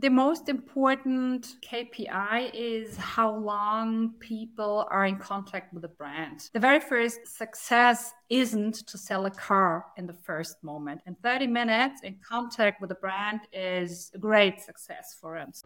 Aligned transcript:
The 0.00 0.08
most 0.08 0.48
important 0.48 1.56
KPI 1.60 2.52
is 2.54 2.96
how 2.96 3.36
long 3.36 4.14
people 4.18 4.86
are 4.90 5.04
in 5.04 5.18
contact 5.18 5.74
with 5.74 5.82
the 5.82 5.88
brand. 5.88 6.48
The 6.54 6.58
very 6.58 6.80
first 6.80 7.26
success 7.26 8.10
isn't 8.30 8.76
to 8.86 8.96
sell 8.96 9.26
a 9.26 9.30
car 9.30 9.84
in 9.98 10.06
the 10.06 10.14
first 10.14 10.64
moment. 10.64 11.02
And 11.04 11.16
30 11.22 11.48
minutes 11.48 12.00
in 12.02 12.16
contact 12.26 12.80
with 12.80 12.88
the 12.88 12.94
brand 12.94 13.40
is 13.52 14.10
a 14.14 14.18
great 14.18 14.62
success 14.62 15.18
for 15.20 15.36
us. 15.36 15.64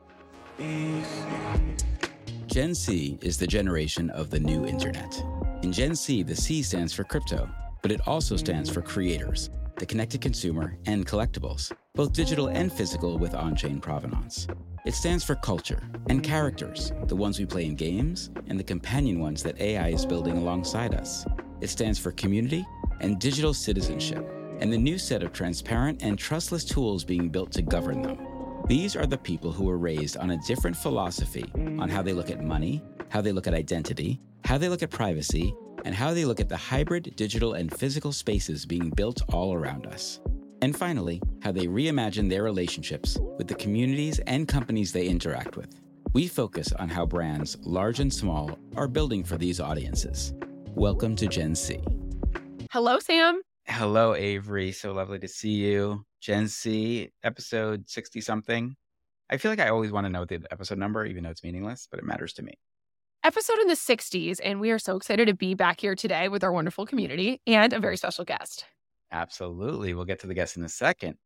Gen 2.48 2.74
C 2.74 3.16
is 3.22 3.38
the 3.38 3.46
generation 3.46 4.10
of 4.10 4.30
the 4.30 4.40
new 4.40 4.66
internet. 4.66 5.14
In 5.62 5.70
Gen 5.70 5.94
C, 5.94 6.24
the 6.24 6.34
C 6.34 6.60
stands 6.60 6.92
for 6.92 7.04
crypto, 7.04 7.48
but 7.82 7.92
it 7.92 8.00
also 8.08 8.36
stands 8.36 8.68
for 8.68 8.82
creators, 8.82 9.50
the 9.78 9.86
connected 9.86 10.20
consumer, 10.20 10.76
and 10.86 11.06
collectibles, 11.06 11.72
both 11.94 12.12
digital 12.12 12.48
and 12.48 12.72
physical 12.72 13.18
with 13.18 13.34
on 13.34 13.56
chain 13.56 13.80
provenance. 13.80 14.46
It 14.84 14.94
stands 14.94 15.24
for 15.24 15.34
culture 15.34 15.82
and 16.08 16.22
characters, 16.22 16.92
the 17.06 17.16
ones 17.16 17.38
we 17.38 17.46
play 17.46 17.64
in 17.64 17.74
games 17.74 18.30
and 18.48 18.58
the 18.58 18.64
companion 18.64 19.18
ones 19.18 19.42
that 19.42 19.60
AI 19.60 19.88
is 19.88 20.04
building 20.04 20.36
alongside 20.36 20.94
us. 20.94 21.24
It 21.60 21.68
stands 21.68 21.98
for 21.98 22.12
community 22.12 22.66
and 23.00 23.18
digital 23.18 23.54
citizenship, 23.54 24.28
and 24.60 24.72
the 24.72 24.78
new 24.78 24.98
set 24.98 25.22
of 25.22 25.32
transparent 25.32 26.02
and 26.02 26.18
trustless 26.18 26.64
tools 26.64 27.04
being 27.04 27.28
built 27.28 27.50
to 27.52 27.62
govern 27.62 28.02
them. 28.02 28.18
These 28.66 28.96
are 28.96 29.06
the 29.06 29.18
people 29.18 29.52
who 29.52 29.64
were 29.64 29.78
raised 29.78 30.16
on 30.16 30.30
a 30.30 30.38
different 30.46 30.76
philosophy 30.76 31.44
on 31.54 31.88
how 31.88 32.02
they 32.02 32.12
look 32.12 32.30
at 32.30 32.42
money, 32.42 32.82
how 33.08 33.20
they 33.20 33.32
look 33.32 33.46
at 33.46 33.54
identity, 33.54 34.20
how 34.44 34.58
they 34.58 34.68
look 34.68 34.82
at 34.82 34.90
privacy, 34.90 35.54
and 35.84 35.94
how 35.94 36.14
they 36.14 36.24
look 36.24 36.40
at 36.40 36.48
the 36.48 36.56
hybrid 36.56 37.14
digital 37.14 37.52
and 37.54 37.72
physical 37.72 38.10
spaces 38.10 38.64
being 38.64 38.90
built 38.90 39.22
all 39.32 39.52
around 39.52 39.86
us. 39.86 40.18
And 40.62 40.74
finally, 40.74 41.20
how 41.42 41.52
they 41.52 41.66
reimagine 41.66 42.28
their 42.28 42.42
relationships 42.42 43.18
with 43.36 43.48
the 43.48 43.54
communities 43.54 44.18
and 44.20 44.48
companies 44.48 44.92
they 44.92 45.06
interact 45.06 45.56
with. 45.56 45.78
We 46.14 46.26
focus 46.26 46.72
on 46.72 46.88
how 46.88 47.04
brands, 47.04 47.58
large 47.60 48.00
and 48.00 48.12
small, 48.12 48.58
are 48.76 48.88
building 48.88 49.24
for 49.24 49.36
these 49.36 49.60
audiences. 49.60 50.32
Welcome 50.70 51.16
to 51.16 51.26
Gen 51.26 51.54
C. 51.54 51.80
Hello, 52.72 52.98
Sam. 52.98 53.42
Hello, 53.66 54.14
Avery. 54.14 54.72
So 54.72 54.92
lovely 54.92 55.18
to 55.18 55.28
see 55.28 55.52
you. 55.52 56.04
Gen 56.20 56.48
C, 56.48 57.10
episode 57.22 57.88
60 57.88 58.22
something. 58.22 58.74
I 59.28 59.36
feel 59.36 59.50
like 59.50 59.60
I 59.60 59.68
always 59.68 59.92
want 59.92 60.06
to 60.06 60.10
know 60.10 60.24
the 60.24 60.46
episode 60.50 60.78
number, 60.78 61.04
even 61.04 61.24
though 61.24 61.30
it's 61.30 61.44
meaningless, 61.44 61.88
but 61.90 61.98
it 61.98 62.06
matters 62.06 62.32
to 62.34 62.42
me 62.42 62.54
episode 63.24 63.58
in 63.58 63.68
the 63.68 63.74
60s, 63.74 64.38
and 64.44 64.60
we 64.60 64.70
are 64.70 64.78
so 64.78 64.96
excited 64.96 65.26
to 65.28 65.34
be 65.34 65.54
back 65.54 65.80
here 65.80 65.94
today 65.94 66.28
with 66.28 66.44
our 66.44 66.52
wonderful 66.52 66.84
community 66.84 67.40
and 67.46 67.72
a 67.72 67.80
very 67.80 67.96
special 67.96 68.24
guest. 68.24 68.66
Absolutely. 69.10 69.94
We'll 69.94 70.04
get 70.04 70.20
to 70.20 70.26
the 70.26 70.34
guest 70.34 70.58
in 70.58 70.62
a 70.62 70.68
second. 70.68 71.16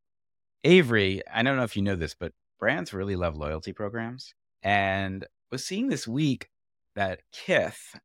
Avery, 0.62 1.22
I 1.32 1.42
don't 1.42 1.56
know 1.56 1.64
if 1.64 1.76
you 1.76 1.82
know 1.82 1.96
this, 1.96 2.14
but 2.14 2.32
brands 2.60 2.94
really 2.94 3.16
love 3.16 3.36
loyalty 3.36 3.72
programs. 3.72 4.32
And 4.62 5.26
was 5.50 5.64
seeing 5.64 5.88
this 5.88 6.06
week 6.06 6.50
that 6.94 7.22
Kith, 7.32 7.98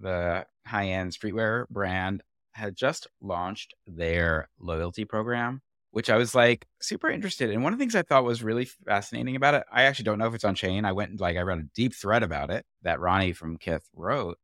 the 0.00 0.44
high 0.66 0.88
end 0.88 1.12
streetwear 1.12 1.68
brand, 1.68 2.22
had 2.52 2.74
just 2.74 3.06
launched 3.20 3.74
their 3.86 4.48
loyalty 4.58 5.04
program 5.04 5.62
which 5.96 6.10
I 6.10 6.18
was 6.18 6.34
like 6.34 6.66
super 6.78 7.08
interested 7.08 7.48
in. 7.48 7.62
One 7.62 7.72
of 7.72 7.78
the 7.78 7.82
things 7.82 7.94
I 7.94 8.02
thought 8.02 8.22
was 8.22 8.42
really 8.42 8.66
fascinating 8.66 9.34
about 9.34 9.54
it, 9.54 9.62
I 9.72 9.84
actually 9.84 10.04
don't 10.04 10.18
know 10.18 10.26
if 10.26 10.34
it's 10.34 10.44
on 10.44 10.54
chain. 10.54 10.84
I 10.84 10.92
went 10.92 11.10
and 11.10 11.18
like 11.18 11.38
I 11.38 11.40
read 11.40 11.58
a 11.58 11.70
deep 11.74 11.94
thread 11.94 12.22
about 12.22 12.50
it 12.50 12.66
that 12.82 13.00
Ronnie 13.00 13.32
from 13.32 13.56
Kith 13.56 13.88
wrote. 13.94 14.36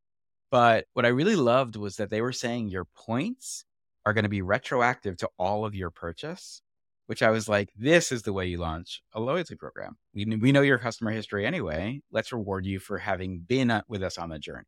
But 0.51 0.87
what 0.95 1.05
I 1.05 1.11
really 1.11 1.37
loved 1.37 1.77
was 1.77 1.97
that 1.97 2.09
they 2.09 2.23
were 2.23 2.33
saying 2.33 2.69
your 2.69 2.87
points 2.87 3.67
are 4.07 4.15
going 4.15 4.23
to 4.23 4.31
be 4.31 4.41
retroactive 4.41 5.19
to 5.19 5.29
all 5.39 5.67
of 5.67 5.75
your 5.75 5.91
purchase, 5.91 6.63
which 7.05 7.23
I 7.23 7.29
was 7.29 7.51
like, 7.51 7.69
this 7.77 8.13
is 8.13 8.23
the 8.23 8.33
way 8.33 8.47
you 8.47 8.57
launch 8.57 9.03
a 9.13 9.21
loyalty 9.21 9.55
program. 9.55 9.99
We, 10.15 10.25
we 10.25 10.53
know 10.53 10.63
your 10.63 10.79
customer 10.79 11.11
history 11.11 11.45
anyway. 11.45 12.01
Let's 12.11 12.33
reward 12.33 12.65
you 12.65 12.79
for 12.79 12.97
having 12.97 13.41
been 13.41 13.71
uh, 13.71 13.83
with 13.89 14.03
us 14.03 14.17
on 14.17 14.31
the 14.31 14.39
journey. 14.39 14.65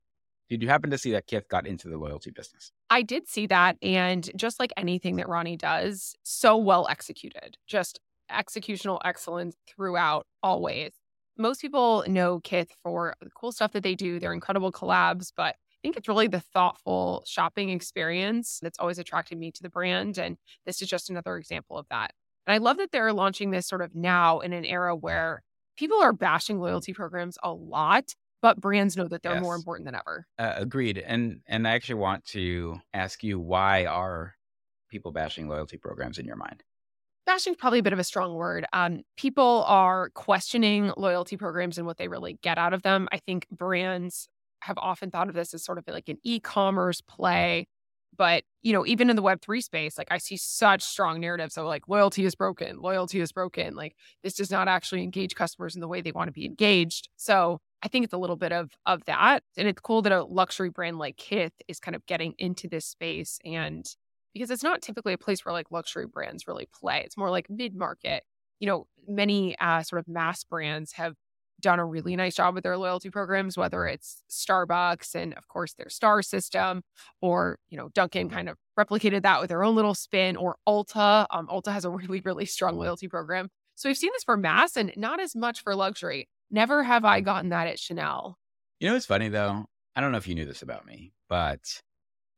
Did 0.51 0.63
you 0.63 0.69
happen 0.69 0.91
to 0.91 0.99
see 0.99 1.13
that 1.13 1.27
Kith 1.27 1.49
got 1.49 1.67
into 1.67 1.89
the 1.89 1.97
loyalty 1.97 2.31
business? 2.31 2.73
I 2.95 3.03
did 3.03 3.29
see 3.29 3.49
that. 3.49 3.77
And 3.83 4.31
just 4.37 4.61
like 4.61 4.73
anything 4.77 5.17
that 5.17 5.29
Ronnie 5.29 5.57
does, 5.57 6.15
so 6.23 6.57
well 6.57 6.87
executed, 6.89 7.59
just 7.67 7.99
executional 8.31 9.01
excellence 9.05 9.57
throughout, 9.67 10.29
always. 10.45 10.93
Most 11.37 11.61
people 11.61 12.05
know 12.07 12.39
Kith 12.39 12.71
for 12.85 13.17
the 13.21 13.31
cool 13.31 13.51
stuff 13.51 13.73
that 13.73 13.83
they 13.83 13.97
do, 13.97 14.21
their 14.21 14.33
incredible 14.33 14.71
collabs, 14.71 15.33
but 15.37 15.57
I 15.57 15.79
think 15.83 15.97
it's 15.97 16.07
really 16.07 16.29
the 16.29 16.39
thoughtful 16.39 17.25
shopping 17.27 17.71
experience 17.71 18.61
that's 18.63 18.79
always 18.79 19.01
attracted 19.01 19.39
me 19.39 19.51
to 19.51 19.63
the 19.65 19.69
brand. 19.69 20.17
And 20.17 20.37
this 20.65 20.81
is 20.81 20.89
just 20.89 21.11
another 21.11 21.37
example 21.37 21.77
of 21.77 21.87
that. 21.91 22.13
And 22.47 22.55
I 22.55 22.59
love 22.59 22.77
that 22.77 22.93
they're 22.93 23.13
launching 23.13 23.51
this 23.51 23.67
sort 23.67 23.83
of 23.83 23.97
now 23.97 24.39
in 24.39 24.53
an 24.53 24.65
era 24.65 24.95
where 24.95 25.43
people 25.77 26.01
are 26.01 26.13
bashing 26.13 26.61
loyalty 26.61 26.93
programs 26.93 27.39
a 27.43 27.53
lot 27.53 28.15
but 28.45 28.61
brands 28.61 28.95
know 28.95 29.09
that 29.09 29.23
they're 29.23 29.33
yes. 29.33 29.43
more 29.43 29.55
important 29.55 29.87
than 29.87 29.95
ever. 29.95 30.27
Uh, 30.39 30.53
agreed. 30.57 30.99
And 30.99 31.41
and 31.47 31.67
I 31.67 31.71
actually 31.71 31.95
want 31.95 32.27
to 32.27 32.77
ask 32.93 33.25
you 33.25 33.41
why 33.41 33.87
are 33.87 34.35
people 34.91 35.13
bashing 35.13 35.49
loyalty 35.49 35.79
programs 35.79 36.19
in 36.19 36.27
your 36.27 36.37
mind? 36.37 36.63
Bashing 37.25 37.55
is 37.55 37.57
probably 37.57 37.79
a 37.79 37.83
bit 37.83 37.95
of 37.95 37.99
a 37.99 38.05
strong 38.05 38.35
word. 38.35 38.67
Um, 38.75 39.01
people 39.17 39.65
are 39.67 40.11
questioning 40.11 40.93
loyalty 40.99 41.39
programs 41.39 41.79
and 41.79 41.87
what 41.87 41.97
they 41.97 42.07
really 42.07 42.39
get 42.43 42.59
out 42.59 42.75
of 42.75 42.83
them. 42.83 43.09
I 43.13 43.17
think 43.17 43.49
brands 43.51 44.29
have 44.61 44.77
often 44.77 45.11
thought 45.11 45.31
of 45.31 45.35
this 45.35 45.55
as 45.55 45.65
sort 45.65 45.79
of 45.79 45.85
like 45.89 46.11
an 46.11 46.19
e-commerce 46.23 47.01
play. 47.01 47.67
But, 48.15 48.45
you 48.63 48.75
know, 48.75 48.85
even 48.87 49.09
in 49.09 49.17
the 49.17 49.23
web3 49.23 49.63
space, 49.63 49.97
like 49.97 50.09
I 50.11 50.19
see 50.19 50.37
such 50.37 50.83
strong 50.83 51.19
narratives 51.19 51.57
of 51.57 51.65
like 51.65 51.89
loyalty 51.89 52.27
is 52.27 52.35
broken, 52.35 52.79
loyalty 52.79 53.21
is 53.21 53.33
broken. 53.33 53.75
Like 53.75 53.97
this 54.23 54.35
does 54.35 54.51
not 54.51 54.69
actually 54.69 55.03
engage 55.03 55.35
customers 55.35 55.75
in 55.75 55.81
the 55.81 55.89
way 55.89 56.03
they 56.03 56.13
want 56.13 56.29
to 56.29 56.33
be 56.33 56.45
engaged. 56.45 57.09
So 57.17 57.63
I 57.85 57.89
think 57.89 58.05
it's 58.05 58.15
a 58.15 58.19
little 58.19 58.37
bit 58.37 58.53
of 58.53 58.71
of 58.87 59.05
that. 59.05 59.43
And 59.57 59.69
it's 59.69 59.81
cool 59.81 60.03
that 60.03 60.13
a 60.13 60.25
luxury 60.25 60.71
brand 60.71 60.99
like 60.99 61.17
Kith 61.17 61.53
is 61.69 61.79
kind 61.79 61.95
of 61.95 62.05
getting 62.07 62.35
into 62.39 62.67
this 62.67 62.87
space 62.87 63.39
and 63.45 63.85
because 64.33 64.51
it's 64.51 64.65
not 64.65 64.83
typically 64.83 65.13
a 65.13 65.19
place 65.19 65.45
where 65.45 65.53
like 65.53 65.71
luxury 65.71 66.07
brands 66.07 66.49
really 66.49 66.69
play. 66.75 67.03
It's 67.05 67.17
more 67.17 67.31
like 67.31 67.49
mid-market. 67.49 68.25
You 68.59 68.67
know, 68.67 68.87
many 69.07 69.57
uh, 69.59 69.83
sort 69.83 70.01
of 70.01 70.09
mass 70.09 70.43
brands 70.43 70.93
have 70.93 71.15
done 71.61 71.79
a 71.79 71.85
really 71.85 72.17
nice 72.17 72.35
job 72.35 72.55
with 72.55 72.65
their 72.65 72.77
loyalty 72.77 73.11
programs, 73.11 73.57
whether 73.57 73.87
it's 73.87 74.23
Starbucks 74.31 75.15
and 75.15 75.35
of 75.35 75.47
course 75.47 75.75
their 75.75 75.89
star 75.89 76.21
system, 76.23 76.83
or 77.21 77.59
you 77.69 77.77
know, 77.77 77.91
Dunkin' 77.95 78.31
kind 78.31 78.49
of 78.49 78.57
replicated 78.79 79.23
that 79.23 79.41
with 79.41 79.51
their 79.51 79.63
own 79.63 79.77
little 79.77 79.95
spin, 79.95 80.37
or 80.37 80.57
Ulta. 80.67 81.27
Um, 81.31 81.47
Ulta 81.49 81.73
has 81.73 81.85
a 81.85 81.91
really, 81.91 82.21
really 82.25 82.47
strong 82.47 82.77
loyalty 82.77 83.09
program. 83.09 83.49
So 83.77 83.89
we've 83.89 83.97
seen 83.97 84.11
this 84.15 84.25
for 84.25 84.37
mass 84.37 84.77
and 84.77 84.93
not 84.97 85.21
as 85.21 85.37
much 85.37 85.63
for 85.63 85.75
luxury. 85.75 86.29
Never 86.55 86.85
have 86.85 87.05
I 87.05 87.21
gotten 87.21 87.51
that 87.51 87.67
at 87.67 87.81
Chanel. 87.81 88.39
You 88.79 88.87
know 88.87 88.95
what's 88.95 89.07
funny 89.07 89.29
though? 89.29 89.67
I 89.97 90.01
don't 90.01 90.13
know 90.13 90.19
if 90.19 90.29
you 90.29 90.37
knew 90.37 90.45
this 90.45 90.63
about 90.63 90.87
me, 90.87 91.13
but 91.29 91.83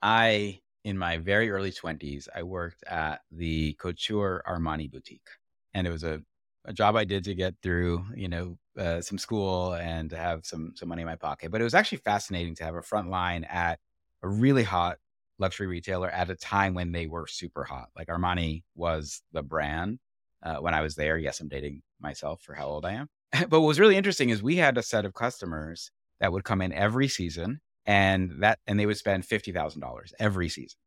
I, 0.01 0.61
in 0.85 0.97
my 0.97 1.19
very 1.19 1.51
early 1.51 1.71
20s, 1.71 2.27
I 2.35 2.43
worked 2.43 2.83
at 2.85 3.21
the 3.31 3.75
Couture 3.75 4.43
Armani 4.49 4.91
boutique. 4.91 5.29
And 5.75 5.87
it 5.87 5.91
was 5.91 6.03
a, 6.03 6.23
a 6.65 6.73
job 6.73 6.97
I 6.97 7.05
did 7.05 7.25
to 7.25 7.35
get 7.35 7.57
through, 7.63 8.07
you 8.15 8.29
know, 8.29 8.57
uh, 8.79 9.03
some 9.03 9.19
school 9.19 9.75
and 9.75 10.09
to 10.09 10.17
have 10.17 10.47
some 10.47 10.73
some 10.77 10.89
money 10.89 11.03
in 11.03 11.07
my 11.07 11.17
pocket. 11.17 11.51
But 11.51 11.61
it 11.61 11.65
was 11.65 11.75
actually 11.75 11.99
fascinating 11.99 12.55
to 12.55 12.65
have 12.65 12.75
a 12.75 12.81
front 12.81 13.11
line 13.11 13.45
at 13.45 13.79
a 14.23 14.29
really 14.29 14.63
hot 14.63 14.97
luxury 15.39 15.67
retailer 15.67 16.09
at 16.09 16.31
a 16.31 16.37
time 16.37 16.73
when 16.73 16.91
they 16.91 17.07
were 17.07 17.27
super 17.27 17.65
hot. 17.65 17.91
Like 17.95 18.09
Armani 18.09 18.63
was 18.75 19.21
the 19.33 19.43
brand 19.43 19.99
uh, 20.43 20.57
when 20.57 20.73
I 20.73 20.81
was 20.81 20.95
there. 20.95 21.19
Yes, 21.19 21.41
I'm 21.41 21.49
dating 21.49 21.83
myself 22.01 22.41
for 22.41 22.55
how 22.55 22.65
old 22.65 22.87
I 22.87 22.93
am. 22.93 23.11
but 23.49 23.61
what 23.61 23.67
was 23.67 23.81
really 23.81 23.97
interesting 23.97 24.31
is 24.31 24.43
we 24.43 24.57
had 24.57 24.79
a 24.79 24.83
set 24.83 25.05
of 25.05 25.15
customers 25.15 25.91
that 26.21 26.33
would 26.33 26.45
come 26.45 26.63
in 26.63 26.73
every 26.73 27.09
season 27.09 27.61
and 27.85 28.33
that 28.43 28.59
and 28.67 28.79
they 28.79 28.87
would 28.87 28.97
spend 28.97 29.25
$50,000 29.25 30.13
every 30.19 30.49
season. 30.49 30.79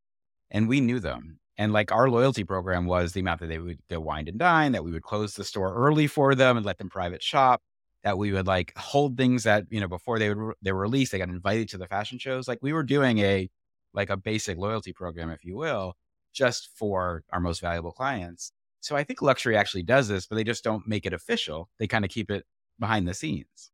And 0.51 0.67
we 0.67 0.81
knew 0.81 0.99
them. 0.99 1.39
And 1.57 1.73
like 1.73 1.91
our 1.91 2.09
loyalty 2.09 2.43
program 2.43 2.85
was 2.85 3.11
the 3.11 3.19
amount 3.19 3.41
that 3.41 3.47
they 3.47 3.59
would 3.59 3.79
go 3.89 3.99
wind 3.99 4.29
and 4.29 4.39
dine, 4.39 4.71
that 4.71 4.83
we 4.83 4.91
would 4.91 5.03
close 5.03 5.33
the 5.33 5.43
store 5.43 5.73
early 5.73 6.07
for 6.07 6.33
them 6.33 6.57
and 6.57 6.65
let 6.65 6.77
them 6.77 6.89
private 6.89 7.21
shop, 7.21 7.61
that 8.03 8.17
we 8.17 8.31
would 8.31 8.47
like 8.47 8.73
hold 8.77 9.17
things 9.17 9.43
that, 9.43 9.65
you 9.69 9.81
know, 9.81 9.87
before 9.87 10.19
they 10.19 10.33
would 10.33 10.55
they 10.61 10.71
were 10.71 10.79
released, 10.79 11.11
they 11.11 11.17
got 11.17 11.29
invited 11.29 11.69
to 11.69 11.77
the 11.77 11.87
fashion 11.87 12.17
shows. 12.17 12.47
Like 12.47 12.59
we 12.61 12.73
were 12.73 12.83
doing 12.83 13.19
a 13.19 13.49
like 13.93 14.09
a 14.09 14.17
basic 14.17 14.57
loyalty 14.57 14.93
program, 14.93 15.29
if 15.31 15.43
you 15.43 15.55
will, 15.57 15.95
just 16.33 16.69
for 16.75 17.23
our 17.31 17.39
most 17.39 17.59
valuable 17.61 17.91
clients. 17.91 18.51
So 18.81 18.95
I 18.95 19.03
think 19.03 19.21
luxury 19.21 19.57
actually 19.57 19.83
does 19.83 20.07
this, 20.07 20.25
but 20.25 20.35
they 20.35 20.43
just 20.43 20.63
don't 20.63 20.87
make 20.87 21.05
it 21.05 21.13
official. 21.13 21.69
They 21.79 21.87
kind 21.87 22.05
of 22.05 22.11
keep 22.11 22.31
it 22.31 22.45
behind 22.79 23.07
the 23.07 23.13
scenes. 23.13 23.71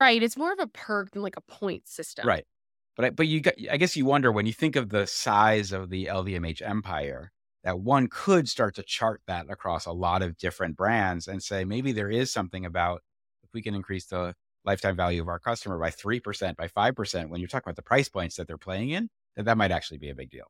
Right. 0.00 0.22
It's 0.22 0.36
more 0.36 0.52
of 0.52 0.58
a 0.58 0.66
perk 0.66 1.10
than 1.10 1.22
like 1.22 1.36
a 1.36 1.40
point 1.42 1.88
system. 1.88 2.26
Right. 2.26 2.44
But 2.96 3.04
I, 3.04 3.10
but 3.10 3.26
you 3.26 3.40
got, 3.40 3.54
I 3.70 3.76
guess 3.76 3.96
you 3.96 4.06
wonder 4.06 4.32
when 4.32 4.46
you 4.46 4.52
think 4.52 4.76
of 4.76 4.88
the 4.88 5.06
size 5.06 5.72
of 5.72 5.90
the 5.90 6.06
LVMH 6.06 6.62
empire 6.62 7.30
that 7.64 7.80
one 7.80 8.08
could 8.08 8.48
start 8.48 8.74
to 8.76 8.82
chart 8.82 9.20
that 9.26 9.46
across 9.50 9.86
a 9.86 9.92
lot 9.92 10.22
of 10.22 10.38
different 10.38 10.76
brands 10.76 11.28
and 11.28 11.42
say 11.42 11.64
maybe 11.64 11.92
there 11.92 12.10
is 12.10 12.32
something 12.32 12.64
about 12.64 13.02
if 13.42 13.50
we 13.52 13.60
can 13.60 13.74
increase 13.74 14.06
the 14.06 14.34
lifetime 14.64 14.96
value 14.96 15.20
of 15.20 15.28
our 15.28 15.38
customer 15.38 15.78
by 15.78 15.90
3% 15.90 16.56
by 16.56 16.68
5% 16.68 17.28
when 17.28 17.40
you're 17.40 17.48
talking 17.48 17.66
about 17.66 17.76
the 17.76 17.82
price 17.82 18.08
points 18.08 18.36
that 18.36 18.46
they're 18.46 18.56
playing 18.56 18.90
in 18.90 19.08
that 19.36 19.44
that 19.44 19.58
might 19.58 19.72
actually 19.72 19.98
be 19.98 20.10
a 20.10 20.14
big 20.14 20.30
deal. 20.30 20.46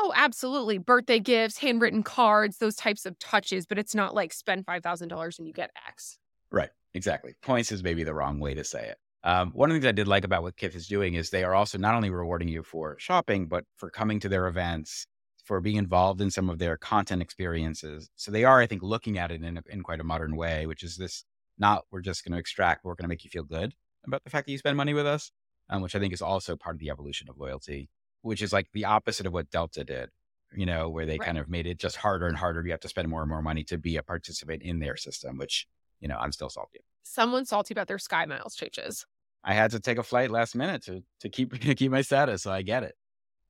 Oh, 0.00 0.12
absolutely. 0.14 0.78
Birthday 0.78 1.18
gifts, 1.18 1.58
handwritten 1.58 2.02
cards, 2.02 2.58
those 2.58 2.76
types 2.76 3.04
of 3.04 3.18
touches, 3.18 3.66
but 3.66 3.78
it's 3.78 3.94
not 3.94 4.14
like 4.14 4.32
spend 4.32 4.64
$5,000 4.64 5.38
and 5.38 5.46
you 5.46 5.52
get 5.52 5.70
X. 5.88 6.18
Right. 6.52 6.70
Exactly. 6.94 7.34
Points 7.42 7.72
is 7.72 7.82
maybe 7.82 8.04
the 8.04 8.14
wrong 8.14 8.40
way 8.40 8.54
to 8.54 8.64
say 8.64 8.88
it. 8.88 8.98
Um, 9.24 9.50
one 9.52 9.70
of 9.70 9.74
the 9.74 9.80
things 9.80 9.88
I 9.88 9.92
did 9.92 10.08
like 10.08 10.24
about 10.24 10.42
what 10.42 10.56
Kith 10.56 10.76
is 10.76 10.86
doing 10.86 11.14
is 11.14 11.30
they 11.30 11.44
are 11.44 11.54
also 11.54 11.76
not 11.76 11.94
only 11.94 12.10
rewarding 12.10 12.48
you 12.48 12.62
for 12.62 12.96
shopping, 12.98 13.46
but 13.46 13.64
for 13.76 13.90
coming 13.90 14.20
to 14.20 14.28
their 14.28 14.46
events, 14.46 15.06
for 15.44 15.60
being 15.60 15.76
involved 15.76 16.20
in 16.20 16.30
some 16.30 16.48
of 16.48 16.58
their 16.58 16.76
content 16.76 17.20
experiences. 17.20 18.08
So 18.16 18.30
they 18.30 18.44
are, 18.44 18.60
I 18.60 18.66
think, 18.66 18.82
looking 18.82 19.18
at 19.18 19.32
it 19.32 19.42
in, 19.42 19.56
a, 19.58 19.62
in 19.68 19.82
quite 19.82 20.00
a 20.00 20.04
modern 20.04 20.36
way, 20.36 20.66
which 20.66 20.82
is 20.82 20.96
this 20.96 21.24
not 21.58 21.84
we're 21.90 22.00
just 22.00 22.24
going 22.24 22.32
to 22.32 22.38
extract, 22.38 22.84
we're 22.84 22.94
going 22.94 23.04
to 23.04 23.08
make 23.08 23.24
you 23.24 23.30
feel 23.30 23.42
good 23.42 23.74
about 24.06 24.22
the 24.24 24.30
fact 24.30 24.46
that 24.46 24.52
you 24.52 24.58
spend 24.58 24.76
money 24.76 24.94
with 24.94 25.06
us, 25.06 25.32
um, 25.68 25.82
which 25.82 25.94
I 25.94 25.98
think 25.98 26.12
is 26.12 26.22
also 26.22 26.56
part 26.56 26.76
of 26.76 26.80
the 26.80 26.90
evolution 26.90 27.28
of 27.28 27.38
loyalty 27.38 27.88
which 28.22 28.42
is 28.42 28.52
like 28.52 28.68
the 28.72 28.84
opposite 28.84 29.26
of 29.26 29.32
what 29.32 29.50
Delta 29.50 29.84
did, 29.84 30.10
you 30.52 30.66
know, 30.66 30.88
where 30.88 31.06
they 31.06 31.18
right. 31.18 31.26
kind 31.26 31.38
of 31.38 31.48
made 31.48 31.66
it 31.66 31.78
just 31.78 31.96
harder 31.96 32.26
and 32.26 32.36
harder. 32.36 32.64
You 32.64 32.72
have 32.72 32.80
to 32.80 32.88
spend 32.88 33.08
more 33.08 33.20
and 33.20 33.28
more 33.30 33.42
money 33.42 33.64
to 33.64 33.78
be 33.78 33.96
a 33.96 34.02
participant 34.02 34.62
in 34.62 34.78
their 34.80 34.96
system, 34.96 35.38
which, 35.38 35.66
you 36.00 36.08
know, 36.08 36.16
I'm 36.16 36.32
still 36.32 36.50
salty. 36.50 36.80
Someone 37.02 37.44
salty 37.44 37.74
about 37.74 37.88
their 37.88 37.98
Sky 37.98 38.26
Miles 38.26 38.54
changes. 38.54 39.06
I 39.44 39.54
had 39.54 39.70
to 39.70 39.80
take 39.80 39.98
a 39.98 40.02
flight 40.02 40.30
last 40.30 40.54
minute 40.54 40.84
to 40.84 41.02
to 41.20 41.28
keep 41.28 41.52
to 41.60 41.74
keep 41.74 41.90
my 41.90 42.02
status, 42.02 42.42
so 42.42 42.52
I 42.52 42.62
get 42.62 42.82
it. 42.82 42.94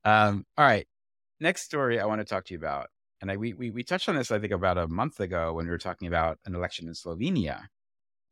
Um, 0.04 0.46
all 0.56 0.64
right. 0.64 0.86
Next 1.40 1.62
story 1.62 2.00
I 2.00 2.06
want 2.06 2.20
to 2.20 2.24
talk 2.24 2.44
to 2.46 2.54
you 2.54 2.58
about. 2.58 2.88
And 3.20 3.30
I, 3.30 3.36
we, 3.36 3.52
we, 3.52 3.70
we 3.70 3.82
touched 3.82 4.08
on 4.08 4.14
this, 4.14 4.30
I 4.30 4.38
think, 4.38 4.52
about 4.52 4.78
a 4.78 4.86
month 4.86 5.18
ago 5.20 5.52
when 5.52 5.66
we 5.66 5.70
were 5.70 5.78
talking 5.78 6.06
about 6.06 6.38
an 6.44 6.54
election 6.54 6.86
in 6.86 6.94
Slovenia. 6.94 7.64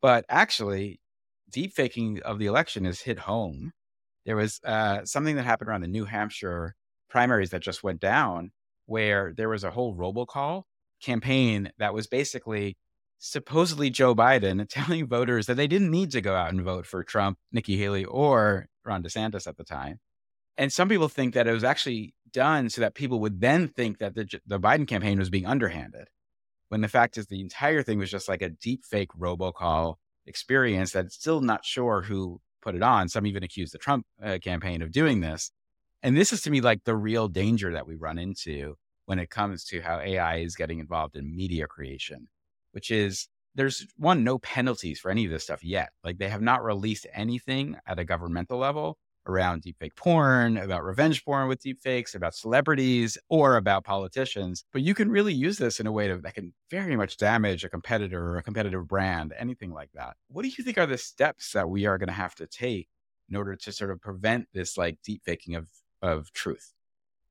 But 0.01 0.25
actually, 0.29 1.01
deep 1.51 1.73
faking 1.73 2.21
of 2.23 2.39
the 2.39 2.47
election 2.47 2.85
has 2.85 3.01
hit 3.01 3.21
home 3.21 3.73
there 4.27 4.37
was 4.37 4.61
uh, 4.65 5.05
something 5.05 5.37
that 5.37 5.45
happened 5.45 5.71
around 5.71 5.83
the 5.83 5.89
New 5.89 6.05
Hampshire 6.05 6.75
primaries 7.09 7.51
that 7.51 7.63
just 7.63 7.85
went 7.85 8.01
down, 8.01 8.51
where 8.87 9.33
there 9.35 9.49
was 9.49 9.65
a 9.65 9.71
whole 9.71 9.97
robocall 9.97 10.65
campaign 11.01 11.71
that 11.79 11.95
was 11.95 12.09
basically 12.09 12.77
supposedly 13.19 13.89
Joe 13.89 14.15
Biden 14.15 14.67
telling 14.69 15.07
voters 15.07 15.47
that 15.47 15.55
they 15.55 15.69
didn't 15.69 15.91
need 15.91 16.11
to 16.11 16.21
go 16.21 16.35
out 16.35 16.51
and 16.51 16.63
vote 16.63 16.87
for 16.87 17.05
Trump, 17.05 17.39
Nikki 17.53 17.79
Haley, 17.79 18.05
or 18.05 18.67
Ron 18.85 19.03
DeSantis 19.03 19.47
at 19.47 19.57
the 19.57 19.65
time. 19.65 20.01
And 20.59 20.73
some 20.73 20.89
people 20.89 21.09
think 21.09 21.35
that 21.35 21.47
it 21.47 21.53
was 21.53 21.65
actually 21.65 22.15
done 22.33 22.69
so 22.69 22.81
that 22.81 22.95
people 22.95 23.21
would 23.21 23.41
then 23.41 23.69
think 23.69 23.99
that 23.99 24.15
the, 24.15 24.41
the 24.47 24.59
Biden 24.59 24.89
campaign 24.89 25.19
was 25.19 25.31
being 25.31 25.47
underhanded. 25.47 26.09
When 26.69 26.81
the 26.81 26.89
fact 26.89 27.17
is, 27.17 27.27
the 27.27 27.41
entire 27.41 27.83
thing 27.83 27.99
was 27.99 28.11
just 28.11 28.29
like 28.29 28.43
a 28.43 28.51
deep 28.51 28.85
fake 28.85 29.11
robocall 29.19 29.97
experience 30.27 30.91
that's 30.91 31.15
still 31.15 31.41
not 31.41 31.65
sure 31.65 32.03
who 32.03 32.41
put 32.67 32.75
it 32.75 32.83
on. 32.83 33.09
Some 33.09 33.27
even 33.27 33.45
accuse 33.45 33.71
the 33.71 33.79
Trump 33.79 34.05
uh, 34.21 34.39
campaign 34.43 34.83
of 34.83 34.91
doing 34.91 35.21
this. 35.21 35.53
And 36.03 36.17
this 36.17 36.33
is 36.33 36.43
to 36.43 36.51
me 36.51 36.61
like 36.61 36.83
the 36.83 36.97
real 36.97 37.29
danger 37.29 37.73
that 37.73 37.87
we 37.87 37.95
run 37.95 38.19
into 38.19 38.75
when 39.05 39.21
it 39.21 39.31
comes 39.31 39.65
to 39.67 39.81
how 39.81 40.01
AI 40.01 40.39
is 40.39 40.57
getting 40.57 40.81
involved 40.81 41.15
in 41.15 41.35
media 41.35 41.69
creation, 41.69 42.27
which 42.73 42.91
is 42.91 43.29
there's 43.55 43.87
one, 43.97 44.25
no 44.25 44.39
penalties 44.39 44.99
for 44.99 45.13
any 45.13 45.25
of 45.25 45.31
this 45.31 45.45
stuff 45.45 45.63
yet. 45.63 45.91
Like 46.03 46.19
they 46.19 46.29
have 46.29 46.43
not 46.43 46.65
released 46.65 47.07
anything 47.15 47.77
at 47.87 48.01
a 48.01 48.05
governmental 48.05 48.59
level 48.59 48.99
around 49.29 49.63
deepfake 49.63 49.97
porn, 49.97 50.57
about 50.57 50.85
revenge 50.85 51.25
porn 51.25 51.49
with 51.49 51.63
deepfakes, 51.63 52.15
about 52.15 52.35
celebrities, 52.35 53.19
or 53.29 53.57
about 53.57 53.85
politicians. 53.85 54.65
But 54.73 54.83
you 54.83 54.95
can 54.95 55.11
really 55.11 55.35
use 55.35 55.59
this 55.59 55.81
in 55.81 55.87
a 55.87 55.93
way 55.93 56.09
to, 56.09 56.19
that 56.19 56.35
can 56.35 56.53
very 56.71 56.97
much 56.97 57.17
damage 57.17 57.65
a 57.65 57.69
competitor 57.69 58.33
or 58.33 58.39
a 58.39 58.43
competitive 58.43 58.87
brand, 58.87 59.33
anything 59.39 59.73
like 59.73 59.91
that. 59.95 60.17
What 60.29 60.43
do 60.43 60.49
you 60.49 60.65
think 60.65 60.79
are 60.79 60.87
the 60.87 60.99
steps 60.99 61.53
that 61.53 61.69
we 61.69 61.87
are 61.87 61.99
going 61.99 62.09
to 62.09 62.13
have 62.13 62.35
to 62.37 62.47
take 62.47 62.89
in 63.29 63.37
order 63.37 63.57
to 63.57 63.73
sort 63.73 63.91
of 63.91 64.01
prevent 64.01 64.49
this 64.53 64.77
like 64.77 64.99
deepfaking 65.03 65.57
of, 65.57 65.69
of 66.03 66.33
truth? 66.33 66.73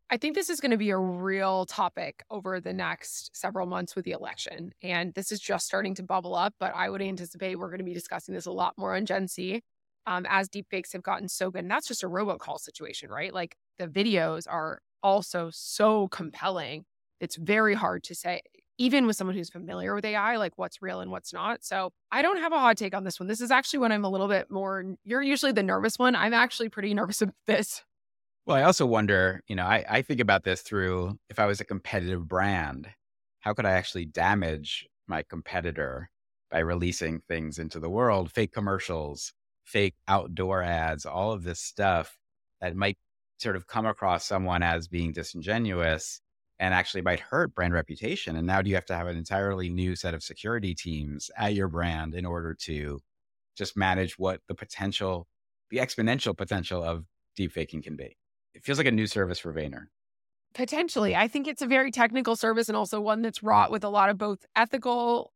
I 0.10 0.18
think 0.18 0.36
this 0.36 0.52
is 0.52 0.60
going 0.60 0.72
to 0.72 0.78
be 0.78 0.92
a 0.92 0.98
real 0.98 1.66
topic 1.66 2.24
over 2.30 2.60
the 2.60 2.74
next 2.74 3.36
several 3.36 3.66
months 3.66 3.96
with 3.96 4.06
the 4.06 4.12
election. 4.12 4.72
And 4.84 5.14
this 5.16 5.32
is 5.32 5.40
just 5.40 5.66
starting 5.66 5.96
to 5.96 6.04
bubble 6.04 6.36
up, 6.36 6.54
but 6.60 6.76
I 6.76 6.92
would 6.92 7.02
anticipate 7.02 7.58
we're 7.58 7.70
going 7.70 7.80
to 7.80 7.84
be 7.84 7.94
discussing 7.94 8.36
this 8.36 8.46
a 8.46 8.52
lot 8.52 8.76
more 8.78 8.96
on 8.96 9.08
Gen 9.08 9.28
C 9.28 9.64
um, 10.08 10.26
as 10.30 10.50
deepfakes 10.50 10.94
have 10.94 11.04
gotten 11.04 11.28
so 11.28 11.52
good. 11.52 11.62
And 11.64 11.72
that's 11.72 11.88
just 11.88 12.04
a 12.04 12.10
robocall 12.10 12.60
situation, 12.60 13.10
right? 13.10 13.34
Like 13.34 13.56
the 13.78 13.88
videos 13.88 14.46
are 14.50 14.82
also 15.04 15.50
so 15.52 16.08
compelling. 16.10 16.86
It's 17.20 17.36
very 17.36 17.74
hard 17.74 18.04
to 18.04 18.16
say, 18.16 18.42
even 18.78 19.08
with 19.08 19.16
someone 19.16 19.36
who's 19.36 19.50
familiar 19.50 19.96
with 19.96 20.06
AI, 20.06 20.36
like 20.38 20.54
what's 20.58 20.82
real 20.82 21.00
and 21.00 21.12
what's 21.12 21.34
not. 21.34 21.64
So 21.64 21.92
I 22.12 22.22
don't 22.22 22.40
have 22.40 22.52
a 22.52 22.60
hot 22.60 22.78
take 22.78 22.94
on 22.94 23.04
this 23.04 23.20
one. 23.20 23.28
This 23.28 23.42
is 23.42 23.52
actually 23.52 23.80
when 23.80 23.92
I'm 23.92 24.04
a 24.04 24.10
little 24.10 24.28
bit 24.28 24.52
more, 24.52 24.84
you're 25.04 25.22
usually 25.22 25.52
the 25.52 25.64
nervous 25.64 25.98
one. 25.98 26.16
I'm 26.16 26.34
actually 26.34 26.70
pretty 26.70 26.94
nervous 26.96 27.22
about 27.22 27.36
this. 27.48 27.84
Well, 28.46 28.58
I 28.58 28.64
also 28.64 28.86
wonder, 28.86 29.42
you 29.48 29.56
know, 29.56 29.66
I, 29.66 29.84
I 29.90 30.02
think 30.02 30.20
about 30.20 30.44
this 30.44 30.62
through 30.62 31.18
if 31.30 31.40
I 31.40 31.46
was 31.46 31.62
a 31.62 31.66
competitive 31.66 32.28
brand, 32.28 32.88
how 33.40 33.54
could 33.54 33.66
I 33.66 33.72
actually 33.72 34.06
damage 34.06 34.88
my 35.08 35.24
competitor 35.24 36.10
by 36.52 36.60
releasing 36.60 37.22
things 37.28 37.58
into 37.58 37.80
the 37.80 37.90
world, 37.90 38.32
fake 38.32 38.52
commercials, 38.52 39.34
fake 39.66 39.96
outdoor 40.08 40.62
ads, 40.62 41.06
all 41.06 41.32
of 41.32 41.44
this 41.44 41.60
stuff 41.60 42.18
that 42.62 42.76
might 42.76 42.98
sort 43.38 43.56
of 43.56 43.68
come 43.68 43.86
across 43.86 44.26
someone 44.26 44.64
as 44.64 44.88
being 44.88 45.12
disingenuous 45.12 46.22
and 46.60 46.74
actually 46.74 47.02
might 47.02 47.20
hurt 47.20 47.54
brand 47.54 47.74
reputation. 47.74 48.38
And 48.38 48.48
now 48.48 48.62
do 48.62 48.70
you 48.70 48.76
have 48.76 48.86
to 48.86 48.96
have 48.96 49.08
an 49.08 49.18
entirely 49.18 49.70
new 49.70 49.96
set 49.96 50.14
of 50.14 50.24
security 50.24 50.74
teams 50.74 51.30
at 51.38 51.54
your 51.54 51.68
brand 51.68 52.16
in 52.16 52.26
order 52.26 52.54
to 52.62 53.02
just 53.58 53.76
manage 53.76 54.18
what 54.18 54.40
the 54.48 54.56
potential, 54.56 55.28
the 55.70 55.78
exponential 55.78 56.38
potential 56.38 56.82
of 56.82 57.04
deepfaking 57.36 57.84
can 57.84 57.98
be? 57.98 58.16
It 58.54 58.64
feels 58.64 58.78
like 58.78 58.88
a 58.88 58.92
new 58.92 59.08
service 59.08 59.40
for 59.40 59.54
Vayner. 59.54 59.88
Potentially. 60.54 61.14
I 61.14 61.28
think 61.28 61.48
it's 61.48 61.62
a 61.62 61.68
very 61.68 61.92
technical 61.92 62.38
service 62.38 62.70
and 62.70 62.78
also 62.78 63.02
one 63.02 63.22
that's 63.22 63.44
wrought 63.44 63.72
with 63.72 63.84
a 63.84 63.90
lot 63.90 64.10
of 64.10 64.18
both 64.18 64.46
ethical 64.56 65.34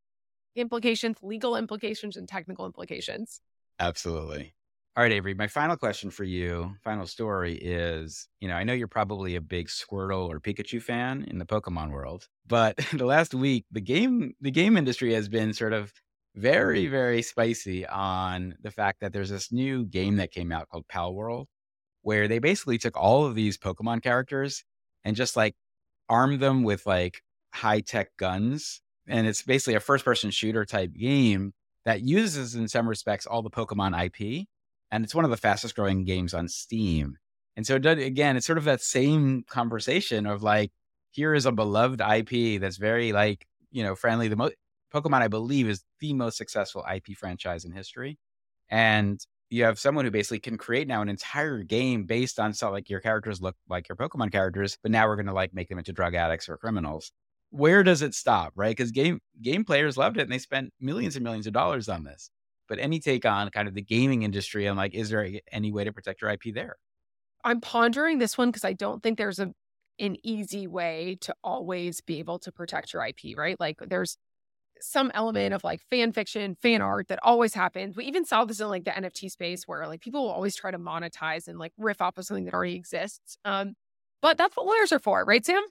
implications, 0.56 1.18
legal 1.22 1.58
implications, 1.58 2.16
and 2.16 2.30
technical 2.30 2.66
implications. 2.66 3.42
Absolutely. 3.80 4.54
All 4.98 5.04
right, 5.04 5.12
Avery, 5.14 5.34
my 5.34 5.48
final 5.48 5.78
question 5.78 6.10
for 6.12 6.26
you, 6.26 6.76
final 6.84 7.06
story 7.08 7.54
is, 7.54 8.28
you 8.42 8.50
know, 8.50 8.56
I 8.56 8.64
know 8.66 8.74
you're 8.74 8.88
probably 8.88 9.36
a 9.36 9.42
big 9.42 9.68
Squirtle 9.68 10.28
or 10.28 10.42
Pikachu 10.42 10.82
fan 10.82 11.24
in 11.30 11.38
the 11.38 11.46
Pokemon 11.46 11.92
world, 11.92 12.28
but 12.46 12.76
the 12.94 13.06
last 13.06 13.34
week 13.34 13.66
the 13.72 13.82
game 13.82 14.34
the 14.42 14.52
game 14.52 14.76
industry 14.76 15.14
has 15.14 15.30
been 15.30 15.54
sort 15.54 15.74
of 15.74 15.94
very 16.36 16.88
very 16.88 17.22
spicy 17.22 17.86
on 17.88 18.56
the 18.62 18.72
fact 18.72 19.00
that 19.02 19.14
there's 19.14 19.30
this 19.30 19.52
new 19.52 19.86
game 19.86 20.18
that 20.18 20.32
came 20.32 20.52
out 20.52 20.70
called 20.70 20.88
Palworld 20.88 21.46
where 22.02 22.28
they 22.28 22.40
basically 22.40 22.78
took 22.78 22.98
all 22.98 23.26
of 23.26 23.36
these 23.36 23.58
Pokemon 23.58 24.02
characters 24.04 24.64
and 25.06 25.16
just 25.16 25.36
like 25.36 25.56
armed 26.10 26.40
them 26.40 26.64
with 26.64 26.86
like 26.86 27.22
high-tech 27.54 28.10
guns 28.18 28.82
and 29.08 29.28
it's 29.28 29.44
basically 29.44 29.76
a 29.76 29.80
first 29.80 30.06
person 30.06 30.32
shooter 30.32 30.66
type 30.66 30.94
game 30.94 31.54
that 31.90 32.04
uses, 32.04 32.54
in 32.54 32.68
some 32.68 32.88
respects, 32.88 33.26
all 33.26 33.42
the 33.42 33.50
Pokemon 33.50 34.00
IP. 34.06 34.46
And 34.92 35.04
it's 35.04 35.16
one 35.16 35.26
of 35.26 35.32
the 35.32 35.38
fastest 35.38 35.76
growing 35.76 36.04
games 36.06 36.36
on 36.36 36.48
Steam. 36.48 37.18
And 37.58 37.66
so, 37.66 37.78
again, 37.78 38.38
it's 38.38 38.46
sort 38.46 38.60
of 38.60 38.66
that 38.66 38.82
same 38.82 39.44
conversation 39.50 40.28
of 40.28 40.44
like, 40.44 40.72
here 41.10 41.34
is 41.34 41.48
a 41.48 41.52
beloved 41.52 42.00
IP 42.00 42.62
that's 42.62 42.78
very 42.78 43.12
like, 43.12 43.48
you 43.72 43.82
know, 43.82 43.96
friendly. 43.96 44.28
The 44.28 44.54
Pokemon, 44.94 45.24
I 45.24 45.30
believe, 45.30 45.68
is 45.68 45.84
the 46.00 46.14
most 46.14 46.38
successful 46.38 46.86
IP 46.94 47.18
franchise 47.18 47.66
in 47.66 47.72
history. 47.72 48.20
And 48.70 49.20
you 49.50 49.64
have 49.64 49.80
someone 49.80 50.06
who 50.06 50.12
basically 50.12 50.42
can 50.42 50.60
create 50.60 50.88
now 50.88 51.02
an 51.02 51.10
entire 51.10 51.64
game 51.64 52.04
based 52.04 52.40
on 52.40 52.54
like 52.62 52.88
your 52.92 53.00
characters 53.00 53.42
look 53.42 53.56
like 53.68 53.90
your 53.90 53.96
Pokemon 53.96 54.32
characters, 54.32 54.78
but 54.84 54.92
now 54.92 55.08
we're 55.08 55.16
going 55.16 55.26
to 55.26 55.34
like 55.34 55.56
make 55.56 55.70
them 55.70 55.80
into 55.80 55.92
drug 55.92 56.14
addicts 56.14 56.48
or 56.48 56.58
criminals 56.58 57.12
where 57.52 57.84
does 57.84 58.02
it 58.02 58.14
stop, 58.14 58.54
right? 58.56 58.76
Because 58.76 58.92
game 58.92 59.20
game 59.42 59.64
players 59.66 59.98
loved 59.98 60.18
it 60.18 60.22
and 60.24 60.32
they 60.32 60.38
spent 60.38 60.72
millions 60.80 61.16
and 61.16 61.24
millions 61.24 61.48
of 61.48 61.54
dollars 61.54 61.90
on 61.90 62.04
this. 62.04 62.30
but 62.68 62.80
any 62.80 63.00
take 63.00 63.26
on 63.26 63.50
kind 63.50 63.68
of 63.68 63.74
the 63.74 63.82
gaming 63.82 64.22
industry 64.24 64.68
and 64.68 64.78
like, 64.78 64.94
is 64.94 65.10
there 65.10 65.28
any 65.52 65.72
way 65.72 65.84
to 65.84 65.92
protect 65.92 66.22
your 66.22 66.30
IP 66.32 66.54
there? 66.54 66.78
I'm 67.44 67.62
pondering 67.62 68.20
this 68.20 68.38
one 68.38 68.50
because 68.50 68.64
I 68.64 68.74
don't 68.74 69.02
think 69.02 69.18
there's 69.18 69.40
a 69.40 69.52
an 70.00 70.16
easy 70.24 70.66
way 70.66 71.18
to 71.22 71.36
always 71.44 72.00
be 72.00 72.20
able 72.20 72.40
to 72.40 72.52
protect 72.54 72.94
your 72.94 73.06
IP, 73.06 73.38
right? 73.38 73.60
Like 73.60 73.80
there's 73.86 74.18
some 74.80 75.12
element 75.14 75.54
of 75.54 75.64
like 75.66 75.82
fan 75.90 76.14
fiction, 76.14 76.56
fan 76.56 76.82
art 76.82 77.10
that 77.10 77.20
always 77.22 77.54
happens. 77.54 77.98
We 77.98 78.06
even 78.06 78.24
saw 78.24 78.46
this 78.46 78.62
in 78.62 78.70
like 78.70 78.86
the 78.86 78.92
NFT 78.92 79.30
space 79.30 79.68
where 79.68 79.86
like 79.88 80.00
people 80.00 80.24
will 80.24 80.32
always 80.32 80.56
try 80.56 80.72
to 80.72 80.80
monetize 80.80 81.50
and 81.50 81.60
like 81.60 81.74
riff 81.78 82.02
off 82.02 82.18
of 82.18 82.26
something 82.26 82.46
that 82.46 82.54
already 82.54 82.76
exists. 82.76 83.38
Um, 83.44 83.74
but 84.22 84.38
that's 84.38 84.56
what 84.56 84.66
lawyers 84.68 84.94
are 84.94 85.00
for, 85.00 85.26
right, 85.26 85.46
Sam? 85.46 85.64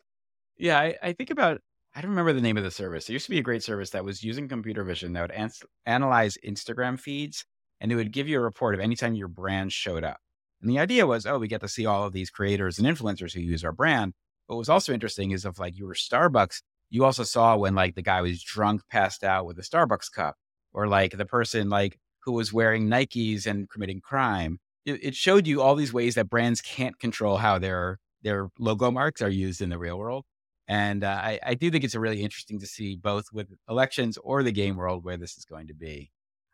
Yeah, 0.59 0.79
I, 0.79 0.97
I 1.03 1.13
think 1.15 1.31
about 1.31 1.61
I 1.99 2.01
don't 2.01 2.11
remember 2.11 2.33
the 2.33 2.41
name 2.41 2.57
of 2.57 2.63
the 2.63 2.71
service. 2.71 3.09
It 3.09 3.15
used 3.15 3.25
to 3.25 3.33
be 3.33 3.41
a 3.41 3.43
great 3.43 3.65
service 3.65 3.91
that 3.91 4.05
was 4.05 4.23
using 4.23 4.47
computer 4.47 4.85
vision 4.85 5.15
that 5.15 5.23
would 5.23 5.51
analyze 5.85 6.39
Instagram 6.47 6.97
feeds 6.97 7.45
and 7.81 7.91
it 7.91 7.97
would 7.97 8.13
give 8.13 8.29
you 8.29 8.39
a 8.39 8.41
report 8.41 8.77
of 8.77 8.81
anytime 8.81 9.17
your 9.17 9.27
brand 9.27 9.73
showed 9.73 10.05
up. 10.05 10.19
And 10.63 10.71
the 10.71 10.79
idea 10.79 11.09
was, 11.09 11.27
oh, 11.27 11.41
we 11.41 11.49
get 11.49 11.61
to 11.63 11.67
see 11.67 11.87
all 11.87 12.05
of 12.05 12.13
these 12.13 12.31
creators 12.31 12.79
and 12.79 12.87
influencers 12.87 13.35
who 13.35 13.41
use 13.41 13.65
our 13.65 13.73
brand. 13.73 14.13
But 14.47 14.55
what 14.55 14.61
was 14.61 14.69
also 14.69 14.93
interesting 14.93 15.33
is 15.33 15.45
if 15.45 15.59
like 15.59 15.77
you 15.77 15.87
were 15.87 15.95
Starbucks, 15.95 16.63
you 16.89 17.05
also 17.05 17.25
saw 17.25 17.57
when 17.57 17.75
like 17.75 17.97
the 17.97 18.03
guy 18.03 18.23
was 18.23 18.45
drunk, 18.45 18.83
passed 18.89 19.25
out 19.25 19.45
with 19.45 19.59
a 19.59 19.63
Starbucks 19.63 20.13
cup, 20.13 20.37
or 20.73 20.87
like 20.87 21.17
the 21.17 21.27
person 21.27 21.69
like 21.69 21.99
who 22.23 22.31
was 22.31 22.53
wearing 22.53 22.87
Nikes 22.87 23.45
and 23.45 23.69
committing 23.69 24.01
crime. 24.01 24.61
It, 24.87 25.03
it 25.03 25.15
showed 25.17 25.49
you 25.49 25.63
all 25.63 25.75
these 25.75 25.93
ways 25.93 26.15
that 26.15 26.31
brands 26.31 26.61
can't 26.61 26.97
control 27.01 27.39
how 27.39 27.59
their 27.59 27.99
their 28.23 28.51
logo 28.57 28.93
marks 28.93 29.21
are 29.21 29.29
used 29.29 29.61
in 29.61 29.71
the 29.71 29.79
real 29.79 29.99
world. 29.99 30.27
And 30.69 31.03
uh, 31.03 31.21
I, 31.23 31.41
I 31.45 31.55
do 31.55 31.71
think 31.71 31.83
it's 31.83 31.95
really 31.95 32.23
interesting 32.23 32.61
to 32.61 32.67
see 32.67 32.95
both 32.95 33.33
with 33.33 33.49
elections 33.69 34.19
or 34.19 34.43
the 34.43 34.53
game 34.53 34.77
world 34.77 35.03
where 35.03 35.17
this 35.17 35.37
is 35.39 35.47
going 35.47 35.69
to 35.69 35.75
be. 35.75 36.11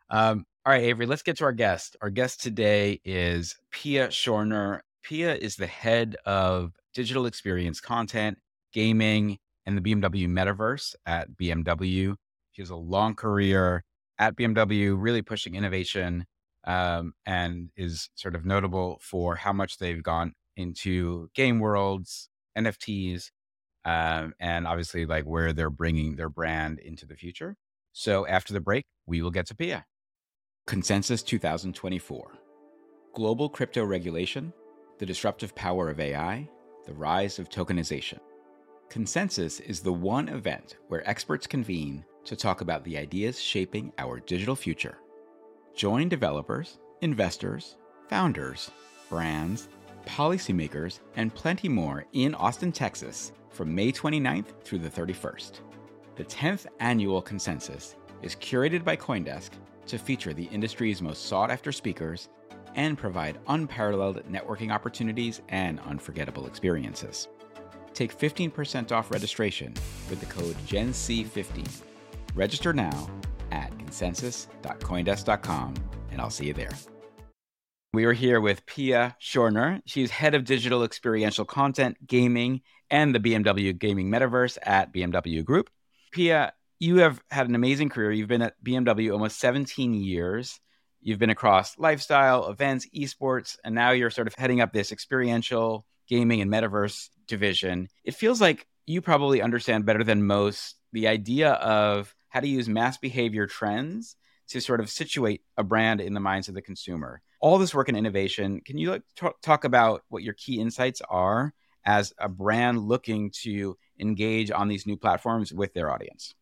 Um, 0.09 0.45
all 0.65 0.71
right, 0.73 0.83
Avery, 0.83 1.05
let's 1.05 1.21
get 1.21 1.37
to 1.37 1.43
our 1.43 1.51
guest. 1.51 1.97
Our 2.01 2.09
guest 2.09 2.41
today 2.41 3.01
is 3.03 3.55
Pia 3.71 4.07
Schörner. 4.07 4.79
Pia 5.03 5.35
is 5.35 5.57
the 5.57 5.67
head 5.67 6.15
of 6.25 6.71
digital 6.93 7.25
experience 7.25 7.81
content, 7.81 8.37
gaming, 8.73 9.37
and 9.65 9.77
the 9.77 9.81
BMW 9.81 10.27
metaverse 10.27 10.95
at 11.05 11.31
BMW. 11.31 12.15
She 12.53 12.61
has 12.61 12.69
a 12.69 12.75
long 12.75 13.15
career 13.15 13.83
at 14.17 14.35
BMW, 14.37 14.95
really 14.97 15.21
pushing 15.21 15.55
innovation, 15.55 16.25
um, 16.65 17.13
and 17.25 17.69
is 17.75 18.09
sort 18.15 18.35
of 18.35 18.45
notable 18.45 18.99
for 19.01 19.35
how 19.35 19.51
much 19.51 19.77
they've 19.77 20.01
gone 20.01 20.33
into 20.55 21.29
game 21.35 21.59
worlds, 21.59 22.29
NFTs, 22.57 23.29
um, 23.85 24.33
and 24.39 24.67
obviously 24.67 25.05
like 25.05 25.25
where 25.25 25.53
they're 25.53 25.69
bringing 25.69 26.15
their 26.15 26.29
brand 26.29 26.79
into 26.79 27.05
the 27.05 27.15
future. 27.15 27.55
So 27.93 28.27
after 28.27 28.53
the 28.53 28.59
break, 28.59 28.85
we 29.05 29.21
will 29.21 29.31
get 29.31 29.45
to 29.47 29.55
Pia. 29.55 29.85
Consensus 30.67 31.21
2024 31.21 32.31
Global 33.13 33.47
Crypto 33.47 33.85
Regulation, 33.85 34.51
the 34.97 35.05
Disruptive 35.05 35.55
Power 35.55 35.89
of 35.89 35.99
AI, 35.99 36.49
the 36.85 36.93
Rise 36.93 37.39
of 37.39 37.49
Tokenization. 37.49 38.19
Consensus 38.89 39.59
is 39.61 39.79
the 39.79 39.93
one 39.93 40.27
event 40.29 40.77
where 40.87 41.07
experts 41.09 41.47
convene 41.47 42.03
to 42.25 42.35
talk 42.35 42.61
about 42.61 42.83
the 42.83 42.97
ideas 42.97 43.39
shaping 43.39 43.93
our 43.97 44.19
digital 44.19 44.55
future. 44.55 44.97
Join 45.75 46.09
developers, 46.09 46.79
investors, 47.01 47.77
founders, 48.09 48.71
brands, 49.09 49.69
policymakers, 50.05 50.99
and 51.15 51.33
plenty 51.33 51.69
more 51.69 52.05
in 52.13 52.35
Austin, 52.35 52.71
Texas 52.71 53.31
from 53.49 53.73
May 53.73 53.91
29th 53.91 54.61
through 54.63 54.79
the 54.79 54.89
31st. 54.89 55.59
The 56.15 56.23
10th 56.25 56.65
annual 56.79 57.21
Consensus 57.21 57.95
is 58.21 58.35
curated 58.35 58.83
by 58.83 58.95
Coindesk 58.95 59.51
to 59.87 59.97
feature 59.97 60.33
the 60.33 60.45
industry's 60.45 61.01
most 61.01 61.25
sought 61.25 61.51
after 61.51 61.71
speakers 61.71 62.29
and 62.75 62.97
provide 62.97 63.39
unparalleled 63.47 64.23
networking 64.31 64.71
opportunities 64.71 65.41
and 65.49 65.79
unforgettable 65.81 66.47
experiences. 66.47 67.27
Take 67.93 68.17
15% 68.17 68.91
off 68.91 69.11
registration 69.11 69.73
with 70.09 70.19
the 70.19 70.25
code 70.25 70.55
GENC15. 70.67 71.81
Register 72.33 72.73
now 72.73 73.09
at 73.51 73.77
consensus.coindesk.com, 73.79 75.73
and 76.11 76.21
I'll 76.21 76.29
see 76.29 76.47
you 76.47 76.53
there. 76.53 76.71
We 77.95 78.03
are 78.03 78.11
here 78.11 78.41
with 78.41 78.65
Pia 78.65 79.15
Schörner. 79.21 79.81
She's 79.85 80.11
head 80.11 80.35
of 80.35 80.43
digital 80.43 80.83
experiential 80.83 81.45
content, 81.45 81.95
gaming, 82.05 82.59
and 82.91 83.15
the 83.15 83.21
BMW 83.21 83.77
gaming 83.79 84.09
metaverse 84.09 84.57
at 84.61 84.93
BMW 84.93 85.45
Group. 85.45 85.69
Pia, 86.11 86.51
you 86.77 86.97
have 86.97 87.23
had 87.31 87.47
an 87.47 87.55
amazing 87.55 87.87
career. 87.87 88.11
You've 88.11 88.27
been 88.27 88.41
at 88.41 88.61
BMW 88.61 89.13
almost 89.13 89.39
17 89.39 89.93
years. 89.93 90.59
You've 90.99 91.19
been 91.19 91.29
across 91.29 91.77
lifestyle, 91.77 92.49
events, 92.49 92.85
esports, 92.93 93.55
and 93.63 93.73
now 93.73 93.91
you're 93.91 94.09
sort 94.09 94.27
of 94.27 94.35
heading 94.37 94.59
up 94.59 94.73
this 94.73 94.91
experiential 94.91 95.85
gaming 96.09 96.41
and 96.41 96.51
metaverse 96.51 97.07
division. 97.27 97.87
It 98.03 98.15
feels 98.15 98.41
like 98.41 98.67
you 98.85 98.99
probably 98.99 99.41
understand 99.41 99.85
better 99.85 100.03
than 100.03 100.27
most 100.27 100.75
the 100.91 101.07
idea 101.07 101.51
of 101.53 102.13
how 102.27 102.41
to 102.41 102.47
use 102.47 102.67
mass 102.67 102.97
behavior 102.97 103.47
trends 103.47 104.17
to 104.49 104.59
sort 104.59 104.81
of 104.81 104.89
situate 104.89 105.43
a 105.55 105.63
brand 105.63 106.01
in 106.01 106.13
the 106.13 106.19
minds 106.19 106.49
of 106.49 106.55
the 106.55 106.61
consumer. 106.61 107.21
All 107.45 107.59
this 107.59 107.75
work 107.75 107.89
in 107.89 107.95
innovation, 107.95 108.59
can 108.65 108.79
you 108.79 109.03
talk 109.43 109.65
about 109.65 110.01
what 110.09 110.23
your 110.23 110.33
key 110.33 110.59
insights 110.59 110.99
are 111.07 111.53
as 111.85 112.11
a 112.17 112.27
brand 112.27 112.79
looking 112.79 113.29
to 113.43 113.77
engage 113.99 114.49
on 114.49 114.67
these 114.67 114.87
new 114.87 114.97
platforms 114.97 115.53
with 115.53 115.71
their 115.75 115.91
audience? 115.91 116.33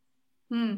Hmm. 0.50 0.75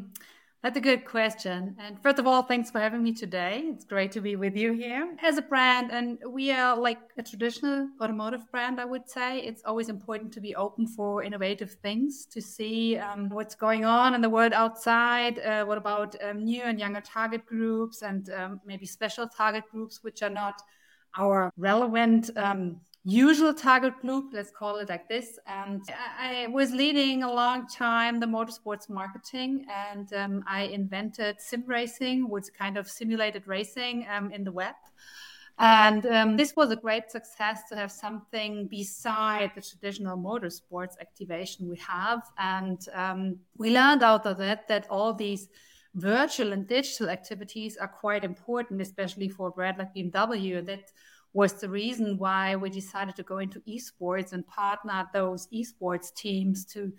That's 0.66 0.78
a 0.78 0.82
good 0.82 1.06
question. 1.06 1.76
And 1.78 2.02
first 2.02 2.18
of 2.18 2.26
all, 2.26 2.42
thanks 2.42 2.72
for 2.72 2.80
having 2.80 3.04
me 3.04 3.14
today. 3.14 3.66
It's 3.68 3.86
great 3.86 4.12
to 4.14 4.20
be 4.20 4.36
with 4.36 4.58
you 4.58 4.74
here. 4.74 5.16
As 5.22 5.38
a 5.38 5.44
brand, 5.44 5.92
and 5.92 6.18
we 6.28 6.50
are 6.52 6.76
like 6.76 6.98
a 7.20 7.22
traditional 7.22 7.88
automotive 8.02 8.50
brand, 8.50 8.82
I 8.82 8.86
would 8.86 9.08
say, 9.08 9.42
it's 9.42 9.62
always 9.64 9.90
important 9.90 10.34
to 10.34 10.42
be 10.42 10.56
open 10.56 10.88
for 10.88 11.22
innovative 11.22 11.74
things, 11.84 12.26
to 12.32 12.42
see 12.42 12.98
um, 12.98 13.30
what's 13.30 13.54
going 13.54 13.86
on 13.86 14.16
in 14.16 14.22
the 14.22 14.30
world 14.38 14.54
outside. 14.54 15.38
Uh, 15.38 15.66
what 15.66 15.78
about 15.78 16.16
um, 16.24 16.44
new 16.44 16.64
and 16.64 16.80
younger 16.80 17.02
target 17.02 17.46
groups 17.46 18.02
and 18.02 18.32
um, 18.32 18.60
maybe 18.66 18.88
special 18.88 19.28
target 19.28 19.66
groups, 19.72 20.00
which 20.02 20.24
are 20.24 20.32
not 20.32 20.64
our 21.16 21.54
relevant 21.58 22.32
um, 22.38 22.82
usual 23.06 23.54
target 23.54 23.94
group, 24.02 24.32
let's 24.34 24.50
call 24.50 24.78
it 24.78 24.90
like 24.90 25.08
this. 25.08 25.38
And 25.46 25.82
I 26.20 26.48
was 26.48 26.72
leading 26.72 27.22
a 27.22 27.32
long 27.32 27.68
time 27.68 28.20
the 28.20 28.26
motorsports 28.26 28.90
marketing, 28.90 29.66
and 29.72 30.12
um, 30.14 30.44
I 30.48 30.64
invented 30.64 31.40
sim 31.40 31.64
racing, 31.68 32.28
which 32.28 32.46
kind 32.58 32.78
of 32.78 32.90
simulated 32.90 33.48
racing 33.48 34.08
um, 34.12 34.32
in 34.32 34.44
the 34.44 34.52
web. 34.52 34.76
And 35.58 36.06
um, 36.08 36.36
this 36.36 36.56
was 36.56 36.72
a 36.72 36.76
great 36.76 37.10
success 37.10 37.62
to 37.70 37.76
have 37.76 37.92
something 37.92 38.68
beside 38.68 39.52
the 39.56 39.62
traditional 39.62 40.18
motorsports 40.18 41.00
activation 41.00 41.70
we 41.70 41.78
have. 41.78 42.24
And 42.38 42.86
um, 42.94 43.38
we 43.58 43.72
learned 43.72 44.04
out 44.04 44.26
of 44.26 44.38
that 44.40 44.68
that 44.68 44.88
all 44.90 45.14
these 45.14 45.48
virtual 45.94 46.52
and 46.52 46.68
digital 46.68 47.10
activities 47.10 47.78
are 47.78 47.88
quite 47.88 48.26
important, 48.26 48.82
especially 48.82 49.30
for 49.30 49.48
a 49.48 49.52
brand 49.52 49.78
like 49.78 49.96
BMW, 49.96 50.66
that 50.66 50.92
was 51.36 51.54
the 51.54 51.70
reason 51.70 52.18
why 52.18 52.56
we 52.56 52.70
decided 52.70 53.13
to 53.18 53.24
go 53.24 53.39
into 53.39 53.60
esports 53.68 54.32
and 54.32 54.48
partner 54.48 55.06
those 55.13 55.48
esports 55.54 56.13
teams 56.15 56.65
to 56.65 56.92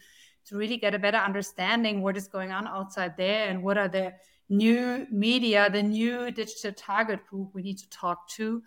to 0.44 0.56
really 0.56 0.76
get 0.76 0.94
a 0.94 0.98
better 0.98 1.16
understanding 1.16 2.02
what 2.02 2.16
is 2.16 2.28
going 2.28 2.52
on 2.52 2.68
outside 2.68 3.16
there 3.16 3.48
and 3.48 3.60
what 3.62 3.76
are 3.76 3.88
the 3.88 4.12
new 4.48 5.04
media, 5.10 5.68
the 5.68 5.82
new 5.82 6.30
digital 6.30 6.72
target 6.72 7.26
group 7.26 7.48
we 7.52 7.62
need 7.62 7.78
to 7.78 7.88
talk 7.90 8.28
to. 8.28 8.62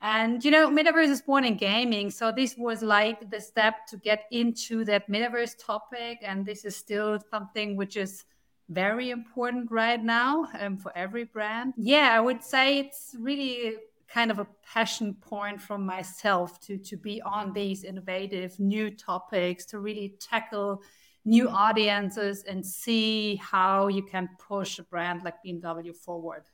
And 0.00 0.44
you 0.44 0.50
know, 0.50 0.68
metaverse 0.68 1.10
is 1.10 1.22
born 1.22 1.44
in 1.44 1.56
gaming, 1.56 2.10
so 2.10 2.32
this 2.32 2.56
was 2.56 2.82
like 2.82 3.30
the 3.30 3.40
step 3.40 3.86
to 3.88 3.98
get 3.98 4.24
into 4.32 4.84
that 4.86 5.08
metaverse 5.08 5.54
topic, 5.64 6.18
and 6.22 6.44
this 6.46 6.64
is 6.64 6.74
still 6.74 7.20
something 7.30 7.76
which 7.76 7.96
is 7.96 8.24
very 8.70 9.10
important 9.10 9.70
right 9.70 10.02
now 10.02 10.48
um, 10.58 10.78
for 10.78 10.96
every 10.96 11.24
brand. 11.24 11.74
Yeah, 11.76 12.16
I 12.16 12.20
would 12.20 12.42
say 12.42 12.78
it's 12.78 13.14
really 13.18 13.74
kind 14.12 14.30
of 14.30 14.38
a 14.38 14.46
passion 14.62 15.14
point 15.14 15.60
from 15.60 15.86
myself 15.86 16.60
to 16.60 16.76
to 16.78 16.96
be 16.96 17.22
on 17.22 17.52
these 17.52 17.84
innovative 17.84 18.58
new 18.58 18.90
topics 18.90 19.64
to 19.66 19.78
really 19.78 20.14
tackle 20.20 20.82
new 21.24 21.48
audiences 21.48 22.42
and 22.44 22.64
see 22.64 23.36
how 23.36 23.88
you 23.88 24.02
can 24.02 24.28
push 24.38 24.78
a 24.78 24.82
brand 24.84 25.22
like 25.22 25.34
BMW 25.46 25.94
forward. 25.94 26.44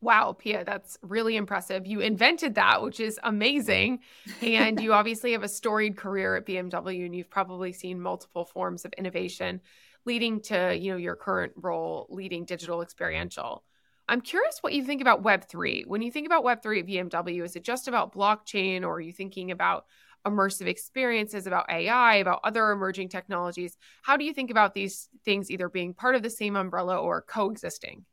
Wow, 0.00 0.32
Pia, 0.32 0.64
that's 0.64 0.96
really 1.02 1.36
impressive. 1.36 1.86
You 1.86 2.00
invented 2.00 2.54
that, 2.54 2.82
which 2.82 3.00
is 3.00 3.18
amazing. 3.24 4.00
And 4.40 4.80
you 4.80 4.92
obviously 4.92 5.32
have 5.32 5.42
a 5.42 5.48
storied 5.48 5.96
career 5.96 6.36
at 6.36 6.46
BMW 6.46 7.04
and 7.04 7.14
you've 7.14 7.30
probably 7.30 7.72
seen 7.72 8.00
multiple 8.00 8.44
forms 8.44 8.84
of 8.84 8.92
innovation 8.92 9.60
leading 10.04 10.40
to, 10.42 10.76
you 10.76 10.92
know, 10.92 10.98
your 10.98 11.16
current 11.16 11.52
role 11.56 12.06
leading 12.10 12.44
digital 12.44 12.80
experiential. 12.80 13.64
I'm 14.08 14.22
curious 14.22 14.58
what 14.62 14.72
you 14.72 14.84
think 14.84 15.02
about 15.02 15.22
Web3. 15.22 15.86
When 15.86 16.00
you 16.00 16.10
think 16.10 16.26
about 16.26 16.44
Web3 16.44 16.80
at 16.80 16.86
BMW, 16.86 17.44
is 17.44 17.56
it 17.56 17.62
just 17.62 17.88
about 17.88 18.14
blockchain 18.14 18.82
or 18.82 18.94
are 18.94 19.00
you 19.00 19.12
thinking 19.12 19.50
about 19.50 19.84
immersive 20.26 20.66
experiences, 20.66 21.46
about 21.46 21.70
AI, 21.70 22.16
about 22.16 22.40
other 22.42 22.70
emerging 22.70 23.10
technologies? 23.10 23.76
How 24.02 24.16
do 24.16 24.24
you 24.24 24.32
think 24.32 24.50
about 24.50 24.74
these 24.74 25.08
things 25.24 25.50
either 25.50 25.68
being 25.68 25.92
part 25.92 26.14
of 26.14 26.22
the 26.22 26.30
same 26.30 26.56
umbrella 26.56 26.96
or 26.96 27.22
coexisting? 27.22 28.04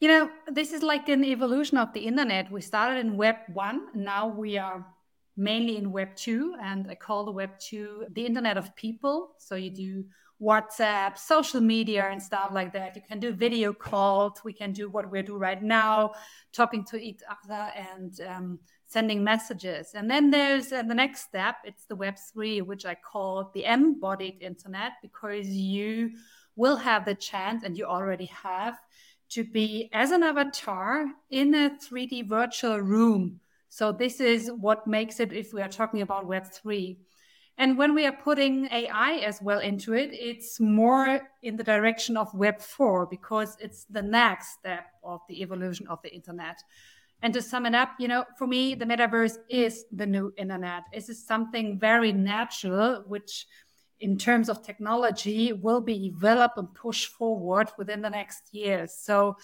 You 0.00 0.08
know, 0.08 0.30
this 0.50 0.72
is 0.72 0.82
like 0.82 1.08
an 1.08 1.24
evolution 1.24 1.78
of 1.78 1.92
the 1.92 2.00
internet. 2.00 2.50
We 2.50 2.60
started 2.60 2.98
in 3.00 3.16
Web 3.16 3.36
1, 3.52 3.88
now 3.94 4.28
we 4.28 4.58
are 4.58 4.84
mainly 5.36 5.76
in 5.76 5.92
Web 5.92 6.14
2, 6.16 6.56
and 6.62 6.90
I 6.90 6.94
call 6.94 7.24
the 7.24 7.32
Web 7.32 7.58
2 7.58 8.06
the 8.12 8.26
internet 8.26 8.56
of 8.56 8.74
people. 8.76 9.34
So 9.38 9.56
you 9.56 9.70
do 9.70 10.04
WhatsApp, 10.40 11.16
social 11.16 11.60
media, 11.60 12.08
and 12.10 12.22
stuff 12.22 12.50
like 12.52 12.72
that. 12.72 12.96
You 12.96 13.02
can 13.06 13.20
do 13.20 13.32
video 13.32 13.72
calls. 13.72 14.40
We 14.44 14.52
can 14.52 14.72
do 14.72 14.90
what 14.90 15.10
we 15.10 15.22
do 15.22 15.36
right 15.36 15.62
now, 15.62 16.12
talking 16.52 16.84
to 16.86 16.96
each 16.96 17.20
other 17.28 17.70
and 17.76 18.20
um, 18.28 18.58
sending 18.86 19.22
messages. 19.24 19.92
And 19.94 20.10
then 20.10 20.30
there's 20.30 20.72
uh, 20.72 20.82
the 20.82 20.94
next 20.94 21.22
step. 21.22 21.56
It's 21.64 21.86
the 21.86 21.96
Web 21.96 22.16
three, 22.32 22.60
which 22.60 22.84
I 22.84 22.94
call 22.94 23.50
the 23.54 23.64
embodied 23.64 24.42
internet, 24.42 24.92
because 25.02 25.48
you 25.48 26.12
will 26.56 26.76
have 26.76 27.04
the 27.04 27.14
chance, 27.14 27.64
and 27.64 27.76
you 27.76 27.84
already 27.84 28.26
have, 28.26 28.78
to 29.30 29.44
be 29.44 29.88
as 29.92 30.12
an 30.12 30.22
avatar 30.22 31.06
in 31.30 31.54
a 31.54 31.70
3D 31.70 32.28
virtual 32.28 32.78
room. 32.78 33.40
So 33.68 33.90
this 33.90 34.20
is 34.20 34.50
what 34.52 34.86
makes 34.86 35.18
it 35.18 35.32
if 35.32 35.52
we 35.52 35.60
are 35.60 35.68
talking 35.68 36.02
about 36.02 36.26
Web 36.26 36.46
three 36.46 36.98
and 37.56 37.78
when 37.78 37.94
we 37.94 38.04
are 38.04 38.12
putting 38.12 38.66
AI 38.72 39.20
as 39.24 39.40
well 39.40 39.60
into 39.60 39.94
it, 39.94 40.10
it's 40.12 40.58
more 40.58 41.20
in 41.42 41.56
the 41.56 41.62
direction 41.62 42.16
of 42.16 42.34
Web 42.34 42.60
4 42.60 43.06
because 43.06 43.56
it's 43.60 43.84
the 43.84 44.02
next 44.02 44.54
step 44.58 44.86
of 45.04 45.20
the 45.28 45.40
evolution 45.40 45.86
of 45.86 46.02
the 46.02 46.12
internet. 46.12 46.56
And 47.22 47.32
to 47.32 47.40
sum 47.40 47.64
it 47.64 47.74
up, 47.74 47.90
you 48.00 48.08
know, 48.08 48.24
for 48.36 48.46
me, 48.46 48.74
the 48.74 48.84
metaverse 48.84 49.36
is 49.48 49.84
the 49.92 50.06
new 50.06 50.32
internet. 50.36 50.82
This 50.92 51.08
is 51.08 51.24
something 51.24 51.78
very 51.78 52.12
natural, 52.12 53.04
which 53.06 53.46
in 54.00 54.18
terms 54.18 54.48
of 54.48 54.62
technology 54.62 55.52
will 55.52 55.80
be 55.80 56.10
developed 56.10 56.58
and 56.58 56.74
pushed 56.74 57.12
forward 57.12 57.70
within 57.78 58.02
the 58.02 58.10
next 58.10 58.52
years. 58.52 58.92
So 58.98 59.36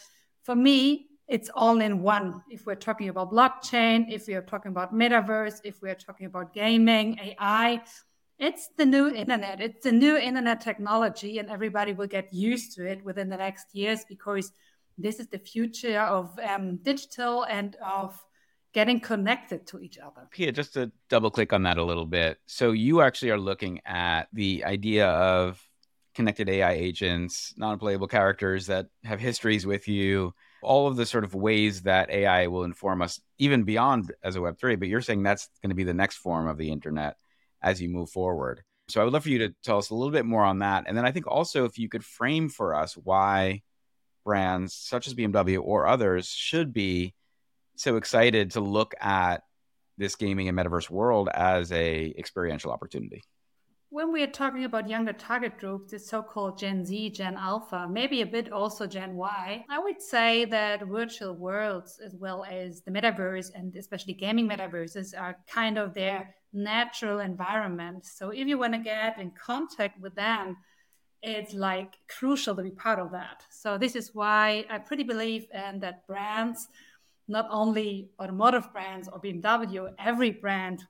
for 0.42 0.56
me, 0.56 1.09
it's 1.30 1.48
all 1.54 1.80
in 1.80 2.02
one. 2.02 2.42
If 2.50 2.66
we're 2.66 2.74
talking 2.74 3.08
about 3.08 3.32
blockchain, 3.32 4.06
if 4.10 4.26
we 4.26 4.34
are 4.34 4.42
talking 4.42 4.72
about 4.72 4.92
metaverse, 4.92 5.60
if 5.62 5.80
we 5.80 5.88
are 5.88 5.94
talking 5.94 6.26
about 6.26 6.52
gaming, 6.52 7.18
AI, 7.20 7.80
it's 8.40 8.70
the 8.76 8.84
new 8.84 9.08
internet. 9.08 9.60
It's 9.60 9.84
the 9.84 9.92
new 9.92 10.16
internet 10.16 10.60
technology, 10.60 11.38
and 11.38 11.48
everybody 11.48 11.92
will 11.92 12.08
get 12.08 12.34
used 12.34 12.74
to 12.76 12.84
it 12.84 13.04
within 13.04 13.28
the 13.28 13.36
next 13.36 13.72
years 13.72 14.04
because 14.08 14.50
this 14.98 15.20
is 15.20 15.28
the 15.28 15.38
future 15.38 16.00
of 16.00 16.36
um, 16.40 16.78
digital 16.78 17.44
and 17.44 17.76
of 17.76 18.20
getting 18.74 18.98
connected 18.98 19.68
to 19.68 19.78
each 19.78 19.98
other. 19.98 20.26
Pia, 20.32 20.50
just 20.50 20.74
to 20.74 20.90
double 21.08 21.30
click 21.30 21.52
on 21.52 21.62
that 21.62 21.78
a 21.78 21.84
little 21.84 22.06
bit. 22.06 22.38
So, 22.46 22.72
you 22.72 23.02
actually 23.02 23.30
are 23.30 23.38
looking 23.38 23.80
at 23.86 24.26
the 24.32 24.64
idea 24.64 25.06
of 25.06 25.62
connected 26.16 26.48
AI 26.48 26.72
agents, 26.72 27.54
non 27.56 27.78
playable 27.78 28.08
characters 28.08 28.66
that 28.66 28.86
have 29.04 29.20
histories 29.20 29.64
with 29.64 29.86
you 29.86 30.34
all 30.62 30.86
of 30.86 30.96
the 30.96 31.06
sort 31.06 31.24
of 31.24 31.34
ways 31.34 31.82
that 31.82 32.10
AI 32.10 32.46
will 32.48 32.64
inform 32.64 33.02
us, 33.02 33.20
even 33.38 33.64
beyond 33.64 34.12
as 34.22 34.36
a 34.36 34.40
Web3. 34.40 34.78
But 34.78 34.88
you're 34.88 35.00
saying 35.00 35.22
that's 35.22 35.48
going 35.62 35.70
to 35.70 35.76
be 35.76 35.84
the 35.84 35.94
next 35.94 36.16
form 36.16 36.46
of 36.48 36.58
the 36.58 36.70
internet 36.70 37.16
as 37.62 37.80
you 37.80 37.88
move 37.88 38.10
forward. 38.10 38.62
So 38.88 39.00
I 39.00 39.04
would 39.04 39.12
love 39.12 39.22
for 39.22 39.28
you 39.28 39.38
to 39.38 39.54
tell 39.62 39.78
us 39.78 39.90
a 39.90 39.94
little 39.94 40.12
bit 40.12 40.26
more 40.26 40.44
on 40.44 40.60
that. 40.60 40.84
And 40.86 40.96
then 40.96 41.06
I 41.06 41.12
think 41.12 41.26
also 41.26 41.64
if 41.64 41.78
you 41.78 41.88
could 41.88 42.04
frame 42.04 42.48
for 42.48 42.74
us 42.74 42.94
why 42.94 43.62
brands 44.24 44.74
such 44.74 45.06
as 45.06 45.14
BMW 45.14 45.60
or 45.62 45.86
others 45.86 46.28
should 46.28 46.72
be 46.72 47.14
so 47.76 47.96
excited 47.96 48.52
to 48.52 48.60
look 48.60 48.94
at 49.00 49.42
this 49.96 50.16
gaming 50.16 50.48
and 50.48 50.58
metaverse 50.58 50.90
world 50.90 51.28
as 51.32 51.70
a 51.72 52.12
experiential 52.18 52.72
opportunity 52.72 53.22
when 53.90 54.12
we 54.12 54.22
are 54.22 54.28
talking 54.28 54.64
about 54.64 54.88
younger 54.88 55.12
target 55.12 55.58
groups, 55.58 55.90
the 55.90 55.98
so-called 55.98 56.56
Gen 56.56 56.84
Z, 56.84 57.10
Gen 57.10 57.36
Alpha, 57.36 57.88
maybe 57.90 58.22
a 58.22 58.26
bit 58.26 58.52
also 58.52 58.86
Gen 58.86 59.16
Y, 59.16 59.64
I 59.68 59.78
would 59.80 60.00
say 60.00 60.44
that 60.44 60.86
virtual 60.86 61.34
worlds 61.34 62.00
as 62.04 62.14
well 62.14 62.44
as 62.48 62.82
the 62.82 62.92
metaverse 62.92 63.50
and 63.52 63.74
especially 63.74 64.14
gaming 64.14 64.48
metaverses 64.48 65.12
are 65.20 65.38
kind 65.48 65.76
of 65.76 65.92
their 65.92 66.36
natural 66.52 67.18
environment. 67.18 68.06
So 68.06 68.30
if 68.30 68.46
you 68.46 68.58
want 68.58 68.74
to 68.74 68.78
get 68.78 69.18
in 69.18 69.32
contact 69.32 70.00
with 70.00 70.14
them, 70.14 70.56
it's 71.20 71.52
like 71.52 71.94
crucial 72.08 72.54
to 72.54 72.62
be 72.62 72.70
part 72.70 73.00
of 73.00 73.10
that. 73.10 73.44
So 73.50 73.76
this 73.76 73.96
is 73.96 74.14
why 74.14 74.66
I 74.70 74.78
pretty 74.78 75.02
believe 75.02 75.46
in 75.52 75.80
that 75.80 76.06
brands, 76.06 76.68
not 77.26 77.48
only 77.50 78.10
automotive 78.20 78.72
brands 78.72 79.08
or 79.08 79.20
BMW, 79.20 79.92
every 79.98 80.30
brand 80.30 80.84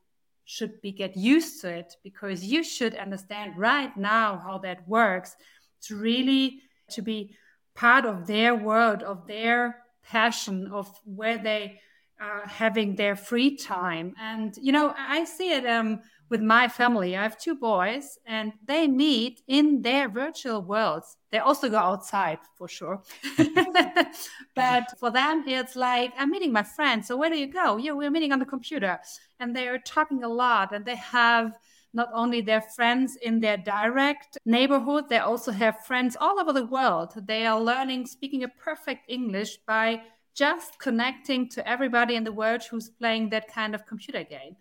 should 0.51 0.81
be 0.81 0.91
get 0.91 1.17
used 1.17 1.61
to 1.61 1.69
it 1.69 1.95
because 2.03 2.45
you 2.45 2.65
should 2.65 2.97
understand 2.97 3.57
right 3.57 3.97
now 3.97 4.37
how 4.45 4.59
that 4.59 4.87
works. 4.89 5.37
To 5.85 5.97
really 5.97 6.63
to 6.91 7.03
be 7.03 7.37
part 7.77 8.05
of 8.05 8.27
their 8.27 8.55
world 8.55 9.03
of 9.03 9.27
their 9.29 9.77
passion 10.03 10.67
of 10.73 10.91
where 11.05 11.39
they 11.39 11.81
are 12.21 12.47
having 12.47 12.95
their 12.95 13.17
free 13.17 13.57
time. 13.57 14.15
And 14.21 14.55
you 14.61 14.73
know 14.73 14.95
i 14.97 15.25
see 15.25 15.53
it 15.53 15.67
um, 15.67 16.01
with 16.29 16.43
my 16.43 16.69
family. 16.69 17.17
I 17.17 17.23
have 17.23 17.39
two 17.39 17.57
boys 17.57 18.19
and 18.27 18.53
they 18.65 18.87
meet 18.87 19.43
in 19.49 19.83
their 19.83 20.09
virtual 20.09 20.63
worlds. 20.63 21.17
They 21.33 21.39
also 21.39 21.69
go 21.69 21.79
outside 21.79 22.39
for 22.57 22.69
sure. 22.69 23.03
But 24.55 24.85
for 24.99 25.11
them 25.11 25.45
it's 25.47 25.77
like 25.77 26.13
i'm 26.19 26.31
meeting 26.31 26.53
my 26.53 26.63
friends 26.63 27.09
so 27.09 27.17
where 27.17 27.31
do 27.31 27.39
you 27.39 27.47
go? 27.47 27.77
Yeah 27.79 27.93
we're 27.93 28.11
meeting 28.11 28.33
on 28.33 28.39
the 28.39 28.47
computer. 28.47 29.01
And 29.41 29.57
they 29.57 29.67
are 29.69 29.79
talking 29.79 30.23
a 30.23 30.29
lot 30.29 30.73
and 30.73 30.85
they 30.85 30.97
have 30.97 31.59
not 31.93 32.09
only 32.15 32.41
their 32.41 32.61
friends 32.61 33.17
in 33.17 33.41
their 33.41 33.57
direct 33.57 34.39
neighborhood 34.45 35.09
they 35.09 35.19
also 35.19 35.51
have 35.51 35.85
friends 35.87 36.17
all 36.21 36.39
over 36.39 36.53
the 36.53 36.67
world. 36.67 37.15
They 37.27 37.47
are 37.47 37.61
learning 37.61 38.07
speaking 38.07 38.45
a 38.45 38.49
perfect 38.49 39.03
english 39.09 39.57
by 39.67 40.03
just 40.35 40.79
connecting 40.79 41.49
to 41.49 41.69
everybody 41.69 42.15
in 42.17 42.25
the 42.25 42.33
world 42.33 42.63
who's 42.71 42.89
playing 42.89 43.31
that 43.31 43.53
kind 43.53 43.75
of 43.75 43.87
computer 43.87 44.25
game 44.25 44.57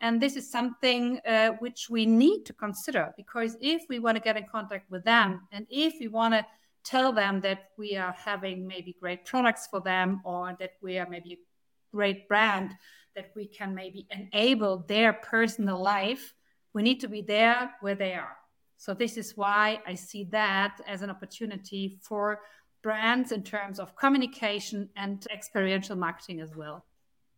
and 0.00 0.20
this 0.20 0.36
is 0.36 0.50
something 0.50 1.20
uh, 1.26 1.50
which 1.60 1.88
we 1.88 2.04
need 2.04 2.44
to 2.44 2.52
consider 2.52 3.14
because 3.16 3.56
if 3.60 3.84
we 3.88 3.98
want 3.98 4.16
to 4.16 4.22
get 4.22 4.36
in 4.36 4.44
contact 4.44 4.90
with 4.90 5.04
them 5.04 5.42
and 5.52 5.66
if 5.70 5.94
we 6.00 6.08
want 6.08 6.34
to 6.34 6.44
tell 6.84 7.12
them 7.12 7.40
that 7.40 7.70
we 7.78 7.96
are 7.96 8.12
having 8.12 8.66
maybe 8.66 8.96
great 9.00 9.24
products 9.24 9.66
for 9.66 9.80
them 9.80 10.20
or 10.24 10.54
that 10.60 10.72
we 10.82 10.98
are 10.98 11.08
maybe 11.08 11.32
a 11.32 11.96
great 11.96 12.28
brand 12.28 12.72
that 13.16 13.30
we 13.34 13.46
can 13.46 13.74
maybe 13.74 14.06
enable 14.10 14.84
their 14.88 15.12
personal 15.12 15.80
life, 15.80 16.34
we 16.74 16.82
need 16.82 17.00
to 17.00 17.08
be 17.08 17.22
there 17.22 17.72
where 17.80 17.94
they 17.94 18.12
are. 18.12 18.36
So, 18.76 18.92
this 18.92 19.16
is 19.16 19.36
why 19.36 19.80
I 19.86 19.94
see 19.94 20.24
that 20.32 20.80
as 20.86 21.02
an 21.02 21.10
opportunity 21.10 21.98
for 22.02 22.40
brands 22.84 23.32
in 23.32 23.42
terms 23.42 23.80
of 23.80 23.96
communication 23.96 24.90
and 24.94 25.26
experiential 25.32 25.96
marketing 25.96 26.40
as 26.40 26.54
well. 26.54 26.84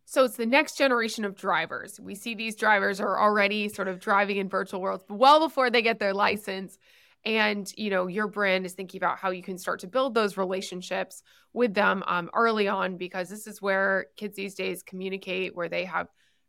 So 0.03 0.25
it's 0.25 0.35
the 0.35 0.45
next 0.45 0.77
generation 0.77 1.23
of 1.23 1.35
drivers. 1.35 1.99
We 1.99 2.15
see 2.15 2.35
these 2.35 2.55
drivers 2.55 2.99
are 2.99 3.17
already 3.19 3.69
sort 3.69 3.87
of 3.87 3.99
driving 3.99 4.37
in 4.37 4.49
virtual 4.49 4.81
worlds 4.81 5.05
well 5.09 5.39
before 5.39 5.69
they 5.69 5.81
get 5.81 5.99
their 5.99 6.13
license. 6.13 6.77
And 7.25 7.71
you 7.75 7.89
know 7.89 8.07
your 8.07 8.27
brand 8.27 8.65
is 8.65 8.73
thinking 8.73 8.99
about 8.99 9.17
how 9.19 9.31
you 9.31 9.41
can 9.41 9.57
start 9.57 9.79
to 9.81 9.87
build 9.87 10.13
those 10.13 10.37
relationships 10.37 11.23
with 11.53 11.73
them 11.73 12.03
um, 12.07 12.29
early 12.33 12.67
on 12.67 12.97
because 12.97 13.29
this 13.29 13.47
is 13.47 13.61
where 13.61 14.07
kids 14.17 14.35
these 14.35 14.53
days 14.53 14.83
communicate, 14.83 15.55
where 15.55 15.69
they 15.69 15.85
have 15.85 16.07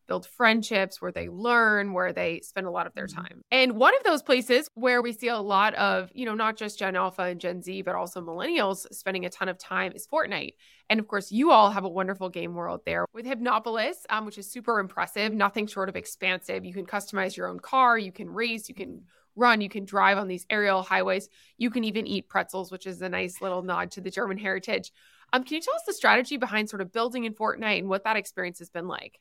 build 0.09 0.27
friendships, 0.27 1.01
where 1.01 1.13
they 1.13 1.29
learn, 1.29 1.93
where 1.93 2.13
they 2.13 2.41
spend 2.41 2.67
a 2.67 2.71
lot 2.71 2.87
of 2.87 2.95
their 2.95 3.07
mm-hmm. 3.07 3.21
time. 3.21 3.43
And 3.53 3.73
one 3.75 3.95
of 3.95 4.03
those 4.03 4.23
places 4.23 4.69
where 4.75 5.01
we 5.01 5.13
see 5.13 5.29
a 5.29 5.39
lot 5.39 5.75
of, 5.75 6.11
you 6.15 6.27
know, 6.27 6.35
not 6.35 6.57
just 6.57 6.79
Gen 6.79 6.97
Alpha 6.97 7.23
and 7.23 7.41
Gen 7.41 7.63
Z, 7.63 7.83
but 7.83 7.95
also 7.95 8.21
millennials 8.21 8.93
spending 8.93 9.25
a 9.27 9.31
ton 9.31 9.49
of 9.49 9.59
time 9.59 9.93
is 9.95 10.07
Fortnite. 10.07 10.55
And 10.91 10.99
of 10.99 11.07
course, 11.07 11.31
you 11.31 11.53
all 11.53 11.71
have 11.71 11.85
a 11.85 11.89
wonderful 11.89 12.31
game 12.31 12.55
world 12.55 12.81
there 12.87 13.05
with 13.13 13.27
Hypnopolis, 13.27 14.07
um, 14.11 14.25
which 14.25 14.39
is 14.39 14.51
super 14.51 14.81
impressive, 14.81 15.33
nothing 15.33 15.67
short 15.67 15.89
of 15.89 15.97
expansive. 15.97 16.65
You 16.65 16.73
can 16.73 16.87
customize 16.87 17.37
your 17.37 17.49
own 17.49 17.61
car, 17.61 17.99
you 17.99 18.11
can 18.11 18.31
race, 18.31 18.69
you 18.69 18.75
can 18.75 19.03
run, 19.37 19.61
you 19.61 19.69
can 19.69 19.85
drive 19.85 20.19
on 20.19 20.27
these 20.27 20.47
aerial 20.51 20.83
highways, 20.83 21.29
you 21.59 21.71
can 21.71 21.85
even 21.85 22.07
eat 22.07 22.29
pretzels, 22.29 22.73
which 22.73 22.87
is 22.87 23.01
a 23.03 23.09
nice 23.09 23.41
little 23.41 23.63
nod 23.63 23.91
to 23.93 24.01
the 24.01 24.11
German 24.11 24.39
heritage. 24.39 24.91
Um, 25.33 25.45
can 25.45 25.57
you 25.57 25.61
tell 25.61 25.75
us 25.75 25.83
the 25.87 25.93
strategy 25.93 26.39
behind 26.39 26.71
sort 26.71 26.81
of 26.81 26.93
building 26.93 27.25
in 27.25 27.35
Fortnite 27.35 27.79
and 27.79 27.89
what 27.89 28.05
that 28.05 28.17
experience 28.17 28.59
has 28.61 28.71
been 28.71 28.89
like? 28.89 29.21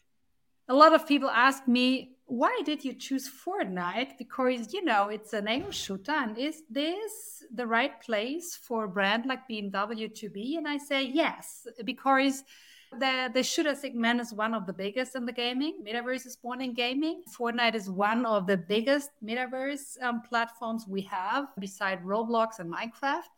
A 0.69 0.73
lot 0.73 0.93
of 0.93 1.07
people 1.07 1.29
ask 1.29 1.67
me, 1.67 2.17
why 2.25 2.61
did 2.65 2.83
you 2.83 2.93
choose 2.93 3.29
Fortnite? 3.29 4.17
Because, 4.17 4.73
you 4.73 4.83
know, 4.83 5.07
it's 5.07 5.31
an 5.31 5.47
aim 5.47 5.71
shooter. 5.71 6.11
And 6.11 6.37
is 6.37 6.63
this 6.69 7.43
the 7.53 7.65
right 7.65 8.01
place 8.01 8.55
for 8.61 8.83
a 8.83 8.89
brand 8.89 9.25
like 9.25 9.47
BMW 9.49 10.13
to 10.15 10.29
be? 10.29 10.57
And 10.57 10.67
I 10.67 10.77
say 10.77 11.03
yes, 11.03 11.65
because 11.85 12.43
the, 12.91 13.29
the 13.33 13.43
shooter 13.43 13.75
segment 13.75 14.19
is 14.19 14.33
one 14.33 14.53
of 14.53 14.65
the 14.65 14.73
biggest 14.73 15.15
in 15.15 15.25
the 15.25 15.31
gaming. 15.31 15.83
Metaverse 15.87 16.25
is 16.25 16.35
born 16.35 16.61
in 16.61 16.73
gaming. 16.73 17.23
Fortnite 17.37 17.75
is 17.75 17.89
one 17.89 18.25
of 18.25 18.45
the 18.45 18.57
biggest 18.57 19.11
metaverse 19.23 20.01
um, 20.03 20.21
platforms 20.21 20.85
we 20.87 21.01
have 21.03 21.47
beside 21.59 22.03
Roblox 22.03 22.59
and 22.59 22.73
Minecraft. 22.73 23.29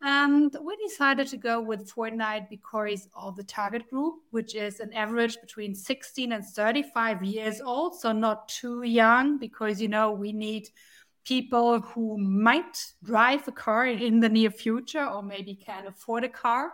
And 0.00 0.56
we 0.62 0.76
decided 0.76 1.26
to 1.28 1.36
go 1.36 1.60
with 1.60 1.92
Fortnite 1.92 2.48
because 2.48 3.08
of 3.14 3.34
the 3.34 3.42
target 3.42 3.90
group, 3.90 4.16
which 4.30 4.54
is 4.54 4.78
an 4.78 4.92
average 4.92 5.40
between 5.40 5.74
16 5.74 6.32
and 6.32 6.44
35 6.44 7.24
years 7.24 7.60
old. 7.60 7.98
So 7.98 8.12
not 8.12 8.48
too 8.48 8.82
young 8.82 9.38
because, 9.38 9.80
you 9.80 9.88
know, 9.88 10.12
we 10.12 10.32
need 10.32 10.68
people 11.24 11.80
who 11.80 12.16
might 12.16 12.92
drive 13.02 13.46
a 13.48 13.52
car 13.52 13.86
in 13.86 14.20
the 14.20 14.28
near 14.28 14.50
future 14.50 15.04
or 15.04 15.22
maybe 15.22 15.54
can 15.54 15.86
afford 15.86 16.22
a 16.24 16.28
car. 16.28 16.72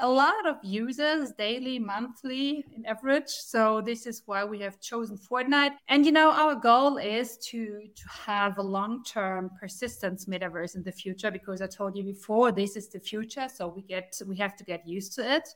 A 0.00 0.08
lot 0.08 0.46
of 0.46 0.56
users 0.62 1.32
daily, 1.32 1.78
monthly, 1.78 2.64
in 2.74 2.84
average. 2.86 3.28
So 3.28 3.80
this 3.80 4.06
is 4.06 4.22
why 4.26 4.44
we 4.44 4.60
have 4.60 4.80
chosen 4.80 5.18
Fortnite. 5.18 5.72
And 5.88 6.06
you 6.06 6.12
know, 6.12 6.30
our 6.32 6.54
goal 6.54 6.96
is 6.96 7.38
to 7.50 7.82
to 7.94 8.08
have 8.08 8.58
a 8.58 8.62
long-term 8.62 9.50
persistence 9.60 10.26
metaverse 10.26 10.76
in 10.76 10.82
the 10.82 10.92
future 10.92 11.30
because 11.30 11.60
I 11.60 11.66
told 11.66 11.96
you 11.96 12.04
before 12.04 12.52
this 12.52 12.76
is 12.76 12.88
the 12.88 13.00
future. 13.00 13.48
So 13.48 13.68
we 13.68 13.82
get 13.82 14.20
we 14.26 14.36
have 14.36 14.56
to 14.56 14.64
get 14.64 14.86
used 14.86 15.14
to 15.16 15.34
it. 15.36 15.48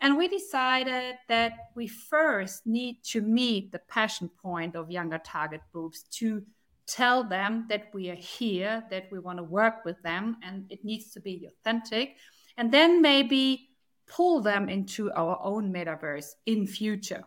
And 0.00 0.18
we 0.18 0.28
decided 0.28 1.16
that 1.28 1.52
we 1.74 1.86
first 1.86 2.66
need 2.66 3.02
to 3.04 3.20
meet 3.20 3.72
the 3.72 3.78
passion 3.88 4.28
point 4.42 4.74
of 4.76 4.90
younger 4.90 5.18
target 5.18 5.60
groups 5.72 6.02
to 6.18 6.42
tell 6.86 7.24
them 7.24 7.66
that 7.68 7.88
we 7.94 8.10
are 8.10 8.16
here, 8.16 8.84
that 8.90 9.06
we 9.10 9.18
want 9.18 9.38
to 9.38 9.44
work 9.44 9.84
with 9.84 10.00
them, 10.02 10.36
and 10.42 10.66
it 10.70 10.84
needs 10.84 11.10
to 11.12 11.20
be 11.20 11.48
authentic. 11.48 12.16
And 12.56 12.72
then 12.72 13.02
maybe 13.02 13.70
pull 14.06 14.40
them 14.40 14.68
into 14.68 15.12
our 15.12 15.38
own 15.42 15.72
metaverse 15.72 16.34
in 16.46 16.66
future. 16.66 17.24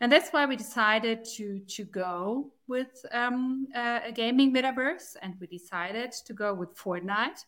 And 0.00 0.10
that's 0.10 0.30
why 0.30 0.46
we 0.46 0.56
decided 0.56 1.24
to 1.36 1.60
to 1.60 1.84
go 1.84 2.52
with 2.66 3.04
um, 3.12 3.66
a 3.74 4.12
gaming 4.12 4.52
metaverse, 4.54 5.16
and 5.22 5.34
we 5.40 5.46
decided 5.46 6.12
to 6.12 6.32
go 6.32 6.54
with 6.54 6.76
Fortnite. 6.76 7.44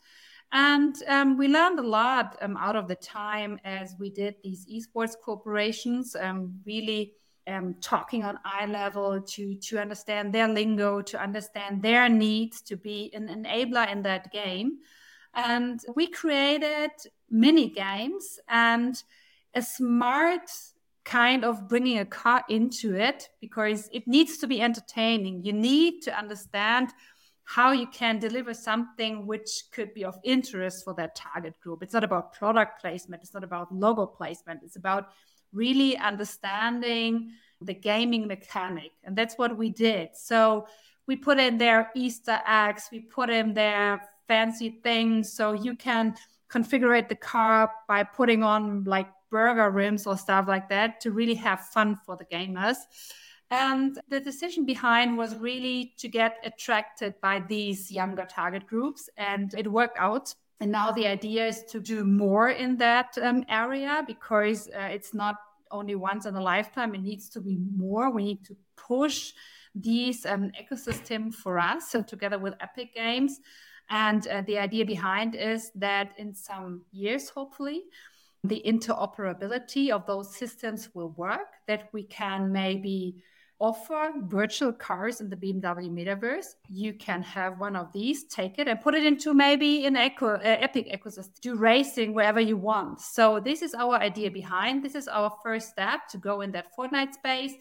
And 0.52 0.94
um, 1.08 1.38
we 1.38 1.48
learned 1.48 1.78
a 1.78 1.86
lot 1.86 2.36
um, 2.42 2.58
out 2.58 2.76
of 2.76 2.88
the 2.88 2.96
time 2.96 3.58
as 3.64 3.94
we 3.98 4.10
did 4.10 4.34
these 4.44 4.66
esports 4.66 5.14
corporations, 5.18 6.14
um, 6.14 6.60
really 6.66 7.14
um, 7.46 7.74
talking 7.80 8.22
on 8.22 8.38
eye 8.44 8.66
level 8.66 9.20
to 9.20 9.54
to 9.54 9.78
understand 9.78 10.32
their 10.32 10.48
lingo, 10.48 11.00
to 11.00 11.22
understand 11.22 11.82
their 11.82 12.08
needs, 12.08 12.60
to 12.62 12.76
be 12.76 13.10
an 13.14 13.28
enabler 13.28 13.90
in 13.90 14.02
that 14.02 14.30
game. 14.30 14.78
And 15.34 15.80
we 15.94 16.06
created 16.06 16.90
mini 17.30 17.70
games 17.70 18.38
and 18.48 19.02
a 19.54 19.62
smart 19.62 20.50
kind 21.04 21.44
of 21.44 21.68
bringing 21.68 21.98
a 21.98 22.04
car 22.04 22.44
into 22.48 22.94
it 22.94 23.28
because 23.40 23.88
it 23.92 24.06
needs 24.06 24.38
to 24.38 24.46
be 24.46 24.60
entertaining. 24.60 25.44
You 25.44 25.52
need 25.52 26.02
to 26.02 26.16
understand 26.16 26.90
how 27.44 27.72
you 27.72 27.86
can 27.88 28.18
deliver 28.18 28.54
something 28.54 29.26
which 29.26 29.64
could 29.72 29.92
be 29.94 30.04
of 30.04 30.16
interest 30.22 30.84
for 30.84 30.94
that 30.94 31.16
target 31.16 31.58
group. 31.60 31.82
It's 31.82 31.92
not 31.92 32.04
about 32.04 32.32
product 32.32 32.80
placement, 32.80 33.22
it's 33.22 33.34
not 33.34 33.44
about 33.44 33.74
logo 33.74 34.06
placement, 34.06 34.60
it's 34.62 34.76
about 34.76 35.08
really 35.52 35.96
understanding 35.96 37.32
the 37.60 37.74
gaming 37.74 38.26
mechanic. 38.26 38.92
And 39.04 39.16
that's 39.16 39.36
what 39.36 39.56
we 39.56 39.70
did. 39.70 40.10
So 40.14 40.66
we 41.06 41.16
put 41.16 41.38
in 41.38 41.58
there 41.58 41.90
Easter 41.94 42.40
eggs, 42.46 42.88
we 42.92 43.00
put 43.00 43.28
in 43.28 43.54
there 43.54 44.08
fancy 44.32 44.70
things. 44.82 45.30
So 45.38 45.52
you 45.52 45.74
can 45.76 46.14
configure 46.54 47.06
the 47.06 47.20
car 47.34 47.70
by 47.86 48.02
putting 48.02 48.42
on 48.42 48.84
like 48.84 49.08
burger 49.30 49.70
rims 49.70 50.06
or 50.06 50.16
stuff 50.16 50.44
like 50.48 50.68
that 50.68 51.00
to 51.02 51.10
really 51.10 51.34
have 51.34 51.60
fun 51.76 51.96
for 52.04 52.16
the 52.16 52.24
gamers. 52.34 52.78
And 53.50 54.00
the 54.08 54.20
decision 54.20 54.64
behind 54.64 55.18
was 55.18 55.30
really 55.36 55.92
to 55.98 56.08
get 56.08 56.32
attracted 56.50 57.12
by 57.20 57.42
these 57.54 57.90
younger 57.90 58.26
target 58.38 58.66
groups, 58.66 59.10
and 59.18 59.52
it 59.52 59.66
worked 59.70 59.98
out. 59.98 60.34
And 60.60 60.72
now 60.72 60.88
the 60.92 61.06
idea 61.06 61.42
is 61.52 61.64
to 61.72 61.78
do 61.78 62.04
more 62.04 62.48
in 62.48 62.78
that 62.78 63.10
um, 63.20 63.44
area 63.48 64.02
because 64.06 64.68
uh, 64.68 64.96
it's 64.96 65.12
not 65.12 65.36
only 65.70 65.96
once 66.10 66.24
in 66.24 66.34
a 66.36 66.40
lifetime, 66.40 66.94
it 66.94 67.02
needs 67.02 67.28
to 67.30 67.40
be 67.40 67.58
more. 67.76 68.10
We 68.10 68.24
need 68.24 68.44
to 68.46 68.56
push 68.76 69.32
these 69.74 70.24
um, 70.24 70.50
ecosystem 70.62 71.34
for 71.34 71.58
us, 71.58 71.90
so 71.90 72.02
together 72.02 72.38
with 72.38 72.54
Epic 72.60 72.94
Games. 72.94 73.40
And 73.92 74.26
uh, 74.26 74.40
the 74.46 74.58
idea 74.58 74.86
behind 74.86 75.34
is 75.34 75.70
that 75.74 76.14
in 76.16 76.34
some 76.34 76.80
years, 76.92 77.28
hopefully, 77.28 77.82
the 78.42 78.62
interoperability 78.66 79.90
of 79.90 80.06
those 80.06 80.34
systems 80.34 80.88
will 80.94 81.10
work, 81.10 81.50
that 81.68 81.90
we 81.92 82.04
can 82.04 82.50
maybe 82.50 83.22
offer 83.60 84.12
virtual 84.22 84.72
cars 84.72 85.20
in 85.20 85.28
the 85.28 85.36
BMW 85.36 85.90
metaverse. 85.90 86.46
You 86.70 86.94
can 86.94 87.22
have 87.22 87.60
one 87.60 87.76
of 87.76 87.92
these, 87.92 88.24
take 88.24 88.58
it, 88.58 88.66
and 88.66 88.80
put 88.80 88.94
it 88.94 89.04
into 89.04 89.34
maybe 89.34 89.84
an 89.84 89.96
eco, 89.96 90.36
uh, 90.36 90.40
Epic 90.42 90.88
ecosystem, 90.90 91.38
do 91.42 91.54
racing 91.54 92.14
wherever 92.14 92.40
you 92.40 92.56
want. 92.56 93.02
So 93.02 93.40
this 93.40 93.60
is 93.60 93.74
our 93.74 93.96
idea 93.96 94.30
behind. 94.30 94.82
This 94.82 94.94
is 94.94 95.06
our 95.06 95.30
first 95.44 95.68
step 95.68 96.08
to 96.12 96.18
go 96.18 96.40
in 96.40 96.50
that 96.52 96.74
Fortnite 96.74 97.12
space. 97.12 97.52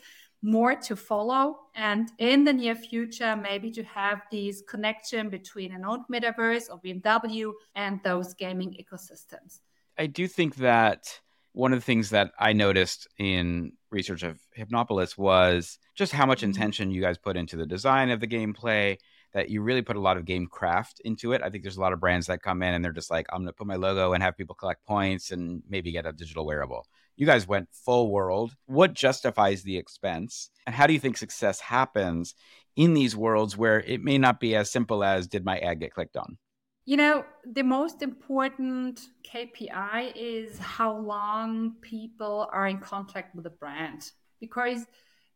More 0.41 0.75
to 0.75 0.95
follow, 0.95 1.59
and 1.75 2.11
in 2.17 2.43
the 2.43 2.53
near 2.53 2.73
future, 2.73 3.35
maybe 3.35 3.69
to 3.71 3.83
have 3.83 4.23
these 4.31 4.63
connection 4.67 5.29
between 5.29 5.71
an 5.71 5.85
owned 5.85 6.05
metaverse 6.11 6.67
of 6.69 6.81
BMW 6.81 7.51
and 7.75 7.99
those 8.03 8.33
gaming 8.33 8.75
ecosystems. 8.81 9.59
I 9.99 10.07
do 10.07 10.27
think 10.27 10.55
that 10.55 11.19
one 11.53 11.73
of 11.73 11.79
the 11.79 11.85
things 11.85 12.09
that 12.11 12.31
I 12.39 12.53
noticed 12.53 13.07
in 13.19 13.73
research 13.91 14.23
of 14.23 14.39
Hypnopolis 14.53 15.17
was 15.17 15.77
just 15.95 16.11
how 16.11 16.25
much 16.25 16.39
mm-hmm. 16.39 16.47
intention 16.47 16.91
you 16.91 17.01
guys 17.01 17.17
put 17.17 17.37
into 17.37 17.57
the 17.57 17.65
design 17.65 18.09
of 18.09 18.19
the 18.19 18.27
gameplay, 18.27 18.97
that 19.33 19.49
you 19.49 19.61
really 19.61 19.81
put 19.81 19.95
a 19.95 20.01
lot 20.01 20.17
of 20.17 20.25
game 20.25 20.47
craft 20.47 21.01
into 21.05 21.33
it. 21.33 21.41
I 21.43 21.49
think 21.49 21.63
there's 21.63 21.77
a 21.77 21.81
lot 21.81 21.93
of 21.93 21.99
brands 21.99 22.27
that 22.27 22.41
come 22.41 22.61
in 22.63 22.73
and 22.73 22.83
they're 22.83 22.91
just 22.91 23.11
like, 23.11 23.27
I'm 23.31 23.39
going 23.39 23.47
to 23.47 23.53
put 23.53 23.67
my 23.67 23.75
logo 23.75 24.13
and 24.13 24.21
have 24.23 24.37
people 24.37 24.55
collect 24.55 24.85
points 24.85 25.31
and 25.31 25.63
maybe 25.69 25.91
get 25.91 26.05
a 26.05 26.11
digital 26.11 26.45
wearable. 26.45 26.85
You 27.15 27.25
guys 27.25 27.47
went 27.47 27.69
full 27.71 28.09
world. 28.11 28.55
What 28.65 28.93
justifies 28.93 29.63
the 29.63 29.77
expense? 29.77 30.49
And 30.65 30.75
how 30.75 30.87
do 30.87 30.93
you 30.93 30.99
think 30.99 31.17
success 31.17 31.59
happens 31.59 32.33
in 32.75 32.93
these 32.93 33.15
worlds 33.15 33.57
where 33.57 33.81
it 33.81 34.03
may 34.03 34.17
not 34.17 34.39
be 34.39 34.55
as 34.55 34.71
simple 34.71 35.03
as 35.03 35.27
did 35.27 35.45
my 35.45 35.59
ad 35.59 35.79
get 35.79 35.93
clicked 35.93 36.17
on? 36.17 36.37
You 36.85 36.97
know, 36.97 37.25
the 37.45 37.63
most 37.63 38.01
important 38.01 39.01
KPI 39.23 40.13
is 40.15 40.57
how 40.57 40.97
long 40.97 41.75
people 41.81 42.49
are 42.51 42.67
in 42.67 42.79
contact 42.79 43.35
with 43.35 43.43
the 43.43 43.51
brand. 43.51 44.11
Because 44.39 44.87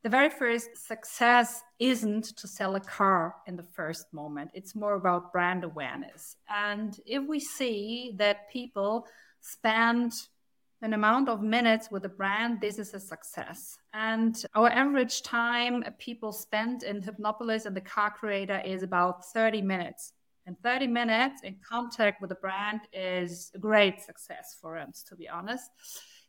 the 0.02 0.10
very 0.10 0.30
first 0.30 0.70
success 0.76 1.62
isn't 1.80 2.38
to 2.38 2.48
sell 2.48 2.76
a 2.76 2.80
car 2.80 3.36
in 3.48 3.56
the 3.56 3.64
first 3.64 4.06
moment, 4.12 4.52
it's 4.54 4.76
more 4.76 4.96
about 4.96 5.32
brand 5.32 5.64
awareness. 5.64 6.36
And 6.50 6.96
if 7.06 7.24
we 7.28 7.40
see 7.40 8.14
that 8.18 8.50
people 8.52 9.08
spend 9.42 10.14
an 10.86 10.94
amount 10.94 11.28
of 11.30 11.42
minutes 11.42 11.90
with 11.90 12.06
a 12.06 12.10
brand, 12.10 12.62
this 12.62 12.78
is 12.78 12.94
a 12.94 13.00
success. 13.00 13.76
And 13.94 14.42
our 14.54 14.70
average 14.70 15.24
time 15.24 15.84
people 15.98 16.32
spend 16.32 16.84
in 16.84 17.02
Hypnopolis 17.02 17.66
and 17.66 17.76
the 17.76 17.82
car 17.82 18.12
creator 18.12 18.62
is 18.64 18.84
about 18.84 19.26
30 19.26 19.64
minutes. 19.64 20.14
And 20.46 20.56
30 20.62 20.86
minutes 20.86 21.42
in 21.42 21.56
contact 21.68 22.22
with 22.22 22.30
the 22.30 22.36
brand 22.36 22.82
is 22.94 23.52
a 23.56 23.58
great 23.58 24.00
success 24.00 24.58
for 24.62 24.78
us, 24.78 25.04
to 25.10 25.16
be 25.16 25.28
honest. 25.28 25.72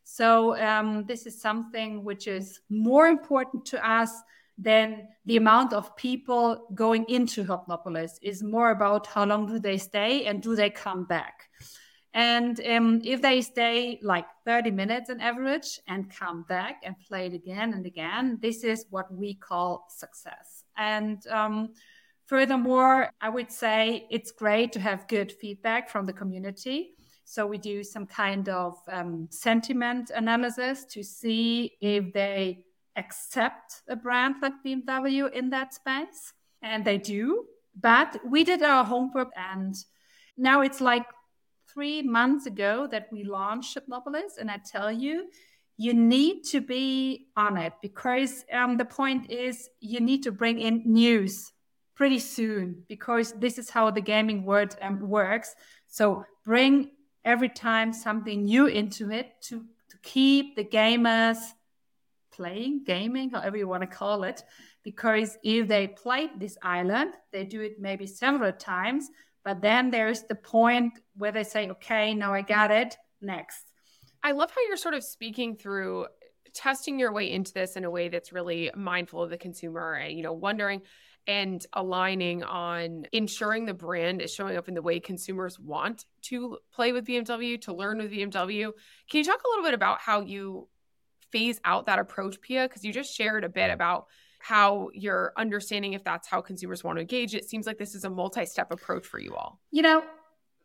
So, 0.03 0.57
um, 0.59 1.05
this 1.05 1.27
is 1.27 1.39
something 1.39 2.03
which 2.03 2.25
is 2.27 2.59
more 2.67 3.05
important 3.05 3.63
to 3.65 3.87
us 3.87 4.11
than 4.57 5.07
the 5.25 5.37
amount 5.37 5.71
of 5.71 5.95
people 5.95 6.65
going 6.73 7.05
into 7.09 7.43
Hypnopolis 7.43 8.17
is 8.23 8.41
more 8.41 8.71
about 8.71 9.05
how 9.05 9.23
long 9.25 9.45
do 9.45 9.59
they 9.59 9.77
stay 9.77 10.25
and 10.25 10.41
do 10.41 10.55
they 10.55 10.71
come 10.71 11.03
back. 11.03 11.43
And 12.13 12.59
um, 12.65 13.01
if 13.03 13.21
they 13.21 13.41
stay 13.41 13.99
like 14.01 14.25
30 14.45 14.71
minutes 14.71 15.09
on 15.09 15.19
average 15.19 15.79
and 15.87 16.09
come 16.09 16.43
back 16.49 16.81
and 16.83 16.95
play 17.07 17.27
it 17.27 17.33
again 17.33 17.73
and 17.73 17.85
again, 17.85 18.39
this 18.41 18.63
is 18.63 18.85
what 18.89 19.13
we 19.13 19.35
call 19.35 19.85
success. 19.89 20.63
And 20.77 21.25
um, 21.27 21.73
Furthermore, 22.27 23.09
I 23.21 23.29
would 23.29 23.49
say 23.51 24.05
it's 24.11 24.31
great 24.31 24.73
to 24.73 24.81
have 24.81 25.07
good 25.07 25.31
feedback 25.31 25.89
from 25.89 26.05
the 26.05 26.11
community. 26.11 26.95
So 27.23 27.47
we 27.47 27.57
do 27.57 27.85
some 27.85 28.05
kind 28.05 28.49
of 28.49 28.75
um, 28.91 29.29
sentiment 29.31 30.11
analysis 30.13 30.83
to 30.91 31.03
see 31.03 31.77
if 31.79 32.11
they 32.13 32.65
accept 32.97 33.81
a 33.87 33.95
brand 33.95 34.35
like 34.41 34.53
BMW 34.65 35.31
in 35.31 35.49
that 35.51 35.73
space. 35.73 36.33
And 36.61 36.83
they 36.83 36.97
do. 36.97 37.45
But 37.79 38.19
we 38.25 38.43
did 38.43 38.61
our 38.61 38.83
homework, 38.83 39.29
and 39.37 39.75
now 40.35 40.61
it's 40.61 40.81
like 40.81 41.05
three 41.71 42.01
months 42.01 42.45
ago 42.45 42.87
that 42.91 43.07
we 43.11 43.23
launched 43.23 43.73
Hypnopolis. 43.73 44.37
And 44.39 44.49
I 44.49 44.57
tell 44.57 44.91
you, 44.91 45.29
you 45.77 45.93
need 45.93 46.43
to 46.45 46.59
be 46.61 47.27
on 47.35 47.57
it 47.57 47.73
because 47.81 48.45
um, 48.51 48.77
the 48.77 48.85
point 48.85 49.29
is 49.29 49.69
you 49.79 49.99
need 49.99 50.23
to 50.23 50.31
bring 50.31 50.59
in 50.59 50.81
news 50.85 51.51
pretty 51.95 52.19
soon 52.19 52.83
because 52.87 53.33
this 53.33 53.57
is 53.57 53.69
how 53.69 53.91
the 53.91 54.01
gaming 54.01 54.43
world 54.43 54.75
um, 54.81 54.99
works. 54.99 55.55
So 55.87 56.25
bring 56.43 56.91
every 57.25 57.49
time 57.49 57.93
something 57.93 58.45
new 58.45 58.67
into 58.67 59.11
it 59.11 59.33
to, 59.41 59.65
to 59.89 59.97
keep 60.01 60.55
the 60.55 60.63
gamers 60.63 61.37
playing, 62.31 62.83
gaming, 62.85 63.31
however 63.31 63.57
you 63.57 63.67
want 63.67 63.81
to 63.81 63.87
call 63.87 64.23
it. 64.23 64.43
Because 64.83 65.37
if 65.43 65.67
they 65.67 65.87
play 65.87 66.29
this 66.37 66.57
island, 66.61 67.13
they 67.31 67.43
do 67.43 67.61
it 67.61 67.79
maybe 67.79 68.07
several 68.07 68.53
times, 68.53 69.09
but 69.47 69.61
then 69.61 69.91
there's 69.91 70.23
the 70.23 70.35
point 70.35 70.99
where 71.15 71.31
they 71.31 71.45
say, 71.45 71.69
okay, 71.69 72.13
now 72.13 72.33
I 72.33 72.41
got 72.41 72.69
it, 72.69 72.97
next. 73.21 73.71
I 74.21 74.33
love 74.33 74.51
how 74.51 74.59
you're 74.67 74.75
sort 74.75 74.93
of 74.93 75.05
speaking 75.05 75.55
through 75.55 76.07
testing 76.53 76.99
your 76.99 77.13
way 77.13 77.31
into 77.31 77.53
this 77.53 77.77
in 77.77 77.85
a 77.85 77.89
way 77.89 78.09
that's 78.09 78.33
really 78.33 78.71
mindful 78.75 79.23
of 79.23 79.29
the 79.29 79.37
consumer 79.37 79.93
and 79.93 80.17
you 80.17 80.21
know 80.21 80.33
wondering 80.33 80.81
and 81.27 81.65
aligning 81.71 82.43
on 82.43 83.05
ensuring 83.13 83.65
the 83.65 83.73
brand 83.73 84.21
is 84.21 84.33
showing 84.33 84.57
up 84.57 84.67
in 84.67 84.73
the 84.73 84.81
way 84.81 84.99
consumers 84.99 85.57
want 85.57 86.03
to 86.23 86.57
play 86.73 86.91
with 86.91 87.05
BMW, 87.05 87.61
to 87.61 87.73
learn 87.73 87.99
with 87.99 88.11
BMW. 88.11 88.73
Can 89.09 89.17
you 89.19 89.23
talk 89.23 89.41
a 89.45 89.49
little 89.49 89.63
bit 89.63 89.73
about 89.73 90.01
how 90.01 90.19
you 90.23 90.67
phase 91.31 91.61
out 91.63 91.85
that 91.85 91.99
approach, 91.99 92.41
Pia? 92.41 92.67
Because 92.67 92.83
you 92.83 92.91
just 92.91 93.15
shared 93.15 93.45
a 93.45 93.49
bit 93.49 93.71
about 93.71 94.07
how 94.47 94.89
you're 94.93 95.33
understanding 95.35 95.91
if 95.91 96.05
that's 96.05 96.25
how 96.25 96.39
consumers 96.39 96.81
want 96.81 96.95
to 96.95 97.01
engage. 97.01 97.35
It 97.35 97.49
seems 97.49 97.67
like 97.67 97.77
this 97.77 97.93
is 97.95 98.05
a 98.05 98.09
multi 98.09 98.45
step 98.45 98.71
approach 98.71 99.05
for 99.05 99.19
you 99.19 99.35
all. 99.35 99.59
You 99.71 99.81
know, 99.81 100.03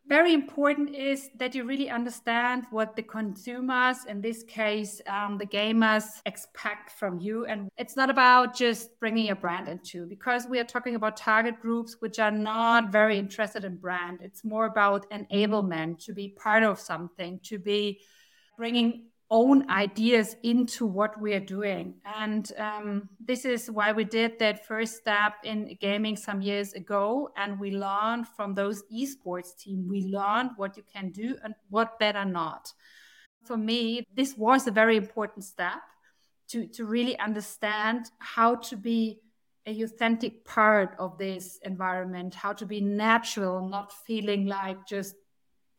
very 0.07 0.33
important 0.33 0.95
is 0.95 1.29
that 1.37 1.53
you 1.53 1.65
really 1.65 1.89
understand 1.89 2.63
what 2.71 2.95
the 2.95 3.03
consumers, 3.03 3.97
in 4.07 4.21
this 4.21 4.43
case, 4.43 5.01
um, 5.07 5.37
the 5.37 5.45
gamers, 5.45 6.05
expect 6.25 6.91
from 6.91 7.19
you. 7.19 7.45
And 7.45 7.69
it's 7.77 7.97
not 7.97 8.09
about 8.09 8.55
just 8.55 8.97
bringing 9.01 9.31
a 9.31 9.35
brand 9.35 9.67
into, 9.67 10.05
because 10.05 10.47
we 10.47 10.59
are 10.59 10.69
talking 10.75 10.95
about 10.95 11.17
target 11.17 11.59
groups 11.59 11.97
which 11.99 12.19
are 12.19 12.31
not 12.31 12.89
very 12.89 13.17
interested 13.17 13.65
in 13.65 13.75
brand. 13.75 14.19
It's 14.21 14.45
more 14.45 14.65
about 14.65 15.09
enablement, 15.11 16.05
to 16.05 16.13
be 16.13 16.29
part 16.29 16.63
of 16.63 16.79
something, 16.79 17.41
to 17.43 17.59
be 17.59 17.99
bringing 18.57 19.07
own 19.33 19.67
ideas 19.67 20.35
into 20.43 20.85
what 20.85 21.19
we 21.19 21.33
are 21.33 21.39
doing. 21.39 21.95
And 22.05 22.51
um, 22.59 23.09
this 23.19 23.45
is 23.45 23.69
why 23.69 23.91
we 23.91 24.03
did 24.03 24.37
that 24.37 24.67
first 24.67 24.97
step 24.97 25.33
in 25.43 25.75
gaming 25.81 26.15
some 26.15 26.39
years 26.43 26.73
ago. 26.73 27.31
And 27.35 27.59
we 27.59 27.71
learned 27.71 28.27
from 28.27 28.53
those 28.53 28.83
esports 28.93 29.57
team, 29.57 29.87
we 29.89 30.03
learned 30.03 30.51
what 30.55 30.77
you 30.77 30.83
can 30.83 31.09
do 31.09 31.35
and 31.43 31.55
what 31.71 31.97
better 31.97 32.23
not. 32.23 32.71
For 33.43 33.57
me, 33.57 34.05
this 34.15 34.37
was 34.37 34.67
a 34.67 34.71
very 34.71 34.97
important 34.97 35.45
step 35.45 35.81
to, 36.49 36.67
to 36.67 36.85
really 36.85 37.17
understand 37.17 38.11
how 38.19 38.57
to 38.67 38.77
be 38.77 39.19
a 39.65 39.81
authentic 39.81 40.45
part 40.45 40.95
of 40.99 41.17
this 41.17 41.57
environment, 41.63 42.35
how 42.35 42.53
to 42.53 42.67
be 42.67 42.81
natural, 42.81 43.67
not 43.67 43.91
feeling 44.05 44.45
like 44.45 44.85
just 44.85 45.15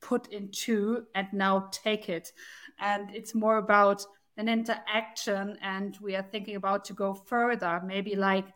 put 0.04 0.32
into 0.32 1.06
and 1.14 1.26
now 1.32 1.68
take 1.72 2.08
it. 2.08 2.32
And 2.78 3.10
it's 3.14 3.34
more 3.34 3.56
about 3.56 4.04
an 4.36 4.48
interaction 4.48 5.56
and 5.62 5.96
we 6.00 6.14
are 6.14 6.26
thinking 6.30 6.56
about 6.56 6.84
to 6.84 6.92
go 6.92 7.14
further 7.14 7.80
maybe 7.86 8.16
like 8.16 8.46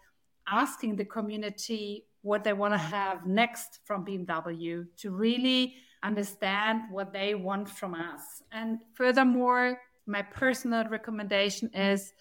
asking 0.49 0.97
the 0.97 1.05
community 1.05 2.05
what 2.23 2.43
they 2.43 2.53
want 2.53 2.75
to 2.75 2.79
have 2.79 3.27
next 3.27 3.79
from 3.85 4.05
bmw 4.05 4.85
to 4.97 5.11
really 5.11 5.77
understand 6.03 6.83
what 6.91 7.13
they 7.13 7.35
want 7.35 7.69
from 7.69 7.95
us. 7.95 8.43
And 8.53 8.79
furthermore 8.95 9.79
my 10.07 10.23
personal 10.23 10.85
recommendation 10.89 11.71
is 11.75 12.13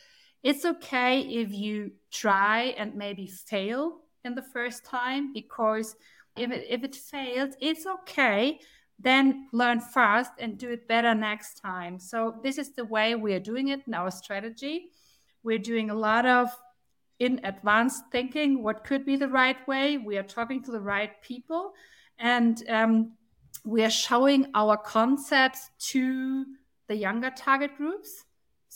it's 0.44 0.66
okay 0.66 1.22
if 1.22 1.52
you 1.52 1.92
try 2.12 2.76
and 2.78 2.96
maybe 2.96 3.28
fail 3.28 4.02
in 4.24 4.36
the 4.36 4.42
first 4.42 4.86
time 4.86 5.34
because 5.34 5.96
if 6.38 6.52
it, 6.52 6.66
if 6.70 6.84
it 6.84 6.96
fails 6.96 7.56
it's 7.60 7.86
okay 7.88 8.60
then 9.00 9.48
learn 9.52 9.80
fast 9.80 10.32
and 10.40 10.58
do 10.58 10.70
it 10.70 10.88
better 10.88 11.14
next 11.14 11.62
time. 11.62 12.00
So 12.00 12.36
this 12.44 12.58
is 12.58 12.74
the 12.74 12.86
way 12.86 13.16
we 13.16 13.34
are 13.34 13.40
doing 13.40 13.68
it 13.68 13.82
in 13.86 13.94
our 13.94 14.10
strategy. 14.12 14.90
We're 15.44 15.60
doing 15.60 15.90
a 15.90 15.96
lot 15.96 16.26
of 16.26 16.50
in 17.20 17.40
advanced 17.44 18.04
thinking. 18.12 18.64
What 18.64 18.84
could 18.84 19.06
be 19.06 19.16
the 19.16 19.28
right 19.28 19.66
way? 19.68 19.98
We 19.98 20.18
are 20.18 20.24
talking 20.24 20.64
to 20.64 20.72
the 20.72 20.82
right 20.82 21.22
people, 21.22 21.74
and 22.20 22.64
um, 22.70 23.14
we 23.66 23.84
are 23.84 23.90
showing 23.90 24.48
our 24.54 24.78
concepts 24.78 25.70
to 25.92 26.46
the 26.88 26.96
younger 26.96 27.32
target 27.32 27.76
groups 27.76 28.24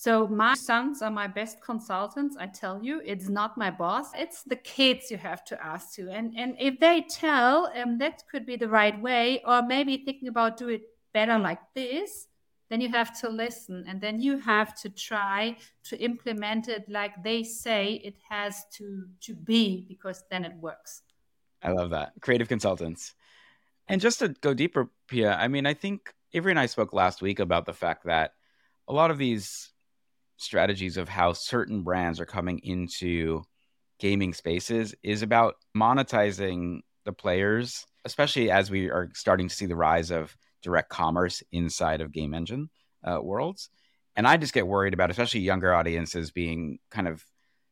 so 0.01 0.27
my 0.27 0.55
sons 0.55 1.03
are 1.03 1.11
my 1.11 1.27
best 1.27 1.61
consultants. 1.61 2.35
I 2.35 2.47
tell 2.47 2.83
you, 2.83 3.03
it's 3.05 3.29
not 3.29 3.55
my 3.55 3.69
boss. 3.69 4.07
It's 4.15 4.41
the 4.41 4.55
kids 4.55 5.11
you 5.11 5.17
have 5.17 5.45
to 5.45 5.63
ask 5.63 5.93
to. 5.97 6.09
And 6.09 6.33
and 6.35 6.55
if 6.59 6.79
they 6.79 7.05
tell, 7.07 7.71
um, 7.75 7.99
that 7.99 8.23
could 8.27 8.43
be 8.43 8.55
the 8.55 8.67
right 8.67 8.99
way, 8.99 9.43
or 9.45 9.61
maybe 9.61 9.97
thinking 9.97 10.27
about 10.27 10.57
do 10.57 10.69
it 10.69 10.81
better 11.13 11.37
like 11.37 11.61
this, 11.75 12.25
then 12.71 12.81
you 12.81 12.89
have 12.89 13.11
to 13.21 13.29
listen, 13.29 13.85
and 13.87 14.01
then 14.01 14.19
you 14.19 14.39
have 14.39 14.73
to 14.81 14.89
try 14.89 15.55
to 15.83 15.95
implement 16.01 16.67
it 16.67 16.89
like 16.89 17.21
they 17.23 17.43
say 17.43 18.01
it 18.03 18.15
has 18.27 18.65
to 18.77 19.05
to 19.19 19.35
be, 19.35 19.85
because 19.87 20.23
then 20.31 20.45
it 20.45 20.55
works. 20.55 21.03
I 21.61 21.73
love 21.73 21.91
that 21.91 22.13
creative 22.21 22.47
consultants. 22.47 23.13
And 23.87 24.01
just 24.01 24.17
to 24.17 24.29
go 24.29 24.55
deeper, 24.55 24.89
Pia, 25.07 25.35
I 25.35 25.47
mean, 25.47 25.67
I 25.67 25.75
think 25.75 26.11
Avery 26.33 26.53
and 26.53 26.59
I 26.59 26.65
spoke 26.65 26.91
last 26.91 27.21
week 27.21 27.39
about 27.39 27.67
the 27.67 27.73
fact 27.73 28.05
that 28.05 28.33
a 28.87 28.93
lot 28.93 29.11
of 29.11 29.19
these 29.19 29.70
strategies 30.41 30.97
of 30.97 31.07
how 31.07 31.33
certain 31.33 31.83
brands 31.83 32.19
are 32.19 32.25
coming 32.25 32.59
into 32.59 33.43
gaming 33.99 34.33
spaces 34.33 34.95
is 35.03 35.21
about 35.21 35.55
monetizing 35.77 36.81
the 37.05 37.13
players, 37.13 37.85
especially 38.05 38.49
as 38.49 38.71
we 38.71 38.89
are 38.89 39.09
starting 39.13 39.47
to 39.47 39.55
see 39.55 39.67
the 39.67 39.75
rise 39.75 40.11
of 40.11 40.35
direct 40.63 40.89
commerce 40.89 41.43
inside 41.51 42.01
of 42.01 42.11
game 42.11 42.33
engine 42.33 42.69
uh, 43.03 43.19
worlds. 43.21 43.69
And 44.15 44.27
I 44.27 44.37
just 44.37 44.53
get 44.53 44.67
worried 44.67 44.93
about, 44.93 45.11
especially 45.11 45.41
younger 45.41 45.73
audiences, 45.73 46.31
being 46.31 46.79
kind 46.89 47.07
of 47.07 47.23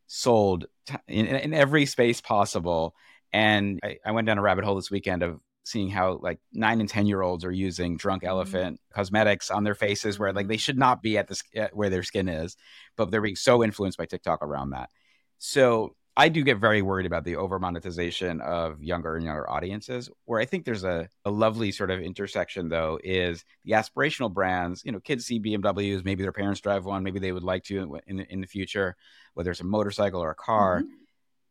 sold 0.08 0.66
t- 0.86 0.96
in, 1.08 1.26
in 1.26 1.54
every 1.54 1.86
space 1.86 2.22
possible. 2.22 2.96
And 3.34 3.80
I, 3.84 3.98
I 4.06 4.12
went 4.12 4.28
down 4.28 4.38
a 4.38 4.42
rabbit 4.42 4.66
hole 4.66 4.76
this 4.76 4.92
weekend 4.92 5.24
of 5.24 5.40
seeing 5.70 5.90
how 5.90 6.20
like 6.22 6.40
nine 6.52 6.80
and 6.80 6.90
ten 6.90 7.06
year 7.06 7.22
olds 7.22 7.46
are 7.46 7.52
using 7.52 7.96
drunk 7.96 8.24
mm-hmm. 8.24 8.30
elephant 8.30 8.76
mm-hmm. 8.78 9.00
cosmetics 9.00 9.52
on 9.52 9.64
their 9.64 9.76
faces 9.76 10.18
where 10.18 10.34
like 10.34 10.48
they 10.48 10.58
should 10.58 10.78
not 10.78 11.02
be 11.02 11.18
at 11.18 11.28
this 11.28 11.44
where 11.74 11.90
their 11.90 12.04
skin 12.04 12.28
is 12.28 12.58
but 12.96 13.12
they're 13.12 13.22
being 13.22 13.36
so 13.36 13.64
influenced 13.64 13.98
by 13.98 14.06
tiktok 14.06 14.42
around 14.42 14.72
that 14.72 14.90
so 15.38 15.96
i 16.18 16.28
do 16.28 16.44
get 16.44 16.58
very 16.58 16.82
worried 16.82 17.06
about 17.06 17.24
the 17.24 17.36
over 17.36 17.60
monetization 17.60 18.42
of 18.42 18.82
younger 18.82 19.16
and 19.16 19.26
younger 19.26 19.50
audiences 19.50 20.10
where 20.26 20.42
i 20.42 20.46
think 20.46 20.66
there's 20.66 20.84
a, 20.84 21.08
a 21.26 21.30
lovely 21.30 21.72
sort 21.72 21.92
of 21.92 22.00
intersection 22.00 22.68
though 22.68 23.00
is 23.04 23.46
the 23.64 23.74
aspirational 23.74 24.34
brands 24.34 24.84
you 24.84 24.92
know 24.92 25.00
kids 25.00 25.26
see 25.26 25.40
bmws 25.40 26.04
maybe 26.04 26.24
their 26.24 26.32
parents 26.32 26.62
drive 26.62 26.86
one 26.86 27.04
maybe 27.04 27.20
they 27.20 27.32
would 27.32 27.44
like 27.44 27.64
to 27.64 28.02
in, 28.08 28.20
in, 28.20 28.26
in 28.32 28.42
the 28.42 28.48
future 28.48 28.96
whether 29.36 29.52
it's 29.52 29.62
a 29.62 29.66
motorcycle 29.66 30.22
or 30.22 30.32
a 30.32 30.36
car 30.36 30.82
mm-hmm. 30.82 30.94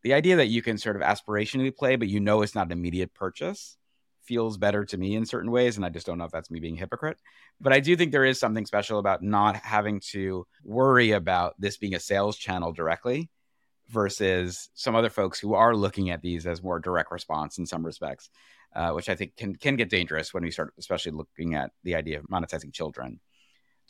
the 0.03 0.13
idea 0.13 0.37
that 0.37 0.49
you 0.49 0.61
can 0.61 0.77
sort 0.77 0.97
of 0.97 1.03
aspirationally 1.03 1.75
play 1.75 1.95
but 1.95 2.09
you 2.09 2.19
know 2.19 2.43
it's 2.43 2.55
not 2.57 2.67
an 2.67 2.73
immediate 2.73 3.15
purchase 3.15 3.79
feels 4.29 4.59
better 4.59 4.85
to 4.85 4.99
me 4.99 5.17
in 5.17 5.25
certain 5.25 5.51
ways. 5.51 5.77
And 5.77 5.87
I 5.87 5.89
just 5.89 6.07
don't 6.07 6.19
know 6.19 6.27
if 6.27 6.31
that's 6.31 6.51
me 6.51 6.61
being 6.61 6.77
hypocrite. 6.77 7.19
But 7.61 7.73
I 7.73 7.81
do 7.81 7.97
think 7.97 8.13
there 8.13 8.27
is 8.27 8.39
something 8.39 8.67
special 8.67 8.99
about 8.99 9.23
not 9.23 9.57
having 9.57 10.01
to 10.13 10.47
worry 10.63 11.13
about 11.13 11.55
this 11.59 11.79
being 11.79 11.95
a 11.95 12.01
sales 12.01 12.37
channel 12.37 12.73
directly 12.73 13.31
versus 13.89 14.69
some 14.75 14.95
other 14.95 15.09
folks 15.09 15.41
who 15.41 15.55
are 15.55 15.75
looking 15.75 16.11
at 16.11 16.21
these 16.21 16.47
as 16.47 16.63
more 16.63 16.79
direct 16.79 17.11
response 17.11 17.57
in 17.57 17.65
some 17.65 17.85
respects, 17.85 18.29
uh, 18.77 18.91
which 18.93 19.09
I 19.09 19.15
think 19.15 19.35
can, 19.35 19.57
can 19.57 19.77
get 19.77 19.89
dangerous 19.89 20.35
when 20.35 20.43
we 20.43 20.51
start, 20.51 20.75
especially 20.79 21.13
looking 21.13 21.55
at 21.55 21.71
the 21.85 21.95
idea 21.95 22.19
of 22.19 22.27
monetizing 22.27 22.73
children. 22.73 23.19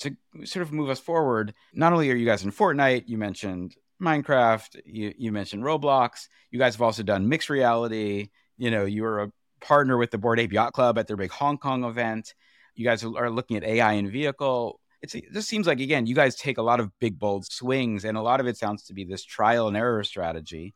To 0.02 0.16
sort 0.44 0.62
of 0.62 0.72
move 0.72 0.90
us 0.90 1.00
forward, 1.00 1.52
not 1.74 1.92
only 1.92 2.08
are 2.12 2.14
you 2.14 2.26
guys 2.26 2.44
in 2.44 2.52
Fortnite, 2.52 3.08
you 3.08 3.18
mentioned 3.18 3.74
Minecraft, 4.00 4.80
you, 4.84 5.12
you 5.18 5.32
mentioned 5.32 5.64
Roblox, 5.64 6.28
you 6.52 6.60
guys 6.60 6.74
have 6.74 6.82
also 6.82 7.02
done 7.02 7.28
mixed 7.28 7.50
reality. 7.50 8.30
You 8.56 8.70
know, 8.70 8.84
you 8.84 9.02
were 9.02 9.22
a 9.22 9.32
partner 9.60 9.96
with 9.96 10.10
the 10.10 10.18
Bored 10.18 10.40
Ape 10.40 10.52
Yacht 10.52 10.72
Club 10.72 10.98
at 10.98 11.06
their 11.06 11.16
big 11.16 11.30
Hong 11.30 11.58
Kong 11.58 11.84
event. 11.84 12.34
You 12.74 12.84
guys 12.84 13.04
are 13.04 13.30
looking 13.30 13.56
at 13.56 13.64
AI 13.64 13.92
in 13.94 14.10
vehicle. 14.10 14.80
It's, 15.02 15.14
it 15.14 15.32
just 15.32 15.48
seems 15.48 15.66
like, 15.66 15.80
again, 15.80 16.06
you 16.06 16.14
guys 16.14 16.36
take 16.36 16.58
a 16.58 16.62
lot 16.62 16.80
of 16.80 16.90
big, 16.98 17.18
bold 17.18 17.46
swings, 17.46 18.04
and 18.04 18.16
a 18.16 18.22
lot 18.22 18.40
of 18.40 18.46
it 18.46 18.56
sounds 18.56 18.84
to 18.84 18.94
be 18.94 19.04
this 19.04 19.24
trial 19.24 19.68
and 19.68 19.76
error 19.76 20.04
strategy. 20.04 20.74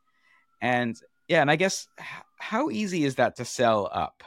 And 0.61 0.95
yeah, 1.27 1.41
and 1.41 1.51
I 1.51 1.55
guess 1.55 1.87
how 2.37 2.69
easy 2.69 3.03
is 3.03 3.15
that 3.15 3.37
to 3.37 3.45
sell 3.45 3.89
up? 3.91 4.23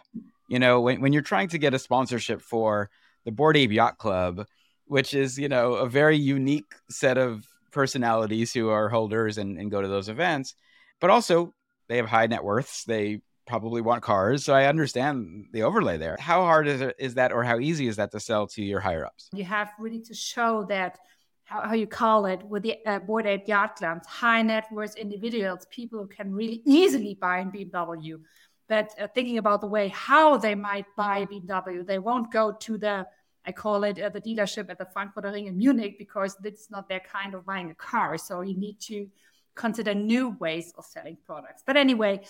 You 0.48 0.58
know, 0.58 0.80
when, 0.80 1.00
when 1.00 1.12
you're 1.12 1.22
trying 1.22 1.48
to 1.48 1.58
get 1.58 1.74
a 1.74 1.78
sponsorship 1.78 2.40
for 2.40 2.90
the 3.24 3.32
Bored 3.32 3.56
Ape 3.56 3.72
Yacht 3.72 3.98
Club, 3.98 4.46
which 4.86 5.14
is, 5.14 5.38
you 5.38 5.48
know, 5.48 5.74
a 5.74 5.88
very 5.88 6.16
unique 6.16 6.72
set 6.88 7.18
of 7.18 7.44
personalities 7.72 8.52
who 8.52 8.68
are 8.68 8.88
holders 8.88 9.36
and, 9.38 9.58
and 9.58 9.70
go 9.70 9.82
to 9.82 9.88
those 9.88 10.08
events, 10.08 10.54
but 11.00 11.10
also 11.10 11.52
they 11.88 11.96
have 11.96 12.06
high 12.06 12.26
net 12.26 12.44
worths. 12.44 12.84
They 12.84 13.20
probably 13.46 13.80
want 13.80 14.02
cars. 14.02 14.44
So 14.44 14.54
I 14.54 14.66
understand 14.66 15.46
the 15.52 15.62
overlay 15.62 15.96
there. 15.96 16.16
How 16.18 16.42
hard 16.42 16.66
is, 16.66 16.80
it, 16.80 16.96
is 16.98 17.14
that, 17.14 17.32
or 17.32 17.44
how 17.44 17.58
easy 17.58 17.86
is 17.86 17.96
that 17.96 18.10
to 18.12 18.20
sell 18.20 18.46
to 18.48 18.62
your 18.62 18.80
higher 18.80 19.06
ups? 19.06 19.28
You 19.32 19.44
have 19.44 19.72
really 19.78 20.00
to 20.00 20.14
show 20.14 20.64
that. 20.68 20.98
How, 21.44 21.60
how 21.60 21.74
you 21.74 21.86
call 21.86 22.26
it 22.26 22.42
with 22.42 22.64
the 22.64 22.74
uh, 22.84 22.98
Bored 22.98 23.24
Ape 23.24 23.46
Yacht 23.46 23.76
Club, 23.76 24.04
high 24.04 24.42
net 24.42 24.66
worth 24.72 24.96
individuals, 24.96 25.64
people 25.70 26.00
who 26.00 26.08
can 26.08 26.34
really 26.34 26.60
easily 26.66 27.14
buy 27.14 27.38
a 27.38 27.44
BMW. 27.44 28.20
But 28.68 28.90
uh, 29.00 29.06
thinking 29.14 29.38
about 29.38 29.60
the 29.60 29.68
way 29.68 29.86
how 29.86 30.38
they 30.38 30.56
might 30.56 30.86
buy 30.96 31.24
BMW, 31.24 31.86
they 31.86 32.00
won't 32.00 32.32
go 32.32 32.50
to 32.50 32.78
the 32.78 33.06
I 33.46 33.52
call 33.52 33.84
it 33.84 34.00
uh, 34.00 34.08
the 34.08 34.20
dealership 34.20 34.68
at 34.70 34.78
the 34.78 34.86
Frankfurter 34.86 35.30
Ring 35.30 35.46
in 35.46 35.56
Munich 35.56 35.98
because 35.98 36.36
it's 36.42 36.68
not 36.68 36.88
their 36.88 37.00
kind 37.00 37.32
of 37.34 37.46
buying 37.46 37.70
a 37.70 37.74
car. 37.76 38.18
So 38.18 38.40
you 38.40 38.56
need 38.56 38.80
to 38.80 39.08
consider 39.54 39.94
new 39.94 40.30
ways 40.40 40.72
of 40.76 40.84
selling 40.84 41.16
products. 41.24 41.62
But 41.64 41.76
anyway, 41.76 42.22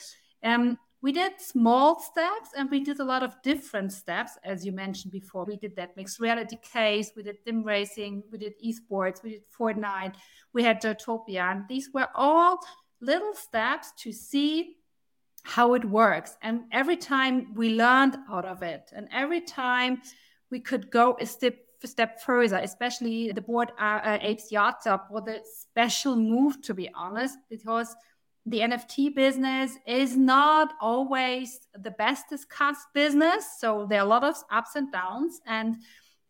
um, 0.42 0.78
we 1.02 1.12
did 1.12 1.32
small 1.38 2.00
steps 2.00 2.50
and 2.56 2.70
we 2.70 2.80
did 2.80 2.98
a 3.00 3.04
lot 3.04 3.22
of 3.22 3.40
different 3.42 3.92
steps 3.92 4.32
as 4.44 4.64
you 4.64 4.72
mentioned 4.72 5.12
before 5.12 5.44
we 5.44 5.56
did 5.56 5.76
that 5.76 5.96
mixed 5.96 6.20
reality 6.20 6.56
case 6.62 7.12
we 7.16 7.22
did 7.22 7.36
sim 7.44 7.62
racing 7.62 8.22
we 8.32 8.38
did 8.38 8.54
esports 8.64 9.22
we 9.22 9.30
did 9.30 9.42
fortnite 9.58 10.14
we 10.52 10.62
had 10.62 10.80
Zootopia 10.80 11.50
and 11.52 11.64
these 11.68 11.90
were 11.92 12.08
all 12.14 12.58
little 13.00 13.34
steps 13.34 13.92
to 13.98 14.12
see 14.12 14.76
how 15.46 15.74
it 15.74 15.84
works. 15.84 16.36
And 16.42 16.62
every 16.72 16.96
time 16.96 17.54
we 17.54 17.70
learned 17.70 18.16
out 18.28 18.44
of 18.44 18.62
it, 18.62 18.90
and 18.94 19.08
every 19.12 19.40
time 19.40 20.02
we 20.50 20.60
could 20.60 20.90
go 20.90 21.16
a 21.20 21.26
step 21.26 21.56
step 21.84 22.20
further, 22.20 22.56
especially 22.56 23.30
the 23.30 23.40
bored 23.40 23.70
uh, 23.78 24.00
uh, 24.02 24.18
apes 24.20 24.50
yacht 24.50 24.80
club 24.80 25.02
was 25.10 25.28
a 25.28 25.40
special 25.44 26.16
move, 26.16 26.60
to 26.62 26.74
be 26.74 26.90
honest, 26.94 27.38
because 27.48 27.94
the 28.46 28.60
NFT 28.60 29.14
business 29.14 29.76
is 29.86 30.16
not 30.16 30.74
always 30.80 31.60
the 31.74 31.90
best 31.90 32.28
discussed 32.30 32.86
business. 32.94 33.44
So 33.58 33.86
there 33.90 34.00
are 34.00 34.06
a 34.06 34.08
lot 34.08 34.22
of 34.22 34.36
ups 34.52 34.76
and 34.76 34.90
downs. 34.92 35.40
And 35.46 35.76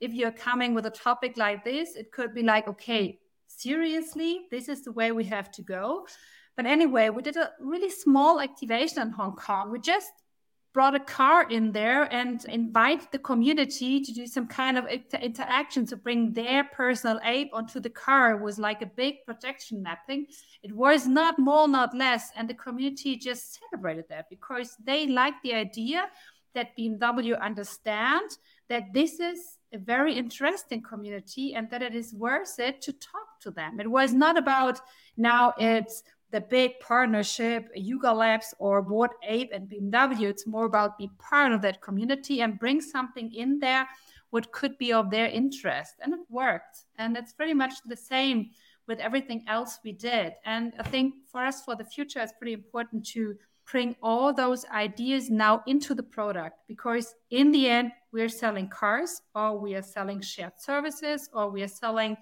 if 0.00 0.12
you're 0.12 0.32
coming 0.32 0.74
with 0.74 0.86
a 0.86 0.90
topic 0.90 1.36
like 1.36 1.62
this, 1.62 1.94
it 1.94 2.10
could 2.12 2.34
be 2.34 2.42
like, 2.42 2.68
okay, 2.68 3.18
seriously, 3.48 4.46
this 4.50 4.68
is 4.70 4.82
the 4.82 4.92
way 4.92 5.12
we 5.12 5.24
have 5.24 5.50
to 5.52 5.62
go. 5.62 6.06
But 6.56 6.64
anyway, 6.64 7.10
we 7.10 7.20
did 7.20 7.36
a 7.36 7.52
really 7.60 7.90
small 7.90 8.40
activation 8.40 9.02
in 9.02 9.10
Hong 9.10 9.36
Kong. 9.36 9.70
We 9.70 9.78
just 9.78 10.10
brought 10.76 10.94
a 10.94 11.00
car 11.00 11.48
in 11.48 11.72
there 11.72 12.02
and 12.12 12.44
invite 12.50 13.10
the 13.10 13.18
community 13.18 13.98
to 13.98 14.12
do 14.12 14.26
some 14.26 14.46
kind 14.46 14.76
of 14.76 14.84
inter- 14.86 15.16
interaction 15.22 15.86
to 15.86 15.96
bring 15.96 16.34
their 16.34 16.64
personal 16.64 17.18
ape 17.24 17.48
onto 17.54 17.80
the 17.80 17.88
car. 17.88 18.36
Was 18.36 18.58
like 18.58 18.82
a 18.82 18.92
big 19.02 19.14
projection 19.24 19.82
mapping. 19.82 20.26
It 20.62 20.72
was 20.72 21.06
not 21.06 21.38
more 21.38 21.66
not 21.66 21.96
less 21.96 22.24
and 22.36 22.46
the 22.46 22.60
community 22.66 23.16
just 23.16 23.58
celebrated 23.58 24.04
that 24.10 24.28
because 24.28 24.76
they 24.84 25.06
like 25.06 25.36
the 25.42 25.54
idea 25.54 26.10
that 26.54 26.76
bmw 26.78 27.40
understand 27.40 28.28
that 28.68 28.92
this 28.92 29.18
is 29.18 29.38
a 29.72 29.78
very 29.78 30.14
interesting 30.14 30.82
community 30.82 31.54
and 31.54 31.70
that 31.70 31.82
it 31.82 31.94
is 31.94 32.12
worth 32.14 32.58
it 32.58 32.80
to 32.82 32.92
talk 32.92 33.40
to 33.40 33.50
them. 33.50 33.80
It 33.80 33.90
was 33.90 34.12
not 34.12 34.36
about 34.36 34.80
now 35.16 35.54
it's 35.58 36.02
the 36.36 36.42
big 36.42 36.78
partnership, 36.80 37.70
Yuga 37.74 38.12
Labs 38.12 38.54
or 38.58 38.82
Bored 38.82 39.12
Ape 39.26 39.52
and 39.54 39.70
BMW. 39.70 40.28
It's 40.28 40.46
more 40.46 40.66
about 40.66 40.98
be 40.98 41.10
part 41.18 41.50
of 41.50 41.62
that 41.62 41.80
community 41.80 42.42
and 42.42 42.58
bring 42.58 42.82
something 42.82 43.32
in 43.32 43.58
there 43.58 43.88
what 44.28 44.52
could 44.52 44.76
be 44.76 44.92
of 44.92 45.10
their 45.10 45.28
interest. 45.28 45.94
And 46.02 46.12
it 46.12 46.20
worked. 46.28 46.76
And 46.98 47.16
it's 47.16 47.32
pretty 47.32 47.54
much 47.54 47.72
the 47.86 47.96
same 47.96 48.50
with 48.86 48.98
everything 48.98 49.44
else 49.48 49.78
we 49.82 49.92
did. 49.92 50.34
And 50.44 50.74
I 50.78 50.82
think 50.82 51.14
for 51.32 51.42
us 51.42 51.62
for 51.62 51.74
the 51.74 51.86
future, 51.86 52.20
it's 52.20 52.34
pretty 52.38 52.52
important 52.52 53.06
to 53.14 53.34
bring 53.72 53.96
all 54.02 54.34
those 54.34 54.66
ideas 54.66 55.30
now 55.30 55.62
into 55.66 55.94
the 55.94 56.02
product 56.02 56.58
because 56.68 57.14
in 57.30 57.50
the 57.50 57.66
end, 57.66 57.92
we're 58.12 58.28
selling 58.28 58.68
cars 58.68 59.22
or 59.34 59.58
we 59.58 59.74
are 59.74 59.88
selling 59.96 60.20
shared 60.20 60.52
services 60.58 61.30
or 61.32 61.48
we 61.48 61.62
are 61.62 61.74
selling 61.82 62.14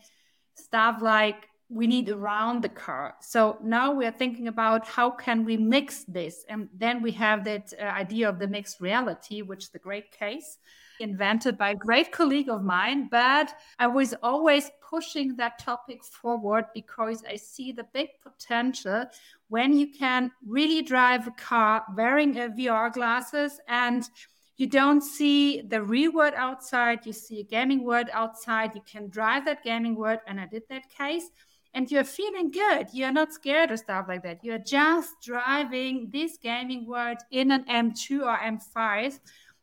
stuff 0.55 1.03
like 1.03 1.49
we 1.69 1.87
need 1.87 2.09
around 2.09 2.63
the 2.63 2.69
car. 2.69 3.15
So 3.21 3.59
now 3.63 3.93
we 3.93 4.07
are 4.07 4.13
thinking 4.13 4.49
about 4.49 4.87
how 4.87 5.11
can 5.11 5.45
we 5.45 5.57
mix 5.57 6.05
this, 6.05 6.45
and 6.49 6.69
then 6.77 7.03
we 7.03 7.13
have 7.13 7.45
that 7.45 7.73
uh, 7.81 7.85
idea 7.85 8.29
of 8.29 8.39
the 8.39 8.49
mixed 8.49 8.81
reality, 8.81 9.43
which 9.43 9.65
is 9.65 9.71
the 9.71 9.79
great 9.79 10.11
case 10.13 10.59
invented 11.01 11.59
by 11.59 11.71
a 11.71 11.75
great 11.75 12.13
colleague 12.13 12.49
of 12.49 12.63
mine. 12.63 13.09
But 13.11 13.53
I 13.79 13.87
was 13.87 14.15
always 14.23 14.71
pushing 14.89 15.37
that 15.37 15.59
topic 15.59 16.05
forward 16.05 16.67
because 16.73 17.25
I 17.29 17.37
see 17.37 17.73
the 17.73 17.87
big 17.93 18.09
potential 18.23 19.07
when 19.49 19.77
you 19.77 19.89
can 19.93 20.31
really 20.47 20.83
drive 20.83 21.27
a 21.27 21.33
car 21.33 21.85
wearing 21.97 22.39
a 22.39 22.49
VR 22.49 22.93
glasses 22.93 23.61
and 23.69 24.09
you 24.57 24.69
don't 24.69 25.01
see 25.01 25.63
the 25.63 25.83
real 25.83 26.13
world 26.13 26.35
outside, 26.37 27.05
you 27.05 27.13
see 27.13 27.41
a 27.41 27.45
gaming 27.45 27.83
world 27.85 28.09
outside, 28.13 28.73
you 28.75 28.83
can 28.87 29.09
drive 29.09 29.45
that 29.47 29.65
gaming 29.65 29.97
world, 29.97 30.21
and 30.29 30.41
I 30.41 30.47
did 30.47 30.63
that 30.69 30.89
case 30.97 31.29
and 31.75 31.91
you're 31.91 32.05
feeling 32.05 32.51
good. 32.51 32.87
You're 32.93 33.13
not 33.13 33.33
scared 33.33 33.71
or 33.71 33.77
stuff 33.77 34.07
like 34.09 34.23
that. 34.23 34.45
You're 34.45 34.59
just 34.59 35.21
driving 35.23 36.09
this 36.13 36.39
gaming 36.39 36.87
world 36.87 37.19
in 37.31 37.51
an 37.51 37.65
M2 37.65 38.23
or 38.23 38.37
M5, 38.37 39.19